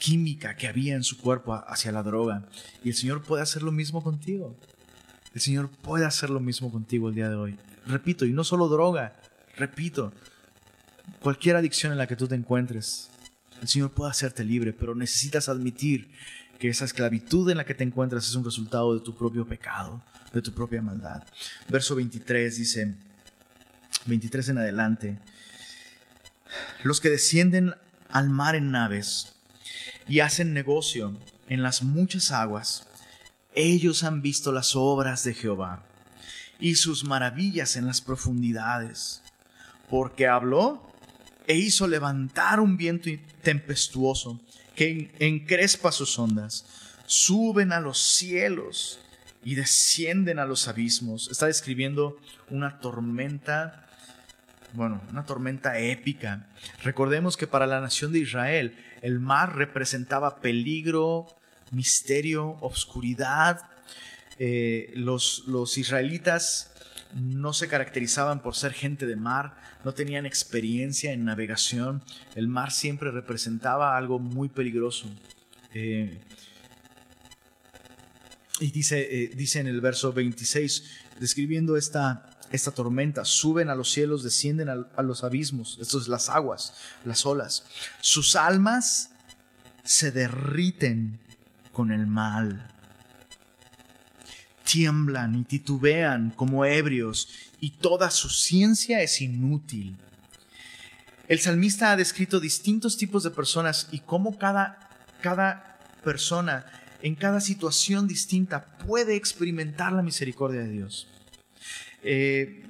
química 0.00 0.56
que 0.56 0.66
había 0.66 0.96
en 0.96 1.04
su 1.04 1.18
cuerpo 1.18 1.54
hacia 1.54 1.92
la 1.92 2.02
droga. 2.02 2.48
Y 2.82 2.88
el 2.88 2.94
Señor 2.96 3.22
puede 3.22 3.42
hacer 3.42 3.62
lo 3.62 3.70
mismo 3.70 4.02
contigo. 4.02 4.56
El 5.32 5.40
Señor 5.40 5.68
puede 5.68 6.06
hacer 6.06 6.30
lo 6.30 6.40
mismo 6.40 6.72
contigo 6.72 7.08
el 7.08 7.14
día 7.14 7.28
de 7.28 7.36
hoy. 7.36 7.56
Repito, 7.86 8.24
y 8.24 8.32
no 8.32 8.42
solo 8.42 8.68
droga, 8.68 9.14
repito, 9.56 10.12
cualquier 11.20 11.54
adicción 11.54 11.92
en 11.92 11.98
la 11.98 12.08
que 12.08 12.16
tú 12.16 12.26
te 12.26 12.34
encuentres, 12.34 13.10
El 13.60 13.68
Señor 13.68 13.90
puede 13.90 14.10
hacerte 14.10 14.42
libre, 14.42 14.72
pero 14.72 14.94
necesitas 14.94 15.50
admitir 15.50 16.10
que 16.58 16.68
esa 16.68 16.86
esclavitud 16.86 17.48
en 17.50 17.58
la 17.58 17.66
que 17.66 17.74
te 17.74 17.84
encuentras 17.84 18.26
es 18.26 18.34
un 18.34 18.44
resultado 18.44 18.94
de 18.94 19.04
tu 19.04 19.14
propio 19.14 19.46
pecado, 19.46 20.02
de 20.32 20.40
tu 20.40 20.52
propia 20.52 20.80
maldad. 20.80 21.22
Verso 21.68 21.94
23 21.94 22.56
dice, 22.56 22.94
23 24.06 24.48
en 24.48 24.58
adelante, 24.58 25.18
los 26.84 27.00
que 27.00 27.10
descienden 27.10 27.74
al 28.08 28.30
mar 28.30 28.54
en 28.54 28.70
naves 28.70 29.39
y 30.10 30.18
hacen 30.18 30.52
negocio 30.52 31.16
en 31.48 31.62
las 31.62 31.84
muchas 31.84 32.32
aguas, 32.32 32.88
ellos 33.54 34.02
han 34.02 34.22
visto 34.22 34.50
las 34.50 34.74
obras 34.74 35.22
de 35.22 35.34
Jehová 35.34 35.84
y 36.58 36.74
sus 36.74 37.04
maravillas 37.04 37.76
en 37.76 37.86
las 37.86 38.00
profundidades, 38.00 39.22
porque 39.88 40.26
habló 40.26 40.84
e 41.46 41.54
hizo 41.54 41.86
levantar 41.86 42.58
un 42.58 42.76
viento 42.76 43.08
tempestuoso 43.42 44.40
que 44.74 45.12
encrespa 45.20 45.92
sus 45.92 46.18
ondas, 46.18 46.66
suben 47.06 47.70
a 47.70 47.78
los 47.78 48.02
cielos 48.02 48.98
y 49.44 49.54
descienden 49.54 50.40
a 50.40 50.44
los 50.44 50.66
abismos. 50.66 51.28
Está 51.30 51.46
describiendo 51.46 52.18
una 52.50 52.80
tormenta, 52.80 53.88
bueno, 54.74 55.00
una 55.10 55.24
tormenta 55.24 55.78
épica. 55.78 56.46
Recordemos 56.82 57.36
que 57.36 57.46
para 57.46 57.66
la 57.66 57.80
nación 57.80 58.12
de 58.12 58.20
Israel 58.20 58.76
el 59.02 59.18
mar 59.18 59.56
representaba 59.56 60.40
peligro, 60.40 61.26
misterio, 61.70 62.56
obscuridad. 62.60 63.60
Eh, 64.38 64.92
los, 64.94 65.44
los 65.46 65.78
israelitas 65.78 66.72
no 67.14 67.52
se 67.52 67.68
caracterizaban 67.68 68.40
por 68.40 68.54
ser 68.54 68.72
gente 68.72 69.06
de 69.06 69.16
mar, 69.16 69.56
no 69.84 69.92
tenían 69.92 70.26
experiencia 70.26 71.12
en 71.12 71.24
navegación. 71.24 72.02
El 72.34 72.48
mar 72.48 72.70
siempre 72.70 73.10
representaba 73.10 73.96
algo 73.96 74.18
muy 74.18 74.48
peligroso. 74.48 75.08
Eh, 75.74 76.20
y 78.60 78.70
dice, 78.70 79.24
eh, 79.24 79.30
dice 79.34 79.60
en 79.60 79.66
el 79.66 79.80
verso 79.80 80.12
26, 80.12 80.84
describiendo 81.18 81.76
esta, 81.76 82.29
esta 82.50 82.70
tormenta, 82.70 83.24
suben 83.24 83.70
a 83.70 83.74
los 83.74 83.90
cielos, 83.90 84.22
descienden 84.22 84.68
a, 84.68 85.02
los 85.02 85.22
abismos, 85.24 85.78
esto 85.80 85.98
es 85.98 86.08
las 86.08 86.28
aguas, 86.28 86.74
las 87.04 87.24
olas. 87.24 87.64
Sus 88.00 88.36
almas 88.36 89.10
se 89.84 90.10
derriten 90.10 91.20
con 91.72 91.92
el 91.92 92.06
mal 92.06 92.70
tiemblan 94.70 95.34
y 95.34 95.44
titubean 95.44 96.30
como 96.30 96.64
ebrios, 96.64 97.28
y 97.60 97.70
toda 97.70 98.10
su 98.10 98.28
ciencia 98.28 99.02
es 99.02 99.20
inútil. 99.20 99.96
El 101.26 101.40
salmista 101.40 101.90
ha 101.90 101.96
descrito 101.96 102.38
distintos 102.40 102.96
tipos 102.96 103.24
de 103.24 103.30
personas 103.30 103.88
y 103.90 104.00
cómo 104.00 104.38
cada, 104.38 104.88
cada 105.20 105.78
persona 106.04 106.66
en 107.02 107.14
cada 107.14 107.40
situación 107.40 108.06
distinta 108.06 108.64
puede 108.86 109.16
experimentar 109.16 109.92
la 109.92 110.02
misericordia 110.02 110.60
de 110.60 110.70
Dios. 110.70 111.08
Eh, 112.02 112.62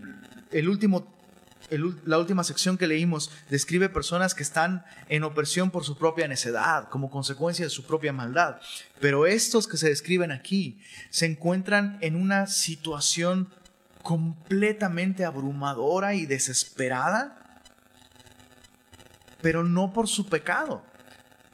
el 0.52 0.68
último 0.68 1.06
la 2.04 2.18
última 2.18 2.42
sección 2.42 2.76
que 2.76 2.86
leímos 2.86 3.30
describe 3.48 3.88
personas 3.88 4.34
que 4.34 4.42
están 4.42 4.84
en 5.08 5.22
opresión 5.22 5.70
por 5.70 5.84
su 5.84 5.96
propia 5.96 6.26
necedad, 6.26 6.88
como 6.88 7.10
consecuencia 7.10 7.64
de 7.64 7.70
su 7.70 7.84
propia 7.84 8.12
maldad. 8.12 8.56
Pero 9.00 9.26
estos 9.26 9.68
que 9.68 9.76
se 9.76 9.88
describen 9.88 10.32
aquí 10.32 10.80
se 11.10 11.26
encuentran 11.26 11.98
en 12.00 12.16
una 12.16 12.46
situación 12.46 13.48
completamente 14.02 15.24
abrumadora 15.24 16.14
y 16.14 16.26
desesperada, 16.26 17.62
pero 19.40 19.62
no 19.62 19.92
por 19.92 20.08
su 20.08 20.26
pecado, 20.26 20.82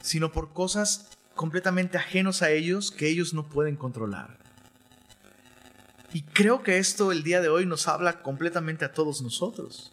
sino 0.01 0.33
por 0.33 0.53
cosas 0.53 1.11
completamente 1.35 1.99
ajenos 1.99 2.43
a 2.43 2.51
ellos 2.51 2.91
que 2.91 3.09
ellos 3.09 3.35
no 3.35 3.49
pueden 3.49 3.77
controlar. 3.77 4.46
Y 6.17 6.23
creo 6.23 6.63
que 6.63 6.79
esto 6.79 7.13
el 7.13 7.23
día 7.23 7.43
de 7.43 7.51
hoy 7.51 7.67
nos 7.67 7.89
habla 7.89 8.23
completamente 8.23 8.87
a 8.87 8.95
todos 8.95 9.21
nosotros 9.21 9.93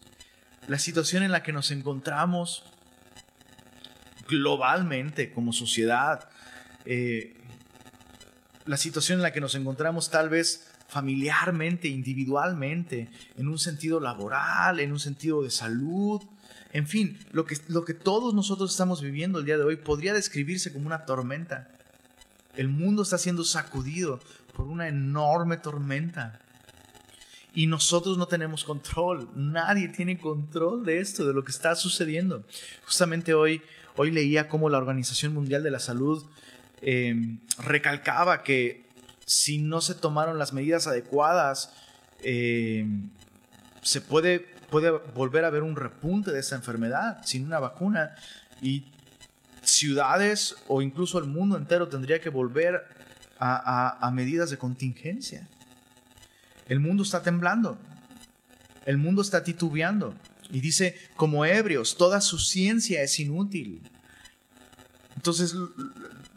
la 0.69 0.79
situación 0.79 1.21
en 1.21 1.33
la 1.33 1.43
que 1.43 1.51
nos 1.51 1.69
encontramos 1.69 2.63
globalmente 4.29 5.33
como 5.33 5.51
sociedad, 5.51 6.29
eh, 6.85 7.35
la 8.65 8.77
situación 8.77 9.19
en 9.19 9.23
la 9.23 9.33
que 9.33 9.41
nos 9.41 9.53
encontramos 9.55 10.11
tal 10.11 10.29
vez 10.29 10.71
familiarmente, 10.87 11.89
individualmente, 11.89 13.09
en 13.35 13.49
un 13.49 13.59
sentido 13.59 13.99
laboral, 13.99 14.79
en 14.79 14.93
un 14.93 15.01
sentido 15.01 15.43
de 15.43 15.51
salud, 15.51 16.21
en 16.71 16.87
fin, 16.87 17.19
lo 17.33 17.43
que, 17.43 17.57
lo 17.67 17.83
que 17.83 17.95
todos 17.95 18.33
nosotros 18.33 18.71
estamos 18.71 19.01
viviendo 19.01 19.39
el 19.39 19.45
día 19.45 19.57
de 19.57 19.65
hoy 19.65 19.75
podría 19.75 20.13
describirse 20.13 20.71
como 20.71 20.87
una 20.87 21.03
tormenta. 21.03 21.67
El 22.55 22.69
mundo 22.69 23.01
está 23.01 23.17
siendo 23.17 23.43
sacudido 23.43 24.21
por 24.55 24.67
una 24.67 24.87
enorme 24.87 25.57
tormenta. 25.57 26.39
Y 27.55 27.67
nosotros 27.67 28.17
no 28.17 28.27
tenemos 28.27 28.63
control, 28.63 29.29
nadie 29.35 29.87
tiene 29.89 30.17
control 30.17 30.85
de 30.85 30.99
esto, 30.99 31.27
de 31.27 31.33
lo 31.33 31.43
que 31.43 31.51
está 31.51 31.75
sucediendo. 31.75 32.43
Justamente 32.85 33.35
hoy, 33.35 33.61
hoy 33.95 34.09
leía 34.09 34.47
cómo 34.47 34.69
la 34.69 34.79
Organización 34.79 35.33
Mundial 35.33 35.61
de 35.61 35.69
la 35.69 35.79
Salud 35.79 36.25
em, 36.81 37.39
recalcaba 37.59 38.41
que 38.43 38.83
si 39.25 39.59
no 39.59 39.81
se 39.81 39.93
tomaron 39.93 40.39
las 40.39 40.51
medidas 40.51 40.87
adecuadas, 40.87 41.71
em, 42.23 43.09
se 43.83 44.01
puede, 44.01 44.39
puede 44.71 44.89
volver 44.89 45.43
a 45.43 45.47
haber 45.47 45.61
un 45.61 45.75
repunte 45.75 46.31
de 46.31 46.39
esa 46.39 46.55
enfermedad 46.55 47.21
sin 47.23 47.45
una 47.45 47.59
vacuna 47.59 48.15
y 48.61 48.85
ciudades 49.61 50.55
o 50.67 50.81
incluso 50.81 51.19
el 51.19 51.25
mundo 51.25 51.55
entero 51.57 51.87
tendría 51.87 52.19
que 52.19 52.29
volver 52.29 52.83
a 53.45 54.11
medidas 54.13 54.49
de 54.49 54.57
contingencia. 54.57 55.47
El 56.67 56.79
mundo 56.79 57.03
está 57.03 57.21
temblando. 57.21 57.77
El 58.85 58.97
mundo 58.97 59.21
está 59.21 59.43
titubeando. 59.43 60.15
Y 60.49 60.61
dice, 60.61 60.97
como 61.15 61.45
ebrios, 61.45 61.97
toda 61.97 62.21
su 62.21 62.37
ciencia 62.39 63.01
es 63.01 63.19
inútil. 63.19 63.81
Entonces, 65.15 65.55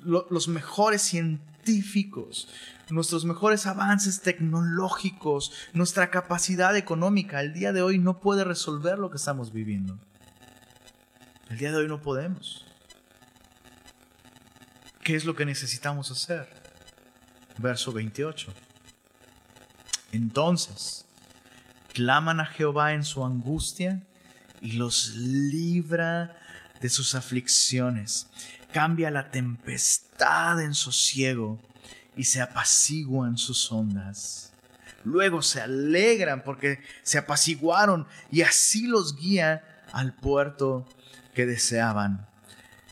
los 0.02 0.48
mejores 0.48 1.02
científicos, 1.02 2.48
nuestros 2.88 3.24
mejores 3.24 3.66
avances 3.66 4.20
tecnológicos, 4.20 5.52
nuestra 5.72 6.10
capacidad 6.10 6.76
económica, 6.76 7.40
el 7.40 7.52
día 7.52 7.72
de 7.72 7.82
hoy 7.82 7.98
no 7.98 8.20
puede 8.20 8.44
resolver 8.44 8.98
lo 8.98 9.10
que 9.10 9.16
estamos 9.16 9.52
viviendo. 9.52 9.98
El 11.50 11.58
día 11.58 11.70
de 11.70 11.78
hoy 11.78 11.88
no 11.88 12.00
podemos. 12.00 12.64
¿Qué 15.02 15.14
es 15.14 15.24
lo 15.24 15.36
que 15.36 15.44
necesitamos 15.44 16.10
hacer? 16.10 16.65
Verso 17.58 17.92
28. 17.92 18.52
Entonces, 20.12 21.06
claman 21.92 22.40
a 22.40 22.46
Jehová 22.46 22.92
en 22.92 23.04
su 23.04 23.24
angustia 23.24 24.02
y 24.60 24.72
los 24.72 25.14
libra 25.14 26.36
de 26.80 26.88
sus 26.88 27.14
aflicciones. 27.14 28.28
Cambia 28.72 29.10
la 29.10 29.30
tempestad 29.30 30.60
en 30.62 30.74
sosiego 30.74 31.58
y 32.16 32.24
se 32.24 32.40
apaciguan 32.40 33.38
sus 33.38 33.70
ondas. 33.72 34.52
Luego 35.04 35.40
se 35.40 35.60
alegran 35.60 36.42
porque 36.42 36.80
se 37.02 37.18
apaciguaron 37.18 38.06
y 38.30 38.42
así 38.42 38.86
los 38.86 39.16
guía 39.16 39.84
al 39.92 40.14
puerto 40.14 40.86
que 41.34 41.46
deseaban. 41.46 42.26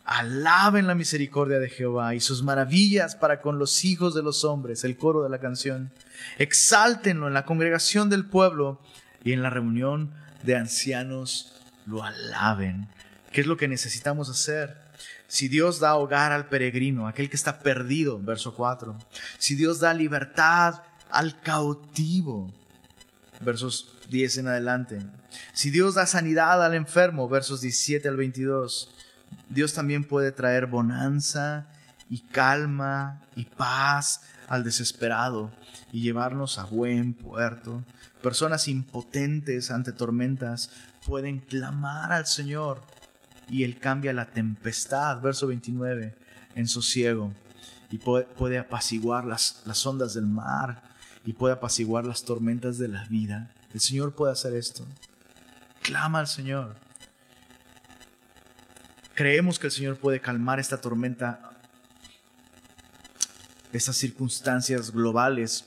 Alaben 0.04 0.86
la 0.86 0.94
misericordia 0.94 1.58
de 1.58 1.70
Jehová 1.70 2.14
y 2.14 2.20
sus 2.20 2.42
maravillas 2.42 3.16
para 3.16 3.40
con 3.40 3.58
los 3.58 3.84
hijos 3.84 4.14
de 4.14 4.22
los 4.22 4.44
hombres, 4.44 4.84
el 4.84 4.98
coro 4.98 5.22
de 5.22 5.30
la 5.30 5.38
canción. 5.38 5.90
Exáltenlo 6.38 7.26
en 7.26 7.34
la 7.34 7.46
congregación 7.46 8.10
del 8.10 8.26
pueblo 8.26 8.80
y 9.24 9.32
en 9.32 9.42
la 9.42 9.50
reunión 9.50 10.12
de 10.42 10.56
ancianos 10.56 11.62
lo 11.86 12.02
alaben. 12.02 12.88
¿Qué 13.32 13.40
es 13.40 13.46
lo 13.46 13.56
que 13.56 13.66
necesitamos 13.66 14.28
hacer? 14.28 14.76
Si 15.26 15.48
Dios 15.48 15.80
da 15.80 15.96
hogar 15.96 16.32
al 16.32 16.48
peregrino, 16.48 17.08
aquel 17.08 17.30
que 17.30 17.36
está 17.36 17.60
perdido, 17.60 18.20
verso 18.20 18.54
4. 18.54 18.96
Si 19.38 19.54
Dios 19.54 19.80
da 19.80 19.94
libertad 19.94 20.82
al 21.10 21.40
cautivo, 21.40 22.52
versos 23.40 23.96
10 24.10 24.38
en 24.38 24.48
adelante. 24.48 24.98
Si 25.52 25.70
Dios 25.70 25.94
da 25.94 26.06
sanidad 26.06 26.64
al 26.64 26.74
enfermo, 26.74 27.28
versos 27.28 27.62
17 27.62 28.06
al 28.06 28.16
22. 28.16 28.90
Dios 29.48 29.74
también 29.74 30.04
puede 30.04 30.32
traer 30.32 30.66
bonanza 30.66 31.66
y 32.10 32.18
calma 32.20 33.22
y 33.36 33.44
paz 33.44 34.22
al 34.48 34.64
desesperado 34.64 35.50
y 35.92 36.02
llevarnos 36.02 36.58
a 36.58 36.64
buen 36.64 37.14
puerto. 37.14 37.82
Personas 38.22 38.68
impotentes 38.68 39.70
ante 39.70 39.92
tormentas 39.92 40.70
pueden 41.06 41.40
clamar 41.40 42.12
al 42.12 42.26
Señor 42.26 42.82
y 43.48 43.64
Él 43.64 43.78
cambia 43.78 44.12
la 44.12 44.26
tempestad, 44.26 45.20
verso 45.20 45.46
29, 45.46 46.16
en 46.54 46.68
sosiego 46.68 47.32
y 47.90 47.98
puede, 47.98 48.58
apaciguar 48.58 49.24
las, 49.24 49.62
las 49.66 49.84
ondas 49.86 50.14
del 50.14 50.26
mar 50.26 50.82
y 51.24 51.32
puede 51.32 51.54
apaciguar 51.54 52.04
las 52.04 52.24
tormentas 52.24 52.78
de 52.78 52.88
la 52.88 53.04
vida. 53.04 53.52
El 53.72 53.80
Señor 53.80 54.14
puede 54.14 54.32
hacer 54.32 54.54
esto. 54.54 54.84
Clama 55.82 56.18
al 56.20 56.26
Señor. 56.26 56.76
Creemos 59.14 59.58
que 59.58 59.68
el 59.68 59.72
Señor 59.72 59.96
puede 59.96 60.20
calmar 60.20 60.58
esta 60.58 60.80
tormenta, 60.80 61.50
estas 63.72 63.96
circunstancias 63.96 64.90
globales. 64.90 65.66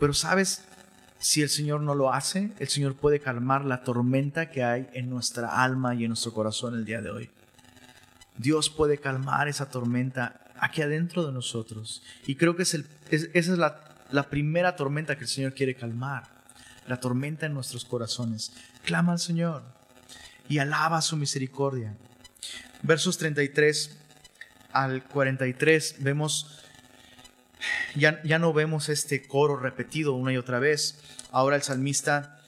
Pero 0.00 0.14
sabes, 0.14 0.64
si 1.18 1.42
el 1.42 1.50
Señor 1.50 1.82
no 1.82 1.94
lo 1.94 2.12
hace, 2.12 2.52
el 2.58 2.68
Señor 2.68 2.96
puede 2.96 3.20
calmar 3.20 3.64
la 3.66 3.84
tormenta 3.84 4.50
que 4.50 4.64
hay 4.64 4.88
en 4.94 5.10
nuestra 5.10 5.62
alma 5.62 5.94
y 5.94 6.04
en 6.04 6.08
nuestro 6.08 6.32
corazón 6.32 6.74
el 6.74 6.86
día 6.86 7.02
de 7.02 7.10
hoy. 7.10 7.30
Dios 8.38 8.70
puede 8.70 8.96
calmar 8.96 9.48
esa 9.48 9.68
tormenta 9.68 10.40
aquí 10.58 10.80
adentro 10.80 11.26
de 11.26 11.32
nosotros. 11.32 12.02
Y 12.26 12.36
creo 12.36 12.56
que 12.56 12.62
es 12.62 12.74
esa 13.10 13.28
es 13.34 13.58
la 13.58 14.30
primera 14.30 14.74
tormenta 14.74 15.16
que 15.16 15.24
el 15.24 15.28
Señor 15.28 15.52
quiere 15.52 15.74
calmar. 15.74 16.24
La 16.88 16.98
tormenta 16.98 17.46
en 17.46 17.54
nuestros 17.54 17.84
corazones. 17.84 18.52
Clama 18.84 19.12
al 19.12 19.18
Señor 19.18 19.62
y 20.48 20.58
alaba 20.58 21.00
su 21.02 21.16
misericordia. 21.16 21.94
Versos 22.82 23.18
33 23.18 23.96
al 24.72 25.04
43 25.04 25.96
vemos, 26.00 26.60
ya, 27.94 28.22
ya 28.24 28.38
no 28.38 28.52
vemos 28.52 28.88
este 28.88 29.26
coro 29.26 29.56
repetido 29.56 30.14
una 30.14 30.32
y 30.32 30.36
otra 30.36 30.58
vez. 30.58 30.98
Ahora 31.30 31.56
el 31.56 31.62
salmista 31.62 32.40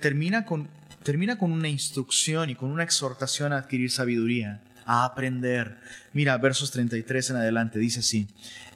termina, 0.00 0.44
con, 0.44 0.68
termina 1.02 1.38
con 1.38 1.52
una 1.52 1.68
instrucción 1.68 2.50
y 2.50 2.54
con 2.54 2.70
una 2.70 2.84
exhortación 2.84 3.52
a 3.52 3.58
adquirir 3.58 3.90
sabiduría 3.90 4.60
a 4.86 5.04
aprender. 5.04 5.78
Mira, 6.12 6.36
versos 6.38 6.72
33 6.72 7.30
en 7.30 7.36
adelante, 7.36 7.78
dice 7.78 8.00
así, 8.00 8.26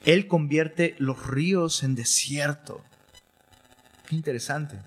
Él 0.05 0.29
convierte 0.29 0.95
los 0.99 1.27
ríos 1.27 1.83
en 1.83 1.97
desierto. 1.97 2.85
Qué 4.09 4.14
interesante. 4.14 4.79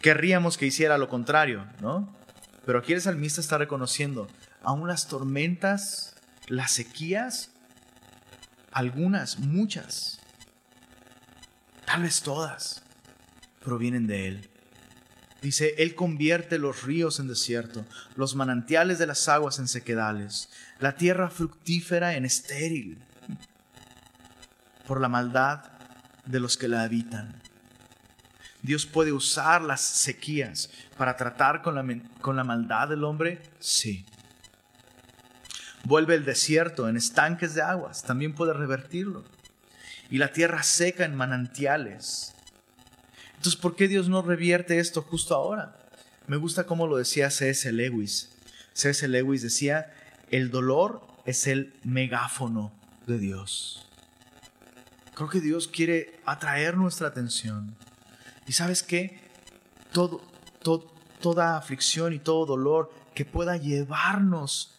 Querríamos 0.00 0.58
que 0.58 0.66
hiciera 0.66 0.98
lo 0.98 1.08
contrario, 1.08 1.66
¿no? 1.80 2.17
Pero 2.68 2.80
aquí 2.80 2.92
el 2.92 3.00
salmista 3.00 3.40
está 3.40 3.56
reconociendo, 3.56 4.28
aún 4.62 4.88
las 4.88 5.08
tormentas, 5.08 6.14
las 6.48 6.72
sequías, 6.72 7.50
algunas, 8.72 9.38
muchas, 9.38 10.18
tal 11.86 12.02
vez 12.02 12.20
todas, 12.20 12.82
provienen 13.64 14.06
de 14.06 14.28
Él. 14.28 14.50
Dice, 15.40 15.76
Él 15.78 15.94
convierte 15.94 16.58
los 16.58 16.82
ríos 16.82 17.20
en 17.20 17.28
desierto, 17.28 17.86
los 18.16 18.36
manantiales 18.36 18.98
de 18.98 19.06
las 19.06 19.26
aguas 19.28 19.58
en 19.58 19.66
sequedales, 19.66 20.50
la 20.78 20.94
tierra 20.94 21.30
fructífera 21.30 22.16
en 22.16 22.26
estéril, 22.26 22.98
por 24.86 25.00
la 25.00 25.08
maldad 25.08 25.64
de 26.26 26.38
los 26.38 26.58
que 26.58 26.68
la 26.68 26.82
habitan. 26.82 27.47
Dios 28.62 28.86
puede 28.86 29.12
usar 29.12 29.62
las 29.62 29.80
sequías 29.80 30.70
para 30.96 31.16
tratar 31.16 31.62
con 31.62 31.74
la, 31.74 31.84
con 32.20 32.36
la 32.36 32.44
maldad 32.44 32.88
del 32.88 33.04
hombre, 33.04 33.40
sí. 33.58 34.04
Vuelve 35.84 36.14
el 36.14 36.24
desierto 36.24 36.88
en 36.88 36.96
estanques 36.96 37.54
de 37.54 37.62
aguas, 37.62 38.02
también 38.02 38.34
puede 38.34 38.52
revertirlo. 38.52 39.24
Y 40.10 40.18
la 40.18 40.32
tierra 40.32 40.62
seca 40.62 41.04
en 41.04 41.14
manantiales, 41.14 42.34
entonces, 43.38 43.60
¿por 43.60 43.76
qué 43.76 43.86
Dios 43.86 44.08
no 44.08 44.20
revierte 44.20 44.80
esto 44.80 45.00
justo 45.00 45.32
ahora? 45.32 45.76
Me 46.26 46.36
gusta 46.36 46.64
cómo 46.64 46.88
lo 46.88 46.96
decía 46.96 47.30
C.S. 47.30 47.70
Lewis. 47.70 48.30
C.S. 48.72 49.06
Lewis 49.06 49.42
decía, 49.42 49.94
el 50.32 50.50
dolor 50.50 51.06
es 51.24 51.46
el 51.46 51.72
megáfono 51.84 52.72
de 53.06 53.18
Dios. 53.18 53.86
Creo 55.14 55.28
que 55.28 55.40
Dios 55.40 55.68
quiere 55.68 56.18
atraer 56.26 56.76
nuestra 56.76 57.06
atención. 57.06 57.76
Y 58.48 58.52
sabes 58.52 58.82
qué? 58.82 59.20
Todo, 59.92 60.22
toda 61.20 61.56
aflicción 61.56 62.12
y 62.14 62.18
todo 62.18 62.46
dolor 62.46 62.90
que 63.14 63.24
pueda 63.24 63.56
llevarnos 63.56 64.74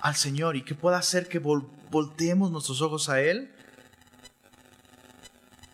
al 0.00 0.16
Señor 0.16 0.56
y 0.56 0.62
que 0.62 0.74
pueda 0.74 0.98
hacer 0.98 1.28
que 1.28 1.38
volteemos 1.38 2.50
nuestros 2.50 2.82
ojos 2.82 3.08
a 3.08 3.20
Él, 3.20 3.50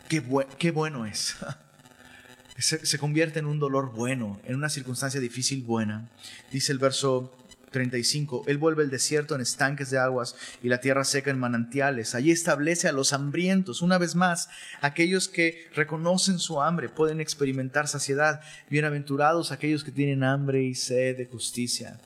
qué, 0.08 0.70
bueno 0.70 1.06
es. 1.06 1.36
Se, 2.58 2.98
convierte 2.98 3.38
en 3.38 3.46
un 3.46 3.58
dolor 3.58 3.92
bueno, 3.92 4.38
en 4.44 4.54
una 4.54 4.68
circunstancia 4.68 5.20
difícil 5.20 5.62
buena. 5.62 6.10
Dice 6.52 6.70
el 6.70 6.78
verso 6.78 7.34
35, 7.72 8.44
Él 8.46 8.58
vuelve 8.58 8.84
el 8.84 8.90
desierto 8.90 9.34
en 9.34 9.40
estanques 9.40 9.90
de 9.90 9.98
aguas 9.98 10.36
y 10.62 10.68
la 10.68 10.80
tierra 10.80 11.04
seca 11.04 11.30
en 11.30 11.40
manantiales. 11.40 12.14
Allí 12.14 12.30
establece 12.30 12.86
a 12.86 12.92
los 12.92 13.12
hambrientos. 13.12 13.82
Una 13.82 13.98
vez 13.98 14.14
más, 14.14 14.48
aquellos 14.80 15.28
que 15.28 15.66
reconocen 15.74 16.38
su 16.38 16.62
hambre 16.62 16.88
pueden 16.88 17.20
experimentar 17.20 17.88
saciedad. 17.88 18.40
Bienaventurados 18.70 19.50
aquellos 19.50 19.82
que 19.82 19.90
tienen 19.90 20.22
hambre 20.22 20.62
y 20.62 20.74
sed 20.74 21.16
de 21.16 21.26
justicia 21.26 21.98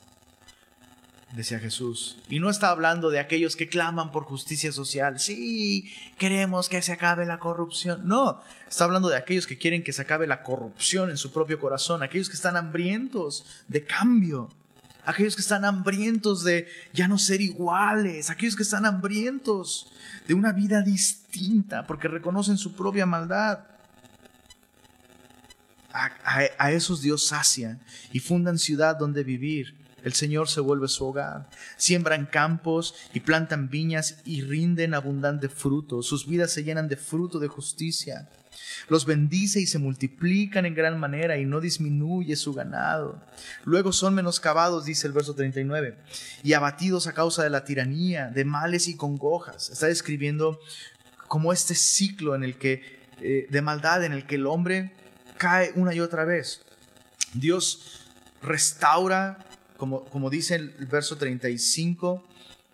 decía 1.35 1.59
Jesús. 1.59 2.17
Y 2.29 2.39
no 2.39 2.49
está 2.49 2.69
hablando 2.69 3.09
de 3.09 3.19
aquellos 3.19 3.55
que 3.55 3.67
claman 3.67 4.11
por 4.11 4.23
justicia 4.23 4.71
social. 4.71 5.19
Sí, 5.19 5.91
queremos 6.17 6.69
que 6.69 6.81
se 6.81 6.93
acabe 6.93 7.25
la 7.25 7.39
corrupción. 7.39 8.07
No, 8.07 8.41
está 8.67 8.85
hablando 8.85 9.09
de 9.09 9.17
aquellos 9.17 9.47
que 9.47 9.57
quieren 9.57 9.83
que 9.83 9.93
se 9.93 10.01
acabe 10.01 10.27
la 10.27 10.43
corrupción 10.43 11.09
en 11.09 11.17
su 11.17 11.31
propio 11.31 11.59
corazón. 11.59 12.03
Aquellos 12.03 12.29
que 12.29 12.35
están 12.35 12.57
hambrientos 12.57 13.45
de 13.67 13.83
cambio. 13.83 14.49
Aquellos 15.07 15.37
que 15.37 15.41
están 15.41 15.63
hambrientos 15.63 16.43
de 16.43 16.67
ya 16.91 17.07
no 17.07 17.17
ser 17.17 17.39
iguales. 17.39 18.29
Aquellos 18.29 18.57
que 18.57 18.63
están 18.63 18.85
hambrientos 18.85 19.89
de 20.27 20.33
una 20.33 20.51
vida 20.51 20.81
distinta 20.81 21.87
porque 21.87 22.09
reconocen 22.09 22.57
su 22.57 22.75
propia 22.75 23.05
maldad. 23.05 23.59
A, 25.93 26.71
esos 26.71 27.01
Dios 27.01 27.25
sacia 27.25 27.79
y 28.11 28.19
fundan 28.19 28.59
ciudad 28.59 28.97
donde 28.97 29.23
vivir 29.23 29.77
el 30.03 30.11
Señor 30.11 30.49
se 30.49 30.59
vuelve 30.59 30.89
su 30.89 31.05
hogar. 31.05 31.49
Siembran 31.77 32.25
campos 32.25 32.93
y 33.13 33.21
plantan 33.21 33.69
viñas 33.69 34.17
y 34.25 34.41
rinden 34.41 34.93
abundante 34.93 35.47
fruto. 35.47 36.03
Sus 36.03 36.27
vidas 36.27 36.51
se 36.51 36.65
llenan 36.65 36.89
de 36.89 36.97
fruto 36.97 37.39
de 37.39 37.47
justicia. 37.47 38.27
Los 38.89 39.05
bendice 39.05 39.59
y 39.59 39.67
se 39.67 39.79
multiplican 39.79 40.65
en 40.65 40.75
gran 40.75 40.99
manera 40.99 41.37
y 41.37 41.45
no 41.45 41.59
disminuye 41.59 42.35
su 42.35 42.53
ganado. 42.53 43.21
Luego 43.65 43.91
son 43.91 44.15
menoscabados, 44.15 44.85
dice 44.85 45.07
el 45.07 45.13
verso 45.13 45.35
39, 45.35 45.97
y 46.43 46.53
abatidos 46.53 47.07
a 47.07 47.13
causa 47.13 47.43
de 47.43 47.49
la 47.49 47.63
tiranía, 47.63 48.27
de 48.27 48.45
males 48.45 48.87
y 48.87 48.95
congojas. 48.95 49.69
Está 49.69 49.87
describiendo 49.87 50.59
como 51.27 51.53
este 51.53 51.75
ciclo 51.75 52.35
en 52.35 52.43
el 52.43 52.57
que, 52.57 52.99
eh, 53.21 53.47
de 53.49 53.61
maldad 53.61 54.03
en 54.03 54.13
el 54.13 54.25
que 54.25 54.35
el 54.35 54.47
hombre 54.47 54.93
cae 55.37 55.71
una 55.75 55.93
y 55.93 55.99
otra 55.99 56.25
vez. 56.25 56.61
Dios 57.33 58.05
restaura 58.41 59.39
como, 59.77 60.29
dice 60.29 60.55
el 60.55 60.87
verso 60.87 61.17
35, 61.17 62.23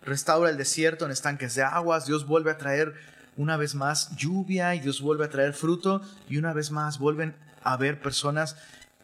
restaura 0.02 0.50
el 0.50 0.56
desierto 0.56 1.04
en 1.04 1.10
estanques 1.10 1.54
de 1.54 1.62
aguas, 1.62 2.06
Dios 2.06 2.26
vuelve 2.26 2.50
a 2.50 2.58
traer 2.58 2.94
una 3.36 3.56
vez 3.56 3.74
más 3.74 4.14
lluvia 4.16 4.74
y 4.74 4.80
Dios 4.80 5.00
vuelve 5.00 5.24
a 5.24 5.30
traer 5.30 5.54
fruto 5.54 6.00
y 6.28 6.36
una 6.36 6.52
vez 6.52 6.70
más 6.70 6.98
vuelven 6.98 7.36
a 7.62 7.76
ver 7.76 8.00
personas 8.00 8.56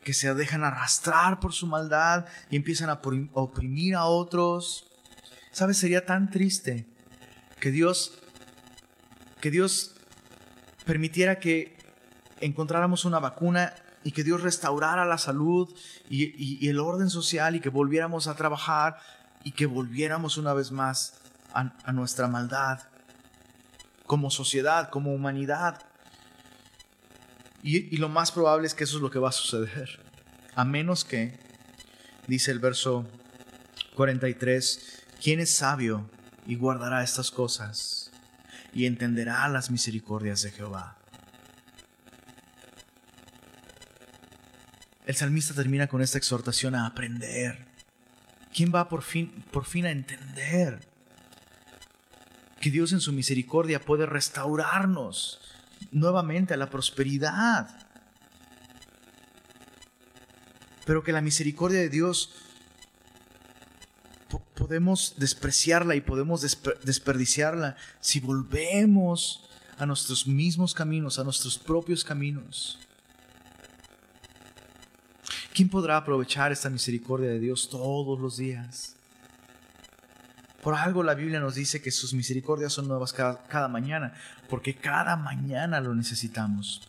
que 0.04 0.14
se 0.14 0.32
dejan 0.34 0.64
arrastrar 0.64 1.40
por 1.40 1.52
su 1.52 1.66
maldad 1.66 2.26
y 2.50 2.56
empiezan 2.56 2.90
a 2.90 3.00
oprimir 3.34 3.94
a 3.94 4.04
otros. 4.04 4.86
¿Sabes? 5.52 5.78
Sería 5.78 6.06
tan 6.06 6.30
triste 6.30 6.86
que 7.58 7.70
Dios 7.70 8.20
que 9.40 9.50
Dios 9.50 9.94
permitiera 10.84 11.38
que 11.38 11.76
encontráramos 12.40 13.04
una 13.04 13.18
vacuna 13.18 13.74
y 14.04 14.12
que 14.12 14.24
Dios 14.24 14.42
restaurara 14.42 15.04
la 15.04 15.18
salud 15.18 15.68
y, 16.08 16.68
el 16.68 16.78
orden 16.78 17.10
social 17.10 17.56
y 17.56 17.60
que 17.60 17.68
volviéramos 17.68 18.26
a 18.26 18.34
trabajar 18.34 18.98
y 19.44 19.52
que 19.52 19.66
volviéramos 19.66 20.36
una 20.36 20.54
vez 20.54 20.72
más 20.72 21.14
a, 21.52 21.92
nuestra 21.92 22.28
maldad 22.28 22.80
como 24.11 24.28
sociedad, 24.28 24.90
como 24.90 25.14
humanidad. 25.14 25.82
Y, 27.62 27.96
lo 27.98 28.08
más 28.08 28.32
probable 28.32 28.66
es 28.66 28.74
que 28.74 28.82
eso 28.82 28.96
es 28.96 29.02
lo 29.02 29.08
que 29.08 29.20
va 29.20 29.28
a 29.28 29.32
suceder. 29.32 30.00
A 30.56 30.64
menos 30.64 31.04
que, 31.04 31.38
dice 32.26 32.50
el 32.50 32.58
verso 32.58 33.06
43, 33.94 35.04
¿quién 35.22 35.38
es 35.38 35.54
sabio 35.54 36.11
y 36.44 36.56
guardará 36.56 37.04
estas 37.04 37.30
cosas 37.30 38.11
y 38.74 38.86
entenderá 38.86 39.46
las 39.48 39.70
misericordias 39.70 40.42
de 40.42 40.50
Jehová? 40.50 40.96
el 45.06 45.14
salmista 45.14 45.54
termina 45.54 45.86
con 45.86 46.02
esta 46.02 46.18
exhortación 46.18 46.74
a 46.74 46.86
aprender. 46.86 47.64
¿Quién 48.52 48.72
va 48.74 48.88
por 48.88 49.02
fin, 49.02 49.44
por 49.52 49.66
fin 49.66 49.86
a 49.86 49.92
entender 49.92 50.89
que 52.61 52.70
Dios 52.70 52.92
en 52.92 53.00
su 53.00 53.12
misericordia 53.12 53.80
puede 53.80 54.06
restaurarnos 54.06 55.40
nuevamente 55.90 56.54
a 56.54 56.56
la 56.56 56.70
prosperidad? 56.70 57.68
Pero 60.84 61.02
que 61.02 61.12
la 61.12 61.22
misericordia 61.22 61.80
de 61.80 61.88
Dios 61.88 62.30
podemos 64.61 65.14
despreciarla 65.16 65.96
y 65.96 66.02
podemos 66.02 66.42
desperdiciarla 66.84 67.76
si 67.98 68.20
volvemos 68.20 69.48
a 69.78 69.86
nuestros 69.86 70.26
mismos 70.26 70.74
caminos, 70.74 71.18
a 71.18 71.24
nuestros 71.24 71.58
propios 71.58 72.04
caminos. 72.04 72.78
¿Quién 75.54 75.70
podrá 75.70 75.96
aprovechar 75.96 76.52
esta 76.52 76.68
misericordia 76.68 77.30
de 77.30 77.40
Dios 77.40 77.70
todos 77.70 78.20
los 78.20 78.36
días? 78.36 78.99
Por 80.62 80.74
algo 80.74 81.02
la 81.02 81.14
Biblia 81.14 81.40
nos 81.40 81.54
dice 81.54 81.80
que 81.80 81.90
sus 81.90 82.12
misericordias 82.12 82.72
son 82.72 82.88
nuevas 82.88 83.12
cada, 83.12 83.42
cada, 83.44 83.68
mañana, 83.68 84.12
porque 84.48 84.74
cada 84.74 85.16
mañana 85.16 85.80
lo 85.80 85.94
necesitamos. 85.94 86.88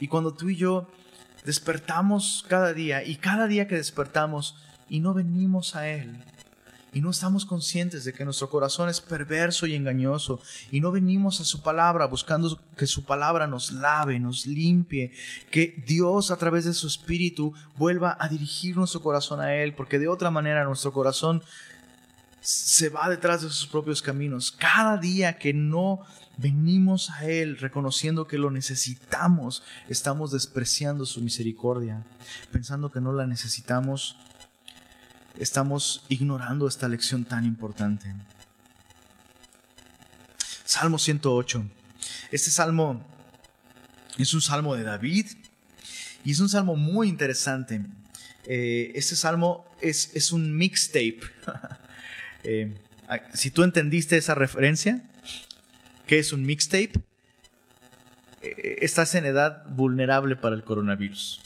Y 0.00 0.08
cuando 0.08 0.34
tú 0.34 0.50
y 0.50 0.56
yo 0.56 0.88
despertamos 1.44 2.44
cada 2.48 2.72
día, 2.72 3.04
y 3.04 3.16
cada 3.16 3.46
día 3.46 3.68
que 3.68 3.76
despertamos 3.76 4.56
y 4.88 5.00
no 5.00 5.14
venimos 5.14 5.76
a 5.76 5.88
Él, 5.88 6.22
y 6.96 7.02
no 7.02 7.10
estamos 7.10 7.44
conscientes 7.44 8.04
de 8.04 8.14
que 8.14 8.24
nuestro 8.24 8.48
corazón 8.48 8.88
es 8.88 9.02
perverso 9.02 9.66
y 9.66 9.74
engañoso 9.74 10.40
y 10.70 10.80
no 10.80 10.92
venimos 10.92 11.42
a 11.42 11.44
su 11.44 11.60
palabra 11.60 12.06
buscando 12.06 12.58
que 12.74 12.86
su 12.86 13.04
palabra 13.04 13.46
nos 13.46 13.70
lave, 13.70 14.18
nos 14.18 14.46
limpie, 14.46 15.12
que 15.50 15.84
Dios 15.86 16.30
a 16.30 16.38
través 16.38 16.64
de 16.64 16.72
su 16.72 16.86
espíritu 16.86 17.52
vuelva 17.76 18.16
a 18.18 18.30
dirigir 18.30 18.78
nuestro 18.78 19.02
corazón 19.02 19.40
a 19.40 19.54
Él, 19.56 19.74
porque 19.74 19.98
de 19.98 20.08
otra 20.08 20.30
manera 20.30 20.64
nuestro 20.64 20.90
corazón 20.94 21.42
se 22.40 22.88
va 22.88 23.08
detrás 23.08 23.42
de 23.42 23.48
sus 23.48 23.66
propios 23.66 24.02
caminos. 24.02 24.52
Cada 24.52 24.96
día 24.98 25.38
que 25.38 25.52
no 25.52 26.00
venimos 26.36 27.10
a 27.10 27.26
Él 27.26 27.58
reconociendo 27.58 28.26
que 28.26 28.38
lo 28.38 28.50
necesitamos, 28.50 29.62
estamos 29.88 30.32
despreciando 30.32 31.06
su 31.06 31.20
misericordia, 31.20 32.04
pensando 32.52 32.90
que 32.92 33.00
no 33.00 33.12
la 33.12 33.26
necesitamos 33.26 34.16
estamos 35.38 36.04
ignorando 36.08 36.66
esta 36.66 36.88
lección 36.88 37.24
tan 37.24 37.44
importante. 37.44 38.14
Salmo 40.64 40.98
108. 40.98 41.64
Este 42.30 42.50
salmo 42.50 43.04
es 44.18 44.34
un 44.34 44.40
salmo 44.40 44.74
de 44.74 44.82
David 44.82 45.26
y 46.24 46.32
es 46.32 46.40
un 46.40 46.48
salmo 46.48 46.76
muy 46.76 47.08
interesante. 47.08 47.84
Eh, 48.44 48.92
este 48.94 49.16
salmo 49.16 49.64
es, 49.80 50.10
es 50.14 50.32
un 50.32 50.56
mixtape. 50.56 51.20
Eh, 52.46 52.72
si 53.34 53.50
tú 53.50 53.64
entendiste 53.64 54.16
esa 54.16 54.34
referencia, 54.34 55.02
¿qué 56.06 56.18
es 56.18 56.32
un 56.32 56.44
mixtape? 56.44 56.92
Eh, 58.42 58.78
estás 58.80 59.14
en 59.16 59.26
edad 59.26 59.66
vulnerable 59.68 60.36
para 60.36 60.54
el 60.54 60.62
coronavirus. 60.62 61.40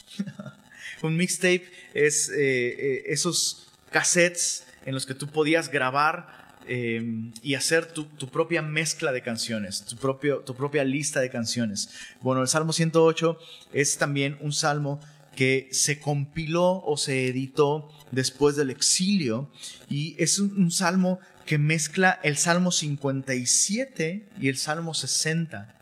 un 1.01 1.17
mixtape 1.17 1.65
es 1.95 2.29
esos 2.29 3.67
cassettes 3.89 4.67
en 4.85 4.93
los 4.93 5.05
que 5.07 5.15
tú 5.15 5.27
podías 5.27 5.69
grabar 5.69 6.39
y 6.67 7.55
hacer 7.55 7.87
tu, 7.87 8.07
propia 8.29 8.61
mezcla 8.61 9.11
de 9.11 9.23
canciones, 9.23 9.83
tu, 9.83 9.95
tu 9.95 10.55
propia 10.55 10.83
lista 10.83 11.19
de 11.19 11.31
canciones. 11.31 11.89
Bueno, 12.21 12.43
el 12.43 12.47
Salmo 12.47 12.71
108 12.71 13.37
es 13.73 13.97
también 13.97 14.37
un 14.41 14.53
salmo 14.53 15.01
que 15.41 15.69
se 15.71 15.99
compiló 15.99 16.83
o 16.85 16.97
se 16.97 17.25
editó 17.25 17.89
después 18.11 18.55
del 18.55 18.69
exilio 18.69 19.49
y 19.89 20.15
es 20.19 20.37
un, 20.37 20.69
salmo 20.69 21.19
que 21.47 21.57
mezcla 21.57 22.19
el 22.21 22.37
Salmo 22.37 22.71
57 22.71 24.29
y 24.39 24.49
el 24.49 24.57
Salmo 24.57 24.93
60. 24.93 25.75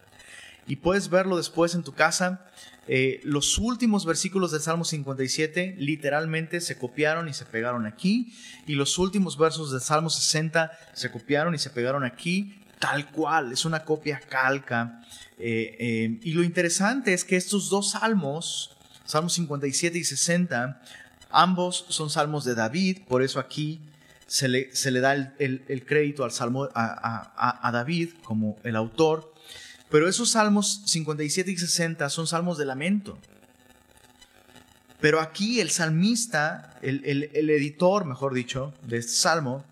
Y 0.65 0.77
puedes 0.77 1.09
verlo 1.09 1.35
después 1.35 1.75
en 1.75 1.83
tu 1.83 1.91
casa 1.91 2.45
eh, 2.87 3.19
los 3.25 3.57
últimos 3.57 4.05
versículos 4.05 4.53
del 4.53 4.61
Salmo 4.61 4.85
57 4.85 5.75
literalmente 5.77 6.61
se 6.61 6.77
copiaron 6.77 7.27
y 7.27 7.33
se 7.33 7.43
pegaron 7.43 7.85
aquí, 7.85 8.33
y 8.65 8.75
los 8.75 8.97
últimos 8.97 9.37
versos 9.37 9.73
del 9.73 9.81
Salmo 9.81 10.09
60 10.09 10.71
se 10.93 11.11
copiaron 11.11 11.53
y 11.53 11.57
se 11.57 11.69
pegaron 11.69 12.05
aquí, 12.05 12.55
tal 12.79 13.11
cual, 13.11 13.51
es 13.51 13.65
una 13.65 13.83
copia 13.83 14.21
calca. 14.21 15.01
Eh, 15.37 15.75
eh, 15.79 16.19
y 16.23 16.31
lo 16.31 16.45
interesante 16.45 17.11
es 17.11 17.25
que 17.25 17.35
estos 17.35 17.69
dos 17.69 17.91
salmos, 17.91 18.77
Salmos 19.09 19.33
57 19.33 19.97
y 19.97 20.03
60, 20.03 20.83
ambos 21.31 21.85
son 21.89 22.11
salmos 22.11 22.45
de 22.45 22.53
David, 22.53 22.99
por 23.07 23.23
eso 23.23 23.39
aquí 23.39 23.81
se 24.27 24.47
le, 24.47 24.99
da 24.99 25.13
el, 25.39 25.83
crédito 25.87 26.23
al 26.23 26.31
salmo 26.31 26.69
a 26.75 27.69
David 27.73 28.09
como 28.23 28.55
el 28.63 28.75
autor. 28.75 29.33
Pero 29.89 30.07
esos 30.07 30.29
salmos 30.29 30.83
57 30.85 31.49
y 31.49 31.57
60 31.57 32.07
son 32.11 32.27
salmos 32.27 32.59
de 32.59 32.65
lamento. 32.65 33.17
Pero 35.01 35.21
aquí 35.21 35.59
el 35.59 35.71
salmista, 35.71 36.77
el, 36.83 37.03
editor, 37.33 38.05
mejor 38.05 38.35
dicho, 38.35 38.75
de 38.83 38.97
este 38.97 39.13
salmo, 39.13 39.65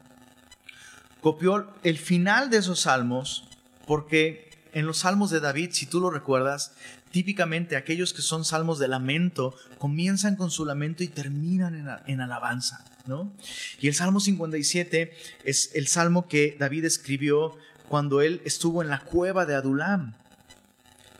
copió 1.22 1.72
el 1.84 2.00
final 2.00 2.50
de 2.50 2.58
esos 2.58 2.80
salmos 2.80 3.48
porque 3.86 4.50
en 4.74 4.86
los 4.86 5.00
salmos 5.00 5.30
de 5.30 5.40
David, 5.40 5.70
si 5.74 5.86
tú 5.86 6.00
lo 6.00 6.10
recuerdas, 6.10 6.74
típicamente 7.18 7.78
aquellos 7.78 8.14
que 8.14 8.22
son 8.22 8.46
salmos 8.46 8.78
de 8.78 8.88
lamento 8.88 9.56
comienzan 9.80 10.36
con 10.36 10.52
su 10.52 10.66
lamento 10.66 11.04
y 11.04 11.08
terminan 11.08 12.00
en, 12.06 12.22
alabanza, 12.22 12.86
¿no? 13.08 13.34
Y 13.82 13.88
el 13.88 13.96
Salmo 13.96 14.20
57 14.20 15.12
es 15.44 15.72
el 15.74 15.88
salmo 15.88 16.28
que 16.28 16.56
David 16.60 16.86
escribió 16.86 17.58
cuando 17.90 18.22
él 18.22 18.40
estuvo 18.46 18.84
en 18.84 18.90
la 18.90 19.00
cueva 19.00 19.48
de 19.48 19.56
Adulam. 19.56 20.14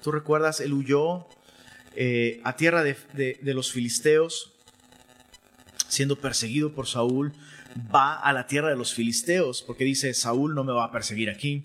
Tú 0.04 0.12
recuerdas, 0.12 0.60
él 0.60 0.74
huyó 0.74 1.26
eh, 1.96 2.42
a 2.44 2.56
tierra 2.56 2.84
de, 2.84 3.40
los 3.42 3.72
filisteos, 3.72 4.54
siendo 5.88 6.16
perseguido 6.20 6.76
por 6.76 6.86
Saúl, 6.86 7.34
va 7.92 8.14
a 8.14 8.34
la 8.34 8.46
tierra 8.46 8.70
de 8.70 8.76
los 8.76 8.94
filisteos, 8.94 9.64
porque 9.64 9.84
dice, 9.84 10.14
Saúl 10.14 10.54
no 10.54 10.64
me 10.64 10.74
va 10.74 10.86
a 10.86 10.92
perseguir 10.92 11.32
aquí. 11.32 11.64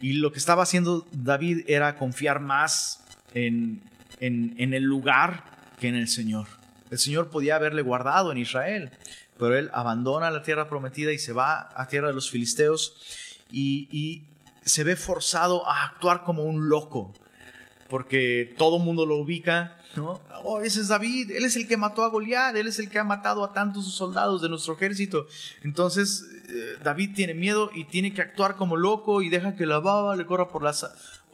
Y 0.00 0.14
lo 0.14 0.32
que 0.32 0.38
estaba 0.38 0.62
haciendo 0.62 1.06
David 1.12 1.64
era 1.66 1.96
confiar 1.96 2.40
más 2.40 3.02
en, 3.36 3.82
en 4.20 4.74
el 4.74 4.82
lugar 4.82 5.44
que 5.78 5.88
en 5.88 5.94
el 5.94 6.08
Señor. 6.08 6.46
El 6.90 6.98
Señor 6.98 7.30
podía 7.30 7.56
haberle 7.56 7.82
guardado 7.82 8.32
en 8.32 8.38
Israel, 8.38 8.90
pero 9.38 9.56
él 9.56 9.70
abandona 9.72 10.30
la 10.30 10.42
tierra 10.42 10.68
prometida 10.68 11.12
y 11.12 11.18
se 11.18 11.32
va 11.32 11.68
a 11.74 11.88
tierra 11.88 12.08
de 12.08 12.14
los 12.14 12.30
filisteos 12.30 12.96
y, 13.50 14.24
se 14.64 14.82
ve 14.82 14.96
forzado 14.96 15.64
a 15.68 15.84
actuar 15.84 16.24
como 16.24 16.42
un 16.42 16.68
loco, 16.68 17.14
porque 17.88 18.52
todo 18.58 18.78
el 18.78 18.82
mundo 18.82 19.06
lo 19.06 19.14
ubica, 19.16 19.78
¿no? 19.94 20.20
Oh, 20.42 20.60
ese 20.60 20.80
es 20.80 20.88
David, 20.88 21.30
él 21.30 21.44
es 21.44 21.54
el 21.54 21.68
que 21.68 21.76
mató 21.76 22.02
a 22.02 22.08
Goliat, 22.08 22.56
él 22.56 22.66
es 22.66 22.80
el 22.80 22.90
que 22.90 22.98
ha 22.98 23.04
matado 23.04 23.44
a 23.44 23.52
tantos 23.52 23.86
soldados 23.94 24.42
de 24.42 24.48
nuestro 24.48 24.74
ejército. 24.74 25.28
Entonces, 25.62 26.26
eh, 26.48 26.78
David 26.82 27.12
tiene 27.14 27.34
miedo 27.34 27.70
y 27.72 27.84
tiene 27.84 28.12
que 28.12 28.22
actuar 28.22 28.56
como 28.56 28.76
loco 28.76 29.22
y 29.22 29.28
deja 29.28 29.54
que 29.54 29.66
la 29.66 29.78
baba 29.78 30.16
le 30.16 30.26
corra 30.26 30.48
por 30.48 30.64
la, 30.64 30.74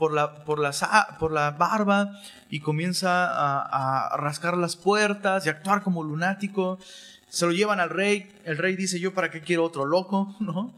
por 0.03 0.13
la, 0.13 0.35
por 0.45 0.59
la, 0.59 0.73
por 1.21 1.31
la 1.31 1.53
barba 1.53 2.21
y 2.51 2.59
comienza 2.59 3.29
a, 3.31 4.17
rascar 4.17 4.57
las 4.57 4.75
puertas 4.75 5.47
y 5.47 5.49
actuar 5.49 5.85
como 5.85 6.03
lunático. 6.03 6.81
Se 7.29 7.47
lo 7.47 7.53
llevan 7.53 7.79
al 7.79 7.89
rey, 7.89 8.29
el 8.45 8.59
rey 8.59 8.75
dice, 8.75 8.99
yo 8.99 9.15
para 9.15 9.31
qué 9.31 9.43
quiero 9.43 9.63
otro 9.63 9.85
loco, 9.85 10.35
¿no? 10.41 10.75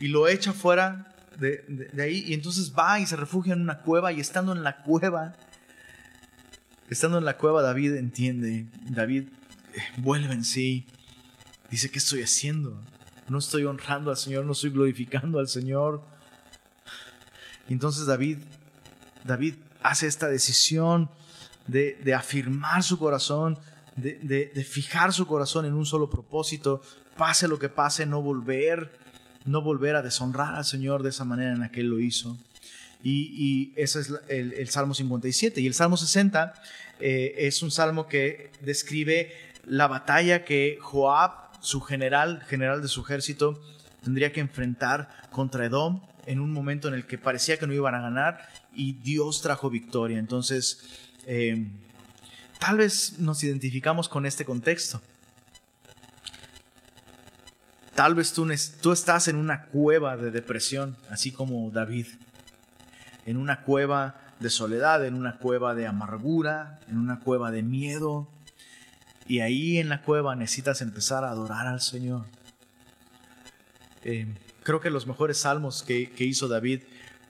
Y 0.00 0.08
lo 0.08 0.26
echa 0.26 0.54
fuera 0.54 1.12
de, 1.38 1.90
ahí 2.00 2.24
y 2.26 2.32
entonces 2.32 2.72
va 2.72 2.98
y 2.98 3.04
se 3.04 3.14
refugia 3.14 3.52
en 3.52 3.60
una 3.60 3.80
cueva 3.80 4.10
y 4.10 4.20
estando 4.20 4.52
en 4.52 4.62
la 4.62 4.78
cueva, 4.78 5.34
estando 6.88 7.18
en 7.18 7.26
la 7.26 7.36
cueva 7.36 7.60
David 7.60 7.96
entiende, 7.96 8.64
David 8.88 9.24
eh, 9.74 9.80
vuelve 9.98 10.32
en 10.32 10.46
sí, 10.46 10.86
dice, 11.70 11.90
¿qué 11.90 11.98
estoy 11.98 12.22
haciendo? 12.22 12.80
No 13.28 13.36
estoy 13.36 13.66
honrando 13.66 14.08
al 14.08 14.16
Señor, 14.16 14.46
no 14.46 14.52
estoy 14.52 14.70
glorificando 14.70 15.40
al 15.40 15.48
Señor. 15.48 16.02
Y 17.68 17.74
entonces 17.74 18.06
David, 18.06 18.38
David 19.24 19.54
hace 19.82 20.06
esta 20.06 20.28
decisión 20.28 21.10
de, 21.66 22.14
afirmar 22.14 22.82
su 22.82 22.98
corazón, 22.98 23.58
de, 23.96 24.14
de, 24.54 24.64
fijar 24.64 25.12
su 25.12 25.26
corazón 25.26 25.64
en 25.64 25.74
un 25.74 25.86
solo 25.86 26.10
propósito, 26.10 26.82
pase 27.16 27.48
lo 27.48 27.58
que 27.58 27.68
pase, 27.68 28.06
no 28.06 28.22
volver 28.22 29.02
no 29.44 29.62
volver 29.62 29.96
a 29.96 30.02
deshonrar 30.02 30.54
al 30.54 30.64
Señor 30.64 31.02
de 31.02 31.10
esa 31.10 31.24
manera 31.24 31.52
en 31.52 31.60
la 31.60 31.70
que 31.70 31.80
Él 31.80 31.88
lo 31.88 32.00
hizo. 32.00 32.38
Y, 33.04 33.72
ese 33.74 34.00
es 34.00 34.12
el, 34.28 34.68
Salmo 34.68 34.94
57. 34.94 35.60
Y 35.60 35.66
el 35.66 35.74
Salmo 35.74 35.96
60 35.96 36.54
eh, 37.00 37.34
es 37.36 37.62
un 37.62 37.72
salmo 37.72 38.06
que 38.06 38.52
describe 38.60 39.32
la 39.66 39.88
batalla 39.88 40.44
que 40.44 40.78
Joab, 40.80 41.32
su 41.60 41.80
general, 41.80 42.42
general 42.46 42.80
de 42.80 42.86
su 42.86 43.00
ejército, 43.00 43.60
tendría 44.04 44.32
que 44.32 44.40
enfrentar 44.40 45.08
contra 45.30 45.66
Edom 45.66 46.00
en 46.26 46.40
un 46.40 46.52
momento 46.52 46.88
en 46.88 46.94
el 46.94 47.06
que 47.06 47.18
parecía 47.18 47.58
que 47.58 47.66
no 47.66 47.72
iban 47.72 47.94
a 47.94 48.00
ganar 48.00 48.48
y 48.74 48.94
Dios 48.94 49.42
trajo 49.42 49.70
victoria. 49.70 50.18
Entonces, 50.18 50.82
eh, 51.26 51.66
tal 52.58 52.78
vez 52.78 53.18
nos 53.18 53.42
identificamos 53.42 54.08
con 54.08 54.26
este 54.26 54.44
contexto. 54.44 55.00
Tal 57.94 58.14
vez 58.14 58.32
tú, 58.32 58.50
estás 58.50 59.28
en 59.28 59.36
una 59.36 59.66
cueva 59.66 60.16
de 60.16 60.30
depresión, 60.30 60.96
así 61.10 61.30
como 61.30 61.70
David, 61.70 62.06
en 63.26 63.36
una 63.36 63.62
cueva 63.62 64.16
de 64.40 64.48
soledad, 64.48 65.04
en 65.04 65.14
una 65.14 65.36
cueva 65.36 65.74
de 65.74 65.86
amargura, 65.86 66.80
en 66.88 66.98
una 66.98 67.20
cueva 67.20 67.50
de 67.50 67.62
miedo. 67.62 68.28
Y 69.28 69.40
ahí 69.40 69.78
en 69.78 69.90
la 69.90 70.02
cueva 70.02 70.34
necesitas 70.34 70.80
empezar 70.80 71.22
a 71.22 71.30
adorar 71.30 71.66
al 71.66 71.82
Señor. 71.82 72.24
Eh, 74.04 74.26
creo 74.62 74.80
que 74.80 74.90
los 74.90 75.06
mejores 75.06 75.38
salmos 75.38 75.82
que, 75.82 76.10
hizo 76.18 76.48
David 76.48 76.82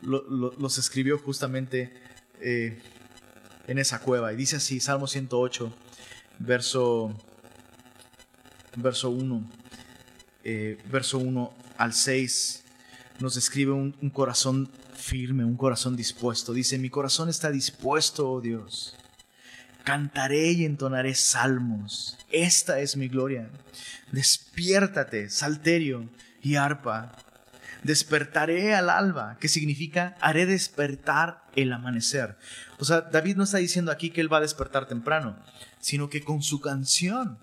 los 0.02 0.78
escribió 0.78 1.18
justamente 1.18 1.92
eh, 2.40 2.80
en 3.66 3.78
esa 3.78 4.00
cueva. 4.00 4.32
Y 4.32 4.36
dice 4.36 4.56
así, 4.56 4.80
Salmo 4.80 5.06
108, 5.06 5.72
verso 6.40 7.16
verso 8.76 9.10
1, 9.10 9.50
eh, 10.44 10.78
verso 10.90 11.18
1 11.18 11.54
al 11.76 11.92
6, 11.92 12.64
nos 13.20 13.34
describe 13.34 13.72
un, 13.72 13.94
un 14.00 14.10
corazón 14.10 14.70
firme, 14.96 15.44
un 15.44 15.56
corazón 15.56 15.94
dispuesto. 15.94 16.52
Dice, 16.52 16.78
mi 16.78 16.90
corazón 16.90 17.28
está 17.28 17.50
dispuesto, 17.50 18.30
oh 18.30 18.40
Dios. 18.40 18.96
Cantaré 19.84 20.52
y 20.52 20.64
entonaré 20.64 21.14
salmos. 21.14 22.18
Esta 22.30 22.80
es 22.80 22.96
mi 22.96 23.08
gloria. 23.08 23.50
Despiértate, 24.10 25.28
salterio 25.28 26.08
y 26.42 26.56
arpa. 26.56 27.12
Despertaré 27.82 28.74
al 28.74 28.90
alba, 28.90 29.36
que 29.40 29.48
significa 29.48 30.16
haré 30.20 30.46
despertar 30.46 31.42
el 31.56 31.72
amanecer. 31.72 32.36
O 32.78 32.84
sea, 32.84 33.00
David 33.00 33.36
no 33.36 33.44
está 33.44 33.58
diciendo 33.58 33.90
aquí 33.90 34.10
que 34.10 34.20
él 34.20 34.32
va 34.32 34.38
a 34.38 34.42
despertar 34.42 34.86
temprano, 34.86 35.36
sino 35.80 36.08
que 36.08 36.22
con 36.22 36.42
su 36.42 36.60
canción 36.60 37.38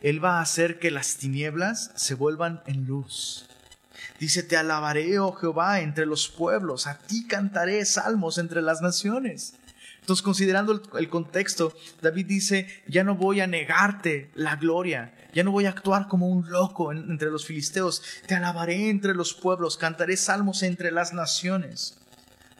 él 0.00 0.24
va 0.24 0.38
a 0.38 0.42
hacer 0.42 0.78
que 0.78 0.90
las 0.90 1.16
tinieblas 1.16 1.92
se 1.94 2.14
vuelvan 2.14 2.62
en 2.66 2.86
luz. 2.86 3.46
Dice, 4.18 4.42
te 4.42 4.56
alabaré, 4.56 5.18
oh 5.18 5.32
Jehová, 5.32 5.80
entre 5.80 6.06
los 6.06 6.28
pueblos, 6.28 6.86
a 6.86 6.98
ti 6.98 7.26
cantaré 7.26 7.84
salmos 7.84 8.38
entre 8.38 8.62
las 8.62 8.80
naciones. 8.80 9.54
Entonces, 10.00 10.22
considerando 10.22 10.82
el, 10.98 11.08
contexto, 11.08 11.74
David 12.00 12.26
dice, 12.26 12.66
ya 12.88 13.04
no 13.04 13.14
voy 13.14 13.40
a 13.40 13.46
negarte 13.46 14.30
la 14.34 14.56
gloria, 14.56 15.14
ya 15.32 15.44
no 15.44 15.52
voy 15.52 15.66
a 15.66 15.70
actuar 15.70 16.08
como 16.08 16.28
un 16.28 16.50
loco 16.50 16.90
entre 16.90 17.30
los 17.30 17.46
filisteos, 17.46 18.02
te 18.26 18.34
alabaré 18.34 18.88
entre 18.88 19.14
los 19.14 19.34
pueblos, 19.34 19.76
cantaré 19.76 20.16
salmos 20.16 20.62
entre 20.62 20.90
las 20.90 21.12
naciones, 21.12 21.98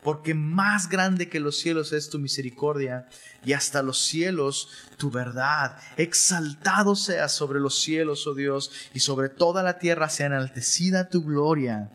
porque 0.02 0.34
más 0.34 0.88
grande 0.88 1.28
que 1.28 1.40
los 1.40 1.58
cielos 1.58 1.92
es 1.92 2.10
tu 2.10 2.18
misericordia 2.18 3.08
y 3.44 3.54
hasta 3.54 3.82
los 3.82 3.98
cielos 3.98 4.68
tu 4.96 5.10
verdad. 5.10 5.76
Exaltado 5.96 6.94
sea 6.94 7.28
sobre 7.28 7.58
los 7.58 7.80
cielos, 7.80 8.26
oh 8.26 8.34
Dios, 8.34 8.70
y 8.94 9.00
sobre 9.00 9.28
toda 9.28 9.62
la 9.62 9.78
tierra 9.78 10.08
sea 10.08 10.26
enaltecida 10.26 11.08
tu 11.08 11.24
gloria, 11.24 11.90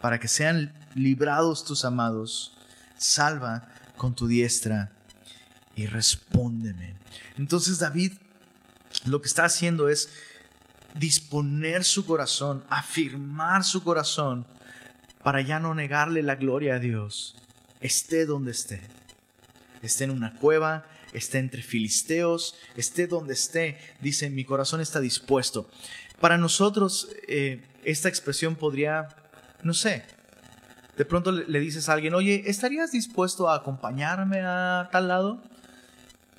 para 0.00 0.20
que 0.20 0.28
sean 0.28 0.72
librados 0.94 1.64
tus 1.64 1.84
amados. 1.84 2.52
Salva 2.98 3.68
con 3.96 4.14
tu 4.14 4.26
diestra 4.26 4.92
y 5.74 5.86
respóndeme. 5.86 6.94
Entonces 7.36 7.78
David 7.78 8.12
lo 9.04 9.20
que 9.20 9.28
está 9.28 9.44
haciendo 9.44 9.88
es 9.88 10.08
disponer 10.94 11.84
su 11.84 12.06
corazón, 12.06 12.64
afirmar 12.68 13.64
su 13.64 13.82
corazón 13.82 14.46
para 15.22 15.40
ya 15.40 15.60
no 15.60 15.74
negarle 15.74 16.22
la 16.22 16.36
gloria 16.36 16.76
a 16.76 16.78
Dios, 16.78 17.36
esté 17.80 18.26
donde 18.26 18.52
esté. 18.52 18.80
Esté 19.82 20.04
en 20.04 20.10
una 20.10 20.34
cueva, 20.34 20.86
esté 21.12 21.38
entre 21.38 21.62
filisteos, 21.62 22.54
esté 22.76 23.06
donde 23.06 23.34
esté. 23.34 23.78
Dice, 24.00 24.30
mi 24.30 24.44
corazón 24.44 24.80
está 24.80 25.00
dispuesto. 25.00 25.68
Para 26.20 26.38
nosotros 26.38 27.08
eh, 27.28 27.62
esta 27.84 28.08
expresión 28.08 28.56
podría, 28.56 29.08
no 29.62 29.74
sé, 29.74 30.04
de 30.96 31.04
pronto 31.04 31.30
le, 31.30 31.60
dices 31.60 31.88
a 31.88 31.92
alguien, 31.92 32.14
oye, 32.14 32.44
¿estarías 32.46 32.90
dispuesto 32.90 33.48
a 33.50 33.56
acompañarme 33.56 34.40
a 34.40 34.88
tal 34.90 35.08
lado? 35.08 35.42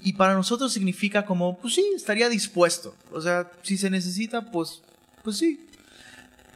Y 0.01 0.13
para 0.13 0.33
nosotros 0.33 0.73
significa 0.73 1.25
como, 1.25 1.57
pues 1.57 1.75
sí, 1.75 1.85
estaría 1.95 2.29
dispuesto. 2.29 2.95
O 3.11 3.21
sea, 3.21 3.51
si 3.61 3.77
se 3.77 3.89
necesita, 3.89 4.51
pues, 4.51 4.81
pues 5.23 5.37
sí. 5.37 5.67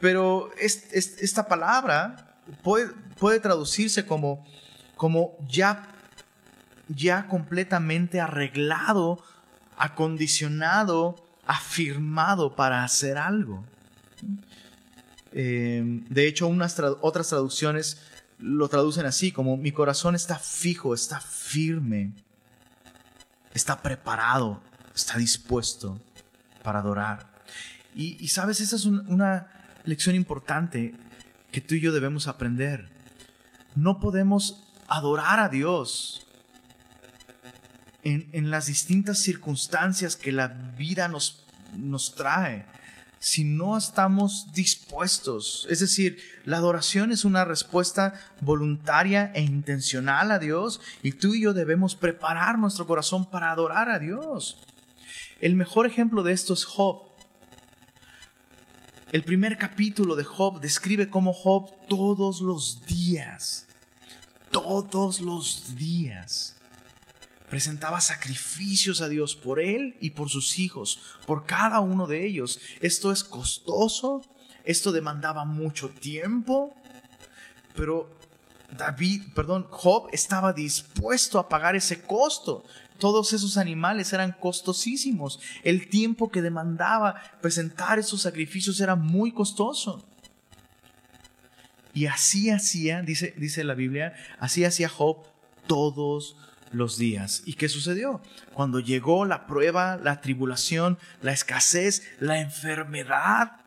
Pero 0.00 0.50
esta 0.58 1.46
palabra 1.46 2.36
puede, 2.62 2.90
puede 3.18 3.38
traducirse 3.38 4.04
como, 4.04 4.44
como 4.96 5.36
ya, 5.48 5.88
ya 6.88 7.28
completamente 7.28 8.20
arreglado, 8.20 9.22
acondicionado, 9.76 11.16
afirmado 11.46 12.56
para 12.56 12.82
hacer 12.82 13.16
algo. 13.16 13.64
Em, 15.32 16.04
de 16.08 16.26
hecho, 16.26 16.46
unas 16.46 16.78
otras 17.00 17.28
traducciones 17.28 17.98
lo 18.38 18.68
traducen 18.68 19.06
así, 19.06 19.32
como 19.32 19.56
mi 19.56 19.72
corazón 19.72 20.14
está 20.14 20.38
fijo, 20.38 20.94
está 20.94 21.20
firme, 21.20 22.12
está 23.54 23.80
preparado, 23.80 24.60
está 24.94 25.16
dispuesto 25.16 26.00
para 26.62 26.80
adorar. 26.80 27.30
Y, 27.94 28.28
sabes, 28.28 28.60
esa 28.60 28.76
es 28.76 28.86
una 28.86 29.48
lección 29.84 30.16
importante 30.16 30.94
que 31.50 31.60
tú 31.60 31.74
y 31.74 31.80
yo 31.80 31.92
debemos 31.92 32.26
aprender. 32.26 32.88
No 33.74 34.00
podemos 34.00 34.64
adorar 34.88 35.40
a 35.40 35.50
Dios 35.50 36.26
en, 38.02 38.28
en 38.32 38.50
las 38.50 38.66
distintas 38.66 39.18
circunstancias 39.18 40.16
que 40.16 40.32
la 40.32 40.48
vida 40.48 41.08
nos, 41.08 41.44
nos 41.76 42.14
trae 42.14 42.64
si 43.22 43.44
no 43.44 43.76
estamos 43.76 44.52
dispuestos. 44.52 45.68
Es 45.70 45.78
decir, 45.78 46.18
la 46.44 46.56
adoración 46.56 47.12
es 47.12 47.24
una 47.24 47.44
respuesta 47.44 48.14
voluntaria 48.40 49.30
e 49.36 49.42
intencional 49.42 50.32
a 50.32 50.40
Dios 50.40 50.80
y 51.04 51.12
tú 51.12 51.32
y 51.32 51.42
yo 51.42 51.52
debemos 51.54 51.94
preparar 51.94 52.58
nuestro 52.58 52.84
corazón 52.84 53.24
para 53.24 53.52
adorar 53.52 53.90
a 53.90 54.00
Dios. 54.00 54.58
El 55.40 55.54
mejor 55.54 55.86
ejemplo 55.86 56.24
de 56.24 56.32
esto 56.32 56.52
es 56.52 56.64
Job. 56.64 57.02
El 59.12 59.22
primer 59.22 59.56
capítulo 59.56 60.16
de 60.16 60.24
Job 60.24 60.60
describe 60.60 61.08
cómo 61.08 61.32
Job 61.32 61.70
todos 61.88 62.40
los 62.40 62.84
días, 62.86 63.68
todos 64.50 65.20
los 65.20 65.76
días, 65.76 66.56
presentaba 67.52 68.00
sacrificios 68.00 69.02
a 69.02 69.10
Dios 69.10 69.36
por 69.36 69.60
él 69.60 69.94
y 70.00 70.12
por 70.12 70.30
sus 70.30 70.58
hijos, 70.58 71.02
por 71.26 71.44
cada 71.44 71.80
uno 71.80 72.06
de 72.06 72.24
ellos. 72.24 72.58
Esto 72.80 73.12
es 73.12 73.22
costoso, 73.22 74.22
esto 74.64 74.90
demandaba 74.90 75.44
mucho 75.44 75.90
tiempo, 75.90 76.74
pero 77.76 78.08
David, 78.70 79.34
perdón, 79.34 79.66
Job 79.68 80.08
estaba 80.12 80.54
dispuesto 80.54 81.38
a 81.38 81.50
pagar 81.50 81.76
ese 81.76 82.00
costo. 82.00 82.64
Todos 82.98 83.34
esos 83.34 83.58
animales 83.58 84.14
eran 84.14 84.32
costosísimos. 84.32 85.38
El 85.62 85.90
tiempo 85.90 86.30
que 86.30 86.40
demandaba 86.40 87.20
presentar 87.42 87.98
esos 87.98 88.22
sacrificios 88.22 88.80
era 88.80 88.96
muy 88.96 89.30
costoso. 89.30 90.02
Y 91.92 92.06
así 92.06 92.48
hacía, 92.48 93.02
dice, 93.02 93.34
dice 93.36 93.62
la 93.62 93.74
Biblia, 93.74 94.14
así 94.38 94.64
hacía 94.64 94.88
Job 94.88 95.26
todos 95.66 96.34
los 96.72 96.98
días. 96.98 97.42
¿Y 97.44 97.54
qué 97.54 97.68
sucedió? 97.68 98.20
Cuando 98.52 98.80
llegó 98.80 99.24
la 99.24 99.46
prueba, 99.46 99.96
la 99.96 100.20
tribulación, 100.20 100.98
la 101.20 101.32
escasez, 101.32 102.02
la 102.18 102.40
enfermedad, 102.40 103.60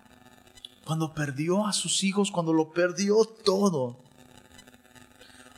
cuando 0.86 1.14
perdió 1.14 1.66
a 1.66 1.74
sus 1.74 2.04
hijos, 2.04 2.32
cuando 2.32 2.54
lo 2.54 2.72
perdió 2.72 3.26
todo, 3.26 4.04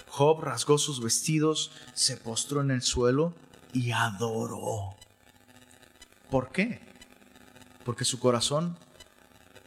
Job 0.07 0.43
rasgó 0.43 0.77
sus 0.77 1.01
vestidos, 1.01 1.71
se 1.93 2.17
postró 2.17 2.61
en 2.61 2.71
el 2.71 2.81
suelo 2.81 3.35
y 3.73 3.91
adoró. 3.91 4.95
¿Por 6.31 6.51
qué? 6.51 6.81
Porque 7.85 8.05
su 8.05 8.19
corazón 8.19 8.77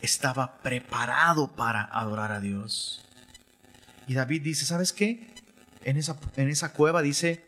estaba 0.03 0.59
preparado 0.59 1.49
para 1.49 1.85
adorar 1.85 2.33
a 2.33 2.41
Dios. 2.41 3.05
Y 4.09 4.15
David 4.15 4.43
dice, 4.43 4.65
¿sabes 4.65 4.93
qué? 4.93 5.35
En 5.85 5.97
esa, 5.97 6.19
en 6.37 6.49
esa 6.49 6.73
cueva 6.73 7.03
dice, 7.03 7.47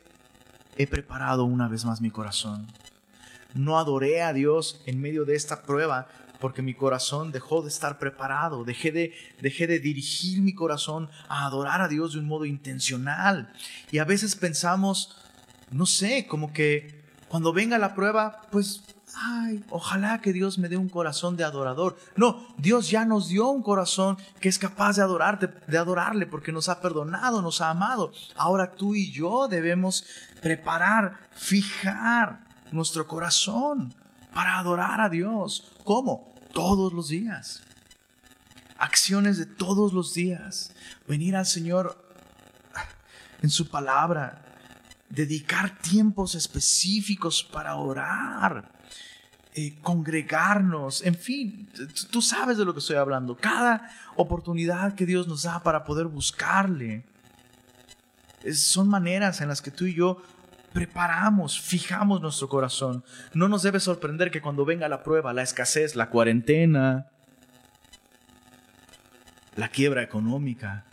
he 0.77 0.87
preparado 0.87 1.45
una 1.45 1.69
vez 1.69 1.85
más 1.85 2.01
mi 2.01 2.11
corazón. 2.11 2.67
No 3.55 3.79
adoré 3.79 4.23
a 4.23 4.33
Dios 4.33 4.81
en 4.87 5.01
medio 5.01 5.25
de 5.25 5.35
esta 5.35 5.63
prueba 5.63 6.09
porque 6.41 6.61
mi 6.61 6.75
corazón 6.75 7.31
dejó 7.31 7.63
de 7.63 7.69
estar 7.69 8.01
preparado, 8.01 8.65
dejé 8.65 8.91
de, 8.91 9.15
dejé 9.41 9.69
de 9.69 9.79
dirigir 9.79 10.43
mi 10.43 10.55
corazón 10.55 11.09
a 11.29 11.47
adorar 11.47 11.81
a 11.81 11.89
Dios 11.89 12.15
de 12.15 12.19
un 12.19 12.27
modo 12.27 12.47
intencional. 12.47 13.53
Y 13.93 13.99
a 13.99 14.05
veces 14.05 14.35
pensamos, 14.35 15.17
no 15.71 15.87
sé, 15.87 16.27
como 16.27 16.53
que 16.53 17.01
cuando 17.29 17.53
venga 17.53 17.79
la 17.79 17.95
prueba, 17.95 18.41
pues 18.51 18.83
ay, 19.17 19.65
ojalá 19.71 20.21
que 20.21 20.33
Dios 20.33 20.59
me 20.59 20.69
dé 20.69 20.77
un 20.77 20.89
corazón 20.89 21.37
de 21.37 21.45
adorador. 21.45 21.97
No, 22.17 22.47
Dios 22.57 22.91
ya 22.91 23.05
nos 23.05 23.29
dio 23.29 23.49
un 23.49 23.63
corazón 23.63 24.17
que 24.41 24.49
es 24.49 24.59
capaz 24.59 24.97
de 24.97 25.03
adorarte, 25.03 25.49
de 25.67 25.79
adorarle 25.79 26.27
porque 26.27 26.53
nos 26.53 26.69
ha 26.69 26.81
perdonado, 26.81 27.43
nos 27.43 27.61
ha 27.61 27.71
amado. 27.71 28.13
Ahora 28.37 28.73
tú 28.73 28.95
y 28.95 29.11
yo 29.11 29.49
debemos 29.49 30.05
preparar, 30.41 31.19
fijar 31.33 32.45
nuestro 32.71 33.07
corazón 33.07 33.95
para 34.33 34.59
adorar 34.59 35.01
a 35.01 35.09
Dios. 35.09 35.73
¿Cómo? 35.85 36.35
Todos 36.53 36.93
los 36.93 37.09
días. 37.09 37.63
Acciones 38.79 39.39
de 39.39 39.47
todos 39.47 39.93
los 39.93 40.15
días. 40.15 40.75
Venir 41.07 41.37
al 41.37 41.47
Señor 41.47 41.97
en 43.43 43.51
su 43.51 43.69
palabra. 43.69 44.45
Dedicar 45.09 45.79
tiempos 45.79 46.35
específicos 46.35 47.43
para 47.43 47.77
orar 47.77 48.82
eh, 49.55 49.75
congregarnos, 49.83 51.05
en 51.05 51.15
fin, 51.15 51.69
tú 52.11 52.23
sabes 52.23 52.57
de 52.57 52.65
lo 52.65 52.73
que 52.73 52.79
estoy 52.79 52.97
hablando. 52.97 53.37
Cada 53.37 53.91
oportunidad 54.17 54.95
que 54.95 55.05
Dios 55.05 55.29
nos 55.29 55.43
da 55.43 55.63
para 55.63 55.85
poder 55.85 56.07
buscarle, 56.07 57.05
son 58.55 58.89
maneras 58.89 59.41
en 59.41 59.49
las 59.49 59.61
que 59.61 59.71
tú 59.71 59.85
y 59.85 59.95
yo 59.95 60.23
preparamos, 60.73 61.61
fijamos 61.61 62.21
nuestro 62.21 62.49
corazón. 62.49 63.05
No 63.35 63.49
nos 63.49 63.63
debe 63.63 63.79
sorprender 63.79 64.31
que 64.31 64.41
cuando 64.41 64.65
venga 64.65 64.89
la 64.89 65.03
prueba, 65.03 65.33
la 65.33 65.43
escasez, 65.43 65.97
la 65.97 66.09
cuarentena, 66.09 67.09
la 69.55 69.69
quiebra 69.69 70.03
económica, 70.03 70.87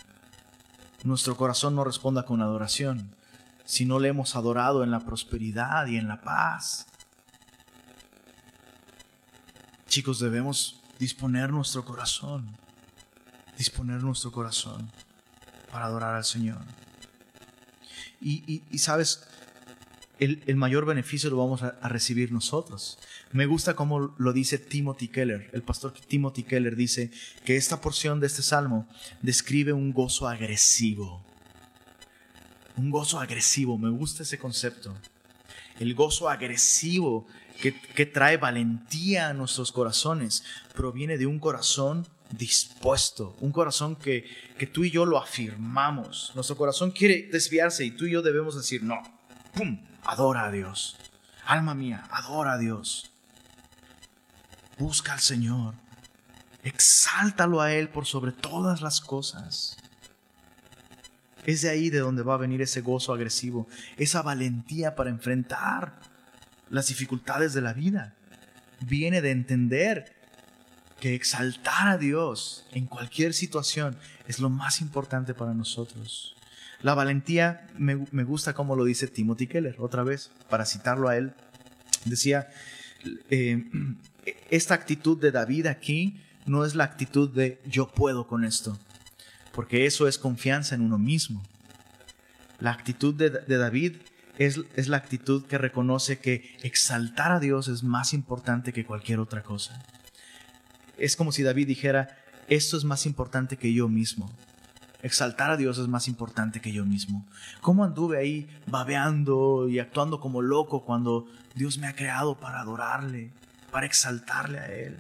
nuestro 1.04 1.38
corazón 1.38 1.76
no 1.76 1.86
responda 1.86 2.24
con 2.24 2.42
adoración, 2.42 3.16
si 3.64 3.86
no 3.86 4.00
le 4.00 4.10
hemos 4.10 4.36
adorado 4.36 4.84
en 4.84 4.92
la 4.92 5.00
prosperidad 5.00 5.88
y 5.88 5.96
en 5.96 6.08
la 6.08 6.22
paz. 6.22 6.89
Chicos, 9.90 10.20
debemos 10.20 10.80
disponer 11.00 11.50
nuestro 11.50 11.84
corazón, 11.84 12.48
disponer 13.58 14.04
nuestro 14.04 14.32
corazón 14.32 14.88
para 15.72 15.86
adorar 15.86 16.14
al 16.14 16.24
Señor. 16.24 16.60
Y, 18.22 18.62
sabes, 18.78 19.24
el, 20.20 20.56
mayor 20.58 20.86
beneficio 20.86 21.32
lo 21.32 21.38
vamos 21.38 21.64
a, 21.64 21.70
a, 21.82 21.90
recibir 21.90 22.32
nosotros. 22.32 23.00
Me 23.32 23.48
gusta 23.48 23.76
cómo 23.76 24.14
lo 24.20 24.32
dice 24.32 24.60
Timothy 24.60 25.08
Keller. 25.08 25.50
El 25.54 25.64
pastor 25.64 25.92
Timothy 25.94 26.44
Keller 26.44 26.76
dice 26.76 27.10
que 27.44 27.56
esta 27.56 27.82
porción 27.82 28.20
de 28.20 28.28
este 28.28 28.44
salmo 28.44 28.88
describe 29.24 29.74
un 29.74 29.92
gozo 29.92 30.28
agresivo. 30.28 31.26
Un 32.78 32.92
gozo 32.92 33.20
agresivo, 33.20 33.80
me 33.80 33.90
gusta 33.90 34.22
ese 34.22 34.38
concepto. 34.38 34.96
El 35.80 35.96
gozo 35.96 36.30
agresivo 36.30 37.26
que, 37.60 38.06
trae 38.06 38.38
valentía 38.38 39.30
a 39.30 39.34
nuestros 39.34 39.72
corazones 39.72 40.44
proviene 40.74 41.18
de 41.18 41.26
un 41.26 41.40
corazón 41.40 42.08
dispuesto, 42.32 43.36
un 43.42 43.52
corazón 43.52 43.96
que, 43.96 44.26
que 44.58 44.68
tú 44.68 44.84
y 44.84 44.92
yo 44.92 45.06
lo 45.06 45.18
afirmamos. 45.18 46.32
Nuestro 46.36 46.56
corazón 46.56 46.92
quiere 46.92 47.28
desviarse 47.32 47.86
y 47.86 47.92
tú 47.92 48.06
y 48.06 48.12
yo 48.12 48.22
debemos 48.22 48.56
decir, 48.56 48.84
no, 48.84 49.02
¡pum! 49.54 49.82
Adora 50.04 50.46
a 50.46 50.52
Dios. 50.52 50.96
Alma 51.46 51.74
mía, 51.74 52.08
adora 52.12 52.54
a 52.54 52.58
Dios. 52.58 53.12
Busca 54.78 55.14
al 55.14 55.20
Señor. 55.20 55.74
Exáltalo 56.64 57.62
a 57.62 57.74
Él 57.74 57.90
por 57.90 58.06
sobre 58.06 58.32
todas 58.32 58.82
las 58.82 59.02
cosas. 59.02 59.78
Es 61.46 61.62
de 61.62 61.70
ahí 61.70 61.90
de 61.90 62.00
donde 62.00 62.24
va 62.24 62.36
a 62.36 62.38
venir 62.38 62.62
ese 62.62 62.82
gozo 62.82 63.14
agresivo, 63.14 63.68
esa 63.98 64.22
valentía 64.22 64.96
para 64.96 65.10
enfrentar 65.10 66.00
las 66.70 66.88
dificultades 66.88 67.54
de 67.54 67.62
la 67.62 67.74
vida. 67.74 68.14
Viene 68.82 69.22
de 69.22 69.32
entender 69.32 70.16
que 71.00 71.16
exaltar 71.16 71.88
a 71.88 71.98
Dios 71.98 72.66
en 72.72 72.86
cualquier 72.86 73.34
situación 73.34 73.98
es 74.28 74.40
lo 74.40 74.50
más 74.50 74.82
importante 74.82 75.34
para 75.34 75.54
nosotros. 75.54 76.36
La 76.82 76.94
valentía, 76.94 77.68
me, 77.78 77.96
gusta 78.24 78.54
como 78.54 78.76
lo 78.76 78.86
dice 78.86 79.08
Timothy 79.08 79.48
Keller, 79.48 79.76
otra 79.80 80.04
vez, 80.04 80.32
para 80.50 80.66
citarlo 80.66 81.10
a 81.10 81.18
él. 81.18 81.34
Decía, 82.06 82.50
eh, 83.30 83.66
esta 84.50 84.76
actitud 84.76 85.20
de 85.20 85.32
David 85.32 85.68
aquí 85.68 86.22
no 86.46 86.66
es 86.66 86.76
la 86.76 86.86
actitud 86.86 87.30
de 87.30 87.60
yo 87.66 87.90
puedo 87.90 88.28
con 88.28 88.46
esto, 88.46 88.78
porque 89.52 89.86
eso 89.86 90.08
es 90.08 90.18
confianza 90.18 90.76
en 90.76 90.82
uno 90.82 90.98
mismo. 90.98 91.44
La 92.60 92.72
actitud 92.72 93.14
de, 93.14 93.30
David 93.30 93.98
es, 94.38 94.88
la 94.88 94.98
actitud 94.98 95.46
que 95.46 95.58
reconoce 95.58 96.20
que 96.20 96.58
exaltar 96.62 97.32
a 97.32 97.40
Dios 97.40 97.68
es 97.68 97.84
más 97.84 98.14
importante 98.14 98.74
que 98.74 98.86
cualquier 98.86 99.20
otra 99.20 99.44
cosa. 99.44 99.82
Es 100.98 101.16
como 101.16 101.32
si 101.32 101.44
David 101.44 101.68
dijera, 101.68 102.18
esto 102.48 102.78
es 102.78 102.84
más 102.84 103.06
importante 103.06 103.58
que 103.58 103.74
yo 103.74 103.88
mismo. 103.88 104.30
Exaltar 105.02 105.52
a 105.52 105.58
Dios 105.58 105.78
es 105.78 105.88
más 105.88 106.10
importante 106.10 106.60
que 106.60 106.74
yo 106.74 106.86
mismo. 106.86 107.26
¿Cómo 107.62 107.86
anduve 107.86 108.18
ahí 108.18 108.50
babeando 108.68 109.70
y 109.70 109.80
actuando 109.80 110.20
como 110.20 110.42
loco 110.42 110.84
cuando 110.84 111.26
Dios 111.56 111.78
me 111.78 111.88
ha 111.88 111.96
creado 111.96 112.38
para 112.38 112.60
adorarle, 112.60 113.32
para 113.72 113.86
exaltarle 113.86 114.60
a 114.60 114.66
Él? 114.66 115.00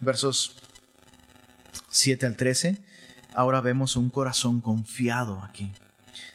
Versos 0.00 0.56
7 1.96 2.26
al 2.26 2.36
13. 2.36 2.78
Ahora 3.34 3.60
vemos 3.60 3.96
un 3.96 4.10
corazón 4.10 4.60
confiado 4.60 5.42
aquí. 5.42 5.72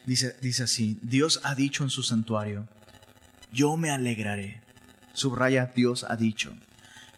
Dice, 0.06 0.36
dice 0.42 0.64
así, 0.64 0.98
Dios 1.02 1.40
ha 1.44 1.56
dicho 1.56 1.84
en 1.84 1.90
su 1.90 2.04
santuario, 2.04 2.68
yo 3.52 3.78
me 3.78 3.92
alegraré. 3.92 4.62
Subraya, 5.14 5.72
Dios 5.76 6.06
ha 6.08 6.16
dicho, 6.16 6.54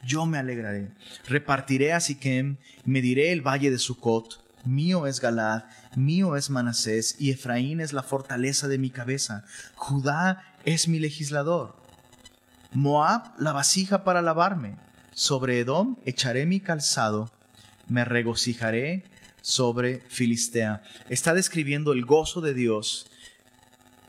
yo 0.06 0.26
me 0.26 0.38
alegraré. 0.38 0.90
Repartiré 1.28 1.94
a 1.94 2.00
Siquem, 2.00 2.58
mediré 2.84 3.32
el 3.32 3.42
valle 3.42 3.72
de 3.72 3.80
Sucot. 3.80 4.42
Mío 4.66 5.08
es 5.08 5.20
Galad, 5.20 5.64
mío 5.96 6.38
es 6.38 6.50
Manasés, 6.50 7.16
y 7.20 7.32
Efraín 7.32 7.82
es 7.82 7.92
la 7.92 8.04
fortaleza 8.04 8.68
de 8.68 8.78
mi 8.78 8.90
cabeza. 8.90 9.44
Judá 9.76 10.44
es 10.64 10.88
mi 10.88 11.00
legislador. 11.00 11.76
Moab 12.72 13.34
la 13.38 13.52
vasija 13.52 14.04
para 14.04 14.22
lavarme. 14.22 14.78
Sobre 15.14 15.60
Edom 15.60 15.98
echaré 16.06 16.46
mi 16.46 16.60
calzado. 16.60 17.30
Me 17.88 18.06
regocijaré 18.06 19.04
sobre 19.42 20.02
Filistea. 20.08 20.84
Está 21.10 21.34
describiendo 21.34 21.94
el 21.94 22.06
gozo 22.06 22.42
de 22.42 22.54
Dios 22.54 23.08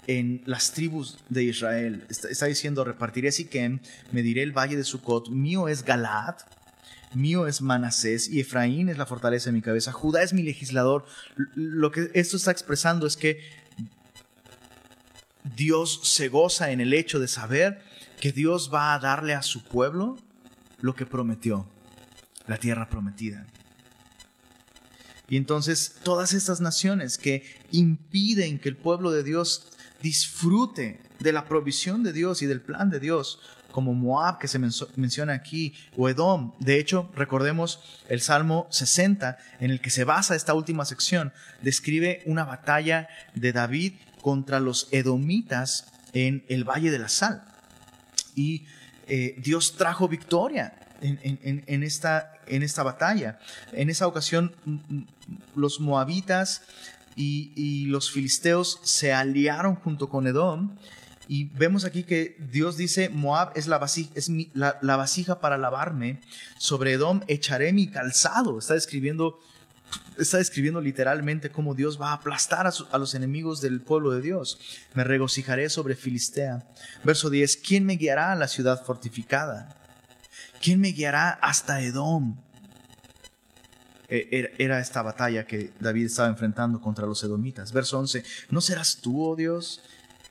en 0.07 0.43
las 0.47 0.73
tribus 0.73 1.19
de 1.29 1.45
Israel. 1.45 2.05
Está, 2.09 2.47
diciendo, 2.47 2.85
repartiré 2.85 3.33
Siquem, 3.33 3.81
diré 4.13 4.43
el 4.43 4.53
valle 4.53 4.77
de 4.77 4.85
Sucot, 4.85 5.29
mío 5.29 5.69
es 5.69 5.85
Galaad, 5.85 6.37
mío 7.15 7.47
es 7.47 7.63
Manasés 7.63 8.29
y 8.29 8.41
Efraín 8.41 8.89
es 8.89 8.99
la 8.99 9.07
fortaleza 9.07 9.47
de 9.47 9.55
mi 9.55 9.63
cabeza, 9.63 9.93
Judá 9.93 10.23
es 10.23 10.33
mi 10.33 10.43
legislador. 10.43 11.05
Lo 11.55 11.91
que 11.91 12.11
esto 12.15 12.37
está 12.37 12.51
expresando 12.51 13.07
es 13.07 13.17
que 13.17 13.41
Dios 15.57 16.01
se 16.05 16.29
goza 16.29 16.71
en 16.71 16.81
el 16.81 16.93
hecho 16.93 17.19
de 17.19 17.29
saber 17.29 17.83
que 18.21 18.33
Dios 18.33 18.71
va 18.73 18.95
a 18.95 18.99
darle 18.99 19.35
a 19.35 19.43
su 19.43 19.65
pueblo 19.65 20.17
lo 20.81 20.95
que 20.95 21.07
prometió, 21.07 21.67
la 22.47 22.57
tierra 22.57 22.89
prometida. 22.89 23.47
Y 25.29 25.37
entonces 25.37 25.97
todas 26.03 26.35
estas 26.35 26.61
naciones 26.61 27.19
que 27.19 27.45
impiden 27.71 28.59
que 28.59 28.69
el 28.69 28.77
pueblo 28.77 29.11
de 29.11 29.23
Dios 29.23 29.69
disfrute 30.03 31.01
de 31.19 31.33
la 31.33 31.47
provisión 31.47 32.03
de 32.03 32.13
Dios 32.13 32.43
y 32.43 32.47
del 32.47 32.61
plan 32.61 32.91
de 32.91 33.01
Dios, 33.01 33.41
como 33.73 33.95
Moab 33.95 34.39
que 34.39 34.49
se 34.49 34.59
menciona 34.59 35.33
aquí, 35.33 35.75
o 35.97 36.09
Edom. 36.09 36.53
De 36.61 36.79
hecho, 36.79 37.11
recordemos 37.17 37.81
el 38.09 38.21
Salmo 38.21 38.69
60, 38.71 39.39
en 39.61 39.71
el 39.71 39.81
que 39.81 39.91
se 39.91 40.05
basa 40.05 40.37
esta 40.37 40.55
última 40.55 40.85
sección, 40.85 41.33
describe 41.63 42.23
una 42.27 42.45
batalla 42.45 43.09
de 43.35 43.53
David 43.53 43.95
contra 44.21 44.61
los 44.61 44.89
edomitas 44.93 45.93
en 46.13 46.45
el 46.49 46.65
Valle 46.65 46.91
de 46.91 46.99
la 46.99 47.09
Sal. 47.09 47.43
Y 48.37 48.67
eh, 49.07 49.35
Dios 49.39 49.77
trajo 49.77 50.07
victoria 50.07 50.84
en, 51.01 51.83
esta, 51.83 52.33
en 52.47 52.63
esta 52.63 52.83
batalla. 52.83 53.39
En 53.73 53.91
esa 53.91 54.07
ocasión 54.07 54.55
los 55.55 55.81
moabitas 55.81 56.63
y, 57.17 57.87
los 57.87 58.11
filisteos 58.11 58.81
se 58.83 59.13
aliaron 59.13 59.77
junto 59.77 60.09
con 60.09 60.27
Edom. 60.27 60.77
Y 61.27 61.45
vemos 61.45 61.85
aquí 61.85 62.03
que 62.03 62.37
Dios 62.53 62.77
dice, 62.77 63.09
Moab 63.09 63.53
es, 63.55 63.67
la 63.67 63.79
vasija, 63.79 64.11
es 64.15 64.31
la, 64.53 64.97
vasija 64.97 65.41
para 65.41 65.57
lavarme, 65.57 66.21
sobre 66.59 66.93
Edom 66.93 67.23
echaré 67.29 67.73
mi 67.73 67.89
calzado. 67.89 68.59
Está 68.59 68.75
describiendo, 68.75 69.39
está 70.19 70.37
describiendo 70.37 70.83
literalmente 70.83 71.51
cómo 71.51 71.75
Dios 71.75 71.99
va 71.99 72.11
a 72.11 72.15
aplastar 72.15 72.67
a, 72.67 72.73
a, 72.91 72.99
los 72.99 73.15
enemigos 73.15 73.63
del 73.63 73.81
pueblo 73.81 74.11
de 74.11 74.21
Dios. 74.21 74.59
Me 74.93 75.03
regocijaré 75.03 75.71
sobre 75.71 75.97
Filistea. 75.97 76.67
Verso 77.05 77.31
10, 77.31 77.57
¿quién 77.57 77.87
me 77.87 77.97
guiará 77.97 78.33
a 78.33 78.37
la 78.37 78.49
ciudad 78.49 78.85
fortificada? 78.85 79.84
¿Quién 80.65 80.81
me 80.81 80.93
guiará 80.93 81.29
hasta 81.43 81.83
Edom? 81.83 82.37
E, 84.09 84.55
era 84.57 84.81
esta 84.81 85.03
batalla 85.03 85.47
que 85.47 85.75
David 85.79 86.07
estaba 86.07 86.29
enfrentando 86.29 86.81
contra 86.81 87.05
los 87.05 87.23
edomitas. 87.23 87.71
Verso 87.71 87.99
11, 87.99 88.25
¿no 88.49 88.63
serás 88.63 88.97
tú, 88.97 89.23
oh 89.23 89.37
Dios, 89.37 89.83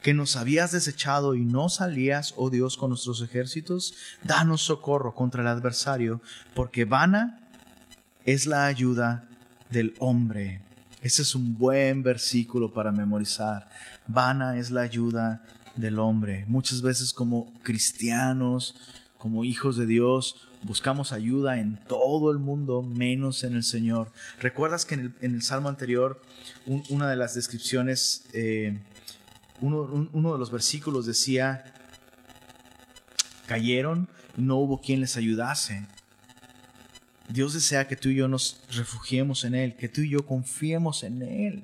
que 0.01 0.15
nos 0.15 0.35
habías 0.35 0.71
desechado 0.71 1.35
y 1.35 1.45
no 1.45 1.69
salías, 1.69 2.33
oh 2.35 2.49
Dios, 2.49 2.77
con 2.77 2.89
nuestros 2.89 3.21
ejércitos? 3.21 3.93
Danos 4.23 4.63
socorro 4.63 5.13
contra 5.13 5.43
el 5.43 5.47
adversario, 5.49 6.19
porque 6.55 6.85
vana 6.85 7.47
es 8.25 8.47
la 8.47 8.65
ayuda 8.65 9.29
del 9.69 9.93
hombre. 9.99 10.61
Ese 11.03 11.21
es 11.21 11.35
un 11.35 11.59
buen 11.59 12.01
versículo 12.01 12.73
para 12.73 12.91
memorizar. 12.91 13.69
Vana 14.07 14.57
es 14.57 14.71
la 14.71 14.81
ayuda 14.81 15.43
del 15.75 15.99
hombre. 15.99 16.45
Muchas 16.47 16.81
veces 16.81 17.13
como 17.13 17.53
cristianos, 17.61 18.75
como 19.23 19.45
hijos 19.45 19.77
de 19.77 19.85
Dios, 19.85 20.35
buscamos 20.63 21.13
ayuda 21.13 21.57
en 21.57 21.77
todo 21.87 22.29
el 22.29 22.39
mundo, 22.39 22.81
menos 22.81 23.45
en 23.45 23.55
el 23.55 23.63
Señor. 23.63 24.11
¿Recuerdas 24.41 24.83
que 24.83 24.95
en 24.95 25.15
el, 25.21 25.41
salmo 25.41 25.69
anterior, 25.69 26.21
una 26.89 27.09
de 27.09 27.15
las 27.15 27.33
descripciones, 27.33 28.25
eh, 28.33 28.77
uno, 29.61 30.09
uno 30.11 30.33
de 30.33 30.39
los 30.39 30.51
versículos 30.51 31.05
decía, 31.05 31.63
cayeron 33.47 34.09
no 34.35 34.57
hubo 34.57 34.81
quien 34.81 34.99
les 34.99 35.15
ayudase? 35.15 35.87
Dios 37.29 37.53
desea 37.53 37.87
que 37.87 37.95
tú 37.95 38.09
y 38.09 38.15
yo 38.15 38.27
nos 38.27 38.59
refugiemos 38.71 39.45
en 39.45 39.55
Él, 39.55 39.77
que 39.77 39.87
tú 39.87 40.01
y 40.01 40.09
yo 40.09 40.25
confiemos 40.25 41.01
en 41.03 41.21
Él. 41.21 41.63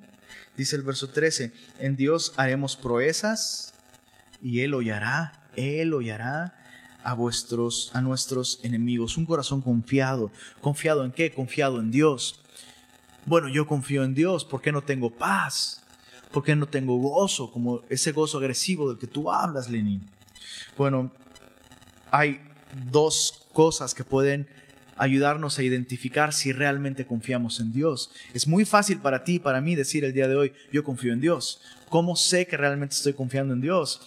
Dice 0.55 0.77
el 0.77 0.83
verso 0.83 1.09
13, 1.09 1.51
en 1.79 1.97
Dios 1.97 2.31
haremos 2.37 2.77
proezas 2.77 3.73
y 4.41 4.61
Él 4.61 4.73
hollará, 4.73 5.33
Él 5.57 5.93
hollará 5.93 6.55
a 7.03 7.13
vuestros, 7.13 7.91
a 7.93 8.01
nuestros 8.01 8.59
enemigos. 8.63 9.17
Un 9.17 9.25
corazón 9.25 9.61
confiado. 9.61 10.31
¿Confiado 10.61 11.03
en 11.05 11.11
qué? 11.11 11.31
Confiado 11.31 11.79
en 11.79 11.91
Dios. 11.91 12.41
Bueno, 13.25 13.49
yo 13.49 13.67
confío 13.67 14.03
en 14.03 14.13
Dios. 14.13 14.45
¿Por 14.45 14.61
qué 14.61 14.71
no 14.71 14.81
tengo 14.81 15.09
paz? 15.09 15.83
¿Por 16.31 16.43
qué 16.43 16.55
no 16.55 16.67
tengo 16.67 16.97
gozo? 16.97 17.51
Como 17.51 17.81
ese 17.89 18.11
gozo 18.11 18.37
agresivo 18.37 18.89
del 18.89 18.99
que 18.99 19.07
tú 19.07 19.31
hablas, 19.31 19.69
Lenin. 19.69 20.01
Bueno, 20.77 21.11
hay 22.11 22.41
dos 22.89 23.47
cosas 23.53 23.93
que 23.93 24.03
pueden 24.03 24.47
ayudarnos 24.99 25.57
a 25.57 25.63
identificar 25.63 26.33
si 26.33 26.51
realmente 26.51 27.05
confiamos 27.05 27.59
en 27.59 27.71
Dios. 27.71 28.11
Es 28.33 28.47
muy 28.47 28.65
fácil 28.65 28.99
para 28.99 29.23
ti 29.23 29.39
para 29.39 29.61
mí 29.61 29.75
decir 29.75 30.03
el 30.03 30.13
día 30.13 30.27
de 30.27 30.35
hoy, 30.35 30.53
yo 30.71 30.83
confío 30.83 31.13
en 31.13 31.21
Dios. 31.21 31.61
¿Cómo 31.87 32.15
sé 32.15 32.45
que 32.45 32.57
realmente 32.57 32.95
estoy 32.95 33.13
confiando 33.13 33.53
en 33.53 33.61
Dios? 33.61 34.01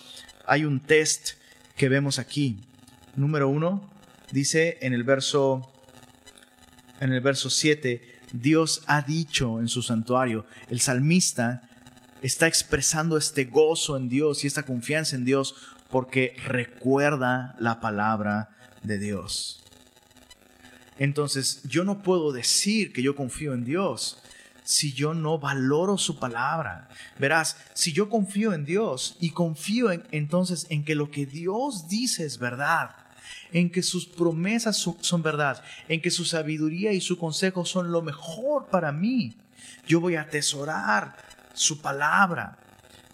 Hay 0.46 0.64
un 0.64 0.80
test 0.80 1.30
que 1.76 1.88
vemos 1.88 2.18
aquí. 2.18 2.60
Número 3.14 3.48
uno, 3.48 3.90
dice 4.30 4.78
en 4.80 4.94
el 4.94 5.04
verso, 5.04 5.70
en 7.00 7.12
el 7.12 7.20
verso 7.20 7.50
7, 7.50 8.00
Dios 8.32 8.82
ha 8.86 9.02
dicho 9.02 9.60
en 9.60 9.68
su 9.68 9.82
santuario, 9.82 10.46
el 10.70 10.80
salmista 10.80 11.68
está 12.22 12.46
expresando 12.46 13.18
este 13.18 13.44
gozo 13.44 13.96
en 13.96 14.08
Dios 14.08 14.44
y 14.44 14.46
esta 14.46 14.62
confianza 14.62 15.16
en 15.16 15.24
Dios 15.24 15.54
porque 15.90 16.34
recuerda 16.46 17.54
la 17.58 17.80
palabra 17.80 18.48
de 18.82 18.98
Dios. 18.98 19.62
Entonces, 20.98 21.62
yo 21.64 21.84
no 21.84 22.02
puedo 22.02 22.32
decir 22.32 22.92
que 22.92 23.02
yo 23.02 23.14
confío 23.14 23.52
en 23.52 23.64
Dios 23.64 24.22
si 24.64 24.92
yo 24.92 25.14
no 25.14 25.38
valoro 25.38 25.98
su 25.98 26.18
palabra. 26.18 26.88
Verás, 27.18 27.56
si 27.74 27.92
yo 27.92 28.08
confío 28.08 28.52
en 28.52 28.64
Dios 28.64 29.16
y 29.20 29.30
confío 29.30 29.90
entonces 30.10 30.66
en 30.70 30.84
que 30.84 30.94
lo 30.94 31.10
que 31.10 31.26
Dios 31.26 31.88
dice 31.88 32.24
es 32.24 32.38
verdad, 32.38 32.90
en 33.52 33.70
que 33.70 33.82
sus 33.82 34.06
promesas 34.06 34.76
son, 34.76 35.22
verdad, 35.22 35.62
en 35.88 36.00
que 36.00 36.10
su 36.10 36.24
sabiduría 36.24 36.92
y 36.92 37.00
su 37.00 37.18
consejo 37.18 37.64
son 37.64 37.92
lo 37.92 38.02
mejor 38.02 38.66
para 38.66 38.92
mí, 38.92 39.34
yo 39.86 40.00
voy 40.00 40.16
a 40.16 40.22
atesorar 40.22 41.16
su 41.54 41.80
palabra. 41.80 42.58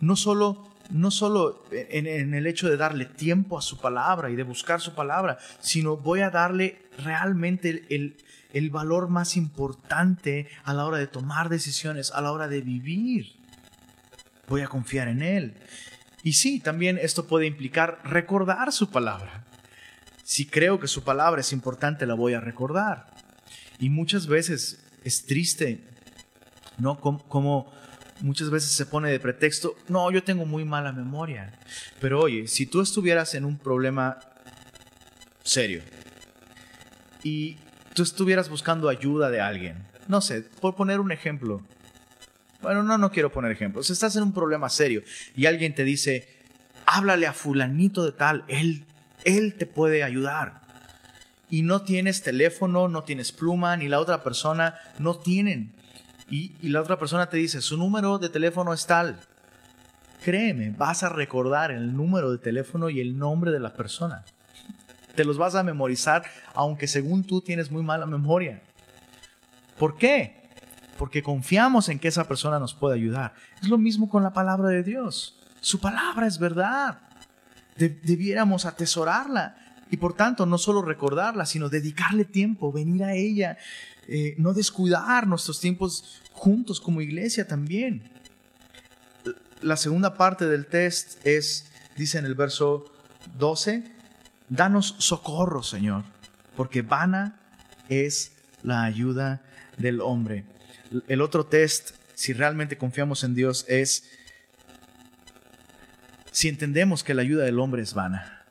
No 0.01 0.17
solo 0.17 0.69
no 0.91 1.11
solo 1.11 1.65
en, 1.71 2.33
el 2.33 2.47
hecho 2.47 2.67
de 2.67 2.79
darle 2.79 3.05
tiempo 3.05 3.59
a 3.59 3.63
su 3.63 3.79
palabra 3.79 4.31
y 4.31 4.37
de 4.37 4.43
buscar 4.43 4.81
su 4.81 4.95
palabra, 4.95 5.37
sino 5.61 5.99
voy 5.99 6.21
a 6.21 6.31
darle 6.31 6.81
realmente 6.97 7.85
el, 7.91 8.17
el 8.55 8.71
valor 8.71 9.09
más 9.09 9.37
importante 9.37 10.49
a 10.65 10.73
la 10.73 10.87
hora 10.87 10.97
de 10.97 11.07
tomar 11.07 11.51
decisiones, 11.51 12.11
a 12.13 12.23
la 12.23 12.33
hora 12.33 12.49
de 12.49 12.63
vivir. 12.63 13.37
Voy 14.49 14.63
a 14.63 14.69
confiar 14.69 15.09
en 15.09 15.21
Él. 15.21 15.55
Y 16.23 16.33
sí, 16.33 16.59
también 16.59 16.99
esto 17.01 17.27
puede 17.27 17.47
implicar 17.47 18.01
recordar 18.05 18.73
su 18.73 18.91
palabra. 18.91 19.45
Si 20.29 20.45
creo 20.45 20.79
que 20.79 20.89
su 20.89 21.05
palabra 21.05 21.41
es 21.41 21.55
importante, 21.55 22.05
la 22.05 22.13
voy 22.13 22.35
a 22.35 22.41
recordar. 22.41 23.07
Y 23.79 23.89
muchas 23.89 24.27
veces 24.27 24.85
es 25.03 25.25
triste, 25.25 25.81
¿no? 26.77 27.01
Como, 27.01 27.73
muchas 28.21 28.51
veces 28.51 28.73
se 28.73 28.85
pone 28.85 29.11
de 29.11 29.21
pretexto, 29.21 29.75
no, 29.89 30.11
yo 30.11 30.23
tengo 30.23 30.45
muy 30.45 30.67
mala 30.67 30.93
memoria. 30.93 31.59
Pero 31.99 32.21
oye, 32.21 32.47
si 32.47 32.67
tú 32.67 32.83
estuvieras 32.83 33.35
en 33.35 33.47
un 33.47 33.57
problema 33.57 34.19
serio 35.45 35.81
y 37.23 37.57
tú 37.95 38.03
estuvieras 38.03 38.51
buscando 38.51 38.91
ayuda 38.91 39.31
de 39.31 39.41
alguien, 39.41 39.79
no 40.09 40.21
sé, 40.21 40.43
por 40.43 40.77
poner 40.77 41.01
un 41.01 41.11
ejemplo, 41.11 41.63
bueno, 42.61 42.83
no, 42.83 42.99
no 42.99 43.11
quiero 43.11 43.33
poner 43.33 43.51
ejemplos, 43.51 43.89
estás 43.89 44.15
en 44.17 44.25
un 44.25 44.35
problema 44.35 44.69
serio 44.69 45.03
y 45.35 45.47
alguien 45.47 45.75
te 45.75 45.85
dice, 45.85 46.29
háblale 46.85 47.27
a 47.27 47.33
fulanito 47.33 48.05
de 48.05 48.13
tal, 48.13 48.45
él, 48.47 48.85
él 49.25 49.55
te 49.55 49.67
puede 49.67 50.03
ayudar. 50.03 50.61
Y 51.51 51.63
no 51.63 51.83
tienes 51.83 52.23
teléfono, 52.23 52.89
no 52.89 53.05
tienes 53.05 53.33
pluma, 53.33 53.77
ni 53.77 53.89
la 53.89 54.01
otra 54.01 54.23
persona 54.23 54.75
no 54.99 55.17
tienen 55.17 55.73
y, 56.31 56.69
la 56.69 56.81
otra 56.81 56.99
persona 56.99 57.29
te 57.29 57.37
dice, 57.37 57.63
su 57.63 57.77
número 57.77 58.19
de 58.19 58.29
teléfono 58.29 58.73
es 58.73 58.87
tal. 58.87 59.19
Créeme, 60.23 60.71
vas 60.71 61.03
a 61.03 61.09
recordar 61.09 61.71
el 61.71 61.97
número 61.97 62.31
de 62.31 62.39
teléfono 62.39 62.91
y 62.91 63.01
el 63.01 63.19
nombre 63.19 63.51
de 63.51 63.61
la 63.61 63.73
persona. 63.73 64.25
Te 65.15 65.25
los 65.25 65.39
vas 65.39 65.55
a 65.55 65.63
memorizar, 65.63 66.25
aunque 66.55 66.87
según 66.87 67.25
tú 67.25 67.41
tienes 67.41 67.71
muy 67.71 67.83
mala 67.83 68.05
memoria. 68.05 68.63
¿Por 69.79 69.97
qué? 69.97 70.49
Porque 70.99 71.23
confiamos 71.23 71.89
en 71.89 71.99
que 71.99 72.09
esa 72.09 72.29
persona 72.29 72.59
nos 72.59 72.75
puede 72.75 72.97
ayudar. 72.97 73.33
Es 73.63 73.69
lo 73.69 73.79
mismo 73.79 74.09
con 74.09 74.23
la 74.23 74.33
palabra 74.33 74.69
de 74.69 74.83
Dios. 74.83 75.41
Su 75.61 75.81
palabra 75.81 76.27
es 76.27 76.39
verdad. 76.39 76.99
Debiéramos 77.79 78.67
atesorarla 78.67 79.57
y 79.91 79.97
por 79.97 80.15
tanto 80.15 80.47
no 80.47 80.59
solo 80.59 80.83
recordarla, 80.83 81.47
sino 81.47 81.69
dedicarle 81.69 82.25
tiempo, 82.25 82.73
venir 82.73 83.05
a 83.05 83.15
ella, 83.15 83.57
eh, 84.07 84.35
no 84.39 84.53
descuidar 84.53 85.27
nuestros 85.27 85.61
tiempos 85.61 86.21
juntos 86.33 86.81
como 86.81 87.01
iglesia 87.01 87.47
también. 87.47 88.11
La 89.61 89.77
segunda 89.77 90.17
parte 90.17 90.47
del 90.47 90.67
test 90.67 91.25
es, 91.27 91.71
dice 91.97 92.19
en 92.19 92.25
el 92.25 92.35
verso 92.35 92.93
12, 93.39 93.85
danos 94.49 94.97
socorro, 94.99 95.63
Señor, 95.63 96.05
porque 96.57 96.83
vana 96.83 97.41
es 97.89 98.33
la 98.63 98.85
ayuda 98.85 99.43
del 99.79 100.01
hombre. 100.01 100.45
El 101.07 101.21
otro 101.21 101.47
test, 101.47 101.93
si 102.15 102.33
realmente 102.33 102.79
confiamos 102.79 103.25
en 103.25 103.35
Dios, 103.35 103.65
es 103.69 104.05
si 106.39 106.47
entendemos 106.47 107.03
que 107.03 107.15
la 107.15 107.23
ayuda 107.23 107.43
del 107.43 107.59
hombre 107.59 107.83
es 107.83 107.95
vana. 107.95 108.45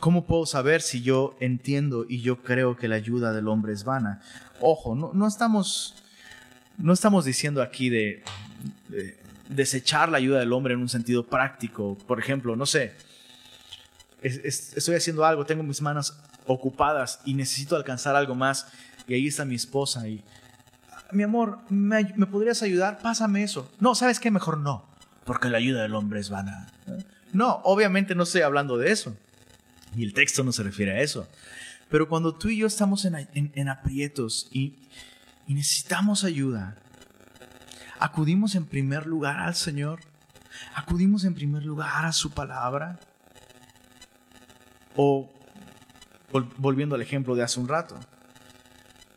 ¿Cómo 0.00 0.26
puedo 0.26 0.44
saber 0.44 0.82
si 0.82 1.02
yo 1.02 1.36
entiendo 1.38 2.04
y 2.08 2.20
yo 2.20 2.42
creo 2.42 2.76
que 2.76 2.88
la 2.88 2.96
ayuda 2.96 3.32
del 3.32 3.46
hombre 3.46 3.72
es 3.72 3.84
vana? 3.84 4.20
Ojo, 4.60 4.96
no, 4.96 5.28
estamos, 5.28 5.94
no 6.78 6.92
estamos 6.92 7.24
diciendo 7.24 7.62
aquí 7.62 7.90
de, 7.90 8.24
desechar 9.48 10.08
la 10.08 10.18
ayuda 10.18 10.40
del 10.40 10.52
hombre 10.52 10.74
en 10.74 10.80
un 10.80 10.88
sentido 10.88 11.24
práctico. 11.24 11.96
Por 12.08 12.18
ejemplo, 12.18 12.56
no 12.56 12.66
sé, 12.66 12.92
estoy 14.20 14.96
haciendo 14.96 15.24
algo, 15.24 15.46
tengo 15.46 15.62
mis 15.62 15.80
manos 15.80 16.18
ocupadas 16.44 17.20
y 17.24 17.34
necesito 17.34 17.76
alcanzar 17.76 18.16
algo 18.16 18.34
más 18.34 18.66
y 19.06 19.14
ahí 19.14 19.28
está 19.28 19.44
mi 19.44 19.54
esposa 19.54 20.08
y, 20.08 20.24
mi 21.12 21.22
amor, 21.22 21.60
¿me, 21.68 22.12
¿me 22.16 22.26
podrías 22.26 22.64
ayudar? 22.64 22.98
Pásame 22.98 23.44
eso. 23.44 23.70
No, 23.78 23.94
¿sabes 23.94 24.18
qué? 24.18 24.32
Mejor 24.32 24.58
no, 24.58 24.89
porque 25.24 25.48
la 25.48 25.58
ayuda 25.58 25.82
del 25.82 25.94
hombre 25.94 26.20
es 26.20 26.30
vana. 26.30 26.68
No, 27.32 27.60
obviamente 27.64 28.14
no 28.14 28.24
estoy 28.24 28.42
hablando 28.42 28.76
de 28.78 28.90
eso. 28.90 29.16
Y 29.96 30.04
el 30.04 30.14
texto 30.14 30.44
no 30.44 30.52
se 30.52 30.62
refiere 30.62 30.92
a 30.92 31.00
eso. 31.00 31.28
Pero 31.88 32.08
cuando 32.08 32.34
tú 32.34 32.48
y 32.48 32.58
yo 32.58 32.66
estamos 32.66 33.04
en, 33.04 33.68
aprietos 33.68 34.48
y, 34.52 34.74
y 35.46 35.54
necesitamos 35.54 36.24
ayuda, 36.24 36.76
acudimos 37.98 38.54
en 38.54 38.66
primer 38.66 39.06
lugar 39.06 39.40
al 39.40 39.56
Señor, 39.56 40.00
acudimos 40.74 41.24
en 41.24 41.34
primer 41.34 41.64
lugar 41.64 42.04
a 42.04 42.12
su 42.12 42.30
palabra. 42.30 43.00
O 44.96 45.32
volviendo 46.58 46.94
al 46.94 47.02
ejemplo 47.02 47.34
de 47.34 47.42
hace 47.42 47.58
un 47.58 47.68
rato, 47.68 47.98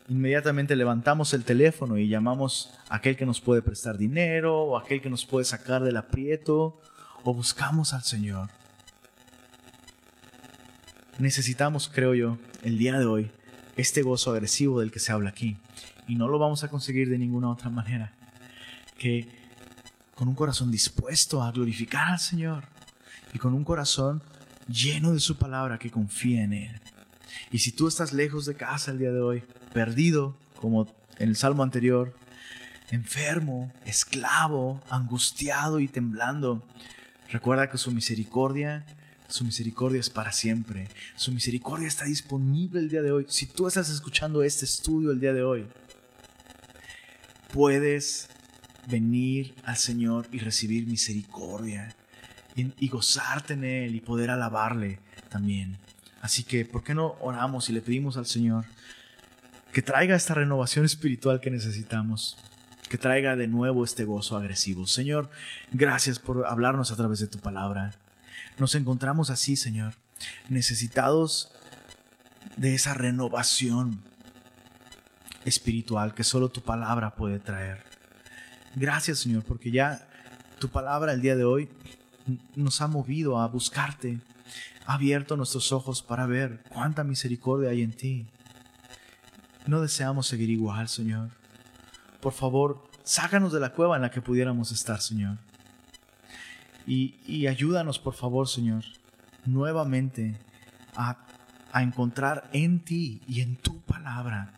inmediatamente 0.08 0.76
levantamos 0.76 1.32
el 1.34 1.44
teléfono 1.44 1.98
y 1.98 2.08
llamamos 2.08 2.72
a 2.88 2.96
aquel 2.96 3.16
que 3.16 3.26
nos 3.26 3.40
puede 3.40 3.62
prestar 3.62 3.96
dinero 3.96 4.62
o 4.62 4.76
aquel 4.76 5.00
que 5.00 5.10
nos 5.10 5.24
puede 5.24 5.44
sacar 5.44 5.82
del 5.82 5.96
aprieto 5.96 6.80
o 7.22 7.34
buscamos 7.34 7.94
al 7.94 8.02
Señor 8.02 8.50
necesitamos, 11.18 11.90
creo 11.92 12.14
yo, 12.14 12.38
el 12.62 12.78
día 12.78 12.98
de 12.98 13.06
hoy, 13.06 13.30
este 13.76 14.02
gozo 14.02 14.32
agresivo 14.32 14.80
del 14.80 14.90
que 14.90 14.98
se 14.98 15.12
habla 15.12 15.30
aquí. 15.30 15.56
Y 16.06 16.16
no 16.16 16.28
lo 16.28 16.38
vamos 16.38 16.64
a 16.64 16.68
conseguir 16.68 17.08
de 17.08 17.18
ninguna 17.18 17.50
otra 17.50 17.70
manera 17.70 18.12
que 18.98 19.28
con 20.14 20.28
un 20.28 20.34
corazón 20.34 20.70
dispuesto 20.70 21.42
a 21.42 21.50
glorificar 21.50 22.12
al 22.12 22.18
Señor 22.18 22.64
y 23.32 23.38
con 23.38 23.54
un 23.54 23.64
corazón 23.64 24.22
lleno 24.68 25.12
de 25.12 25.20
su 25.20 25.36
palabra 25.36 25.78
que 25.78 25.90
confía 25.90 26.44
en 26.44 26.52
Él. 26.52 26.80
Y 27.50 27.58
si 27.58 27.72
tú 27.72 27.88
estás 27.88 28.12
lejos 28.12 28.46
de 28.46 28.54
casa 28.54 28.90
el 28.90 28.98
día 28.98 29.12
de 29.12 29.20
hoy, 29.20 29.42
perdido, 29.72 30.36
como 30.60 30.86
en 31.18 31.28
el 31.28 31.36
salmo 31.36 31.62
anterior, 31.62 32.14
enfermo, 32.90 33.72
esclavo, 33.84 34.80
angustiado 34.90 35.80
y 35.80 35.88
temblando, 35.88 36.66
recuerda 37.30 37.70
que 37.70 37.78
su 37.78 37.90
misericordia 37.90 38.84
su 39.28 39.44
misericordia 39.44 40.00
es 40.00 40.10
para 40.10 40.32
siempre. 40.32 40.88
Su 41.16 41.32
misericordia 41.32 41.88
está 41.88 42.04
disponible 42.04 42.78
el 42.78 42.88
día 42.88 43.02
de 43.02 43.10
hoy. 43.10 43.26
Si 43.28 43.46
tú 43.46 43.66
estás 43.66 43.88
escuchando 43.88 44.42
este 44.42 44.64
estudio 44.64 45.10
el 45.10 45.18
día 45.18 45.32
de 45.32 45.42
hoy, 45.42 45.66
puedes 47.52 48.28
venir 48.86 49.54
al 49.64 49.76
Señor 49.76 50.28
y 50.30 50.38
recibir 50.38 50.86
misericordia 50.86 51.94
y, 52.54 52.88
gozarte 52.88 53.54
en 53.54 53.64
Él 53.64 53.94
y 53.94 54.00
poder 54.00 54.30
alabarle 54.30 55.00
también. 55.30 55.78
Así 56.24 56.42
que, 56.42 56.64
¿por 56.64 56.82
qué 56.82 56.94
no 56.94 57.16
oramos 57.20 57.68
y 57.68 57.74
le 57.74 57.82
pedimos 57.82 58.16
al 58.16 58.24
Señor 58.24 58.64
que 59.74 59.82
traiga 59.82 60.16
esta 60.16 60.32
renovación 60.32 60.86
espiritual 60.86 61.38
que 61.38 61.50
necesitamos? 61.50 62.38
que 62.88 62.98
traiga 62.98 63.34
de 63.34 63.48
nuevo 63.48 63.82
este 63.82 64.04
gozo 64.04 64.36
agresivo. 64.36 64.86
Señor, 64.86 65.28
gracias 65.72 66.18
por 66.18 66.46
hablarnos 66.46 66.92
a 66.92 66.96
través 66.96 67.18
de 67.18 67.26
tu 67.26 67.38
palabra. 67.38 67.94
Nos 68.58 68.74
encontramos 68.74 69.30
así, 69.30 69.56
Señor, 69.56 69.94
necesitados 70.48 71.50
de 72.56 72.74
esa 72.74 72.94
renovación 72.94 74.00
espiritual 75.44 76.14
que 76.14 76.24
solo 76.24 76.50
tu 76.50 76.62
palabra 76.62 77.16
puede 77.16 77.40
traer. 77.40 77.82
Gracias, 78.76 79.20
Señor, 79.20 79.42
porque 79.42 79.70
ya 79.70 80.06
tu 80.58 80.68
palabra 80.68 81.14
el 81.14 81.20
día 81.20 81.36
de 81.36 81.44
hoy 81.44 81.68
nos 82.54 82.80
ha 82.80 82.86
movido 82.86 83.40
a 83.40 83.48
buscarte, 83.48 84.20
ha 84.86 84.94
abierto 84.94 85.36
nuestros 85.36 85.72
ojos 85.72 86.02
para 86.02 86.26
ver 86.26 86.62
cuánta 86.68 87.04
misericordia 87.04 87.70
hay 87.70 87.82
en 87.82 87.92
ti. 87.92 88.26
No 89.66 89.80
deseamos 89.80 90.26
seguir 90.26 90.50
igual, 90.50 90.88
Señor. 90.88 91.30
Por 92.20 92.32
favor, 92.32 92.88
sácanos 93.02 93.52
de 93.52 93.60
la 93.60 93.72
cueva 93.72 93.96
en 93.96 94.02
la 94.02 94.10
que 94.10 94.20
pudiéramos 94.20 94.72
estar, 94.72 95.00
Señor. 95.00 95.38
Y, 96.86 97.46
ayúdanos, 97.46 97.98
por 97.98 98.14
favor, 98.14 98.46
Señor, 98.46 98.84
nuevamente 99.46 100.36
a, 100.94 101.16
a 101.72 101.82
encontrar 101.82 102.50
en 102.52 102.80
ti 102.80 103.22
y 103.26 103.40
en 103.40 103.56
tu 103.56 103.80
palabra 103.80 104.52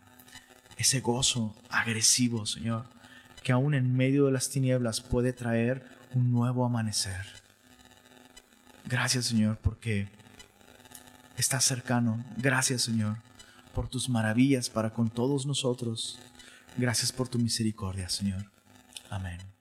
ese 0.75 0.99
gozo 0.99 1.55
agresivo, 1.69 2.45
Señor, 2.45 2.85
que 3.43 3.53
aún 3.53 3.73
en 3.73 3.95
medio 3.95 4.25
de 4.25 4.33
las 4.33 4.49
tinieblas 4.49 4.99
puede 4.99 5.31
traer 5.31 5.87
un 6.13 6.33
nuevo 6.33 6.65
amanecer. 6.65 7.25
Gracias, 8.85 9.25
Señor, 9.25 9.57
porque 9.57 10.09
estás 11.37 11.63
cercano. 11.63 12.23
Gracias, 12.37 12.81
Señor, 12.81 13.17
por 13.73 13.87
tus 13.87 14.09
maravillas 14.09 14.69
para 14.69 14.89
con 14.89 15.09
todos 15.09 15.45
nosotros. 15.45 16.19
Gracias 16.77 17.11
por 17.11 17.27
tu 17.27 17.39
misericordia, 17.39 18.09
Señor. 18.09 18.51
Amén. 19.09 19.56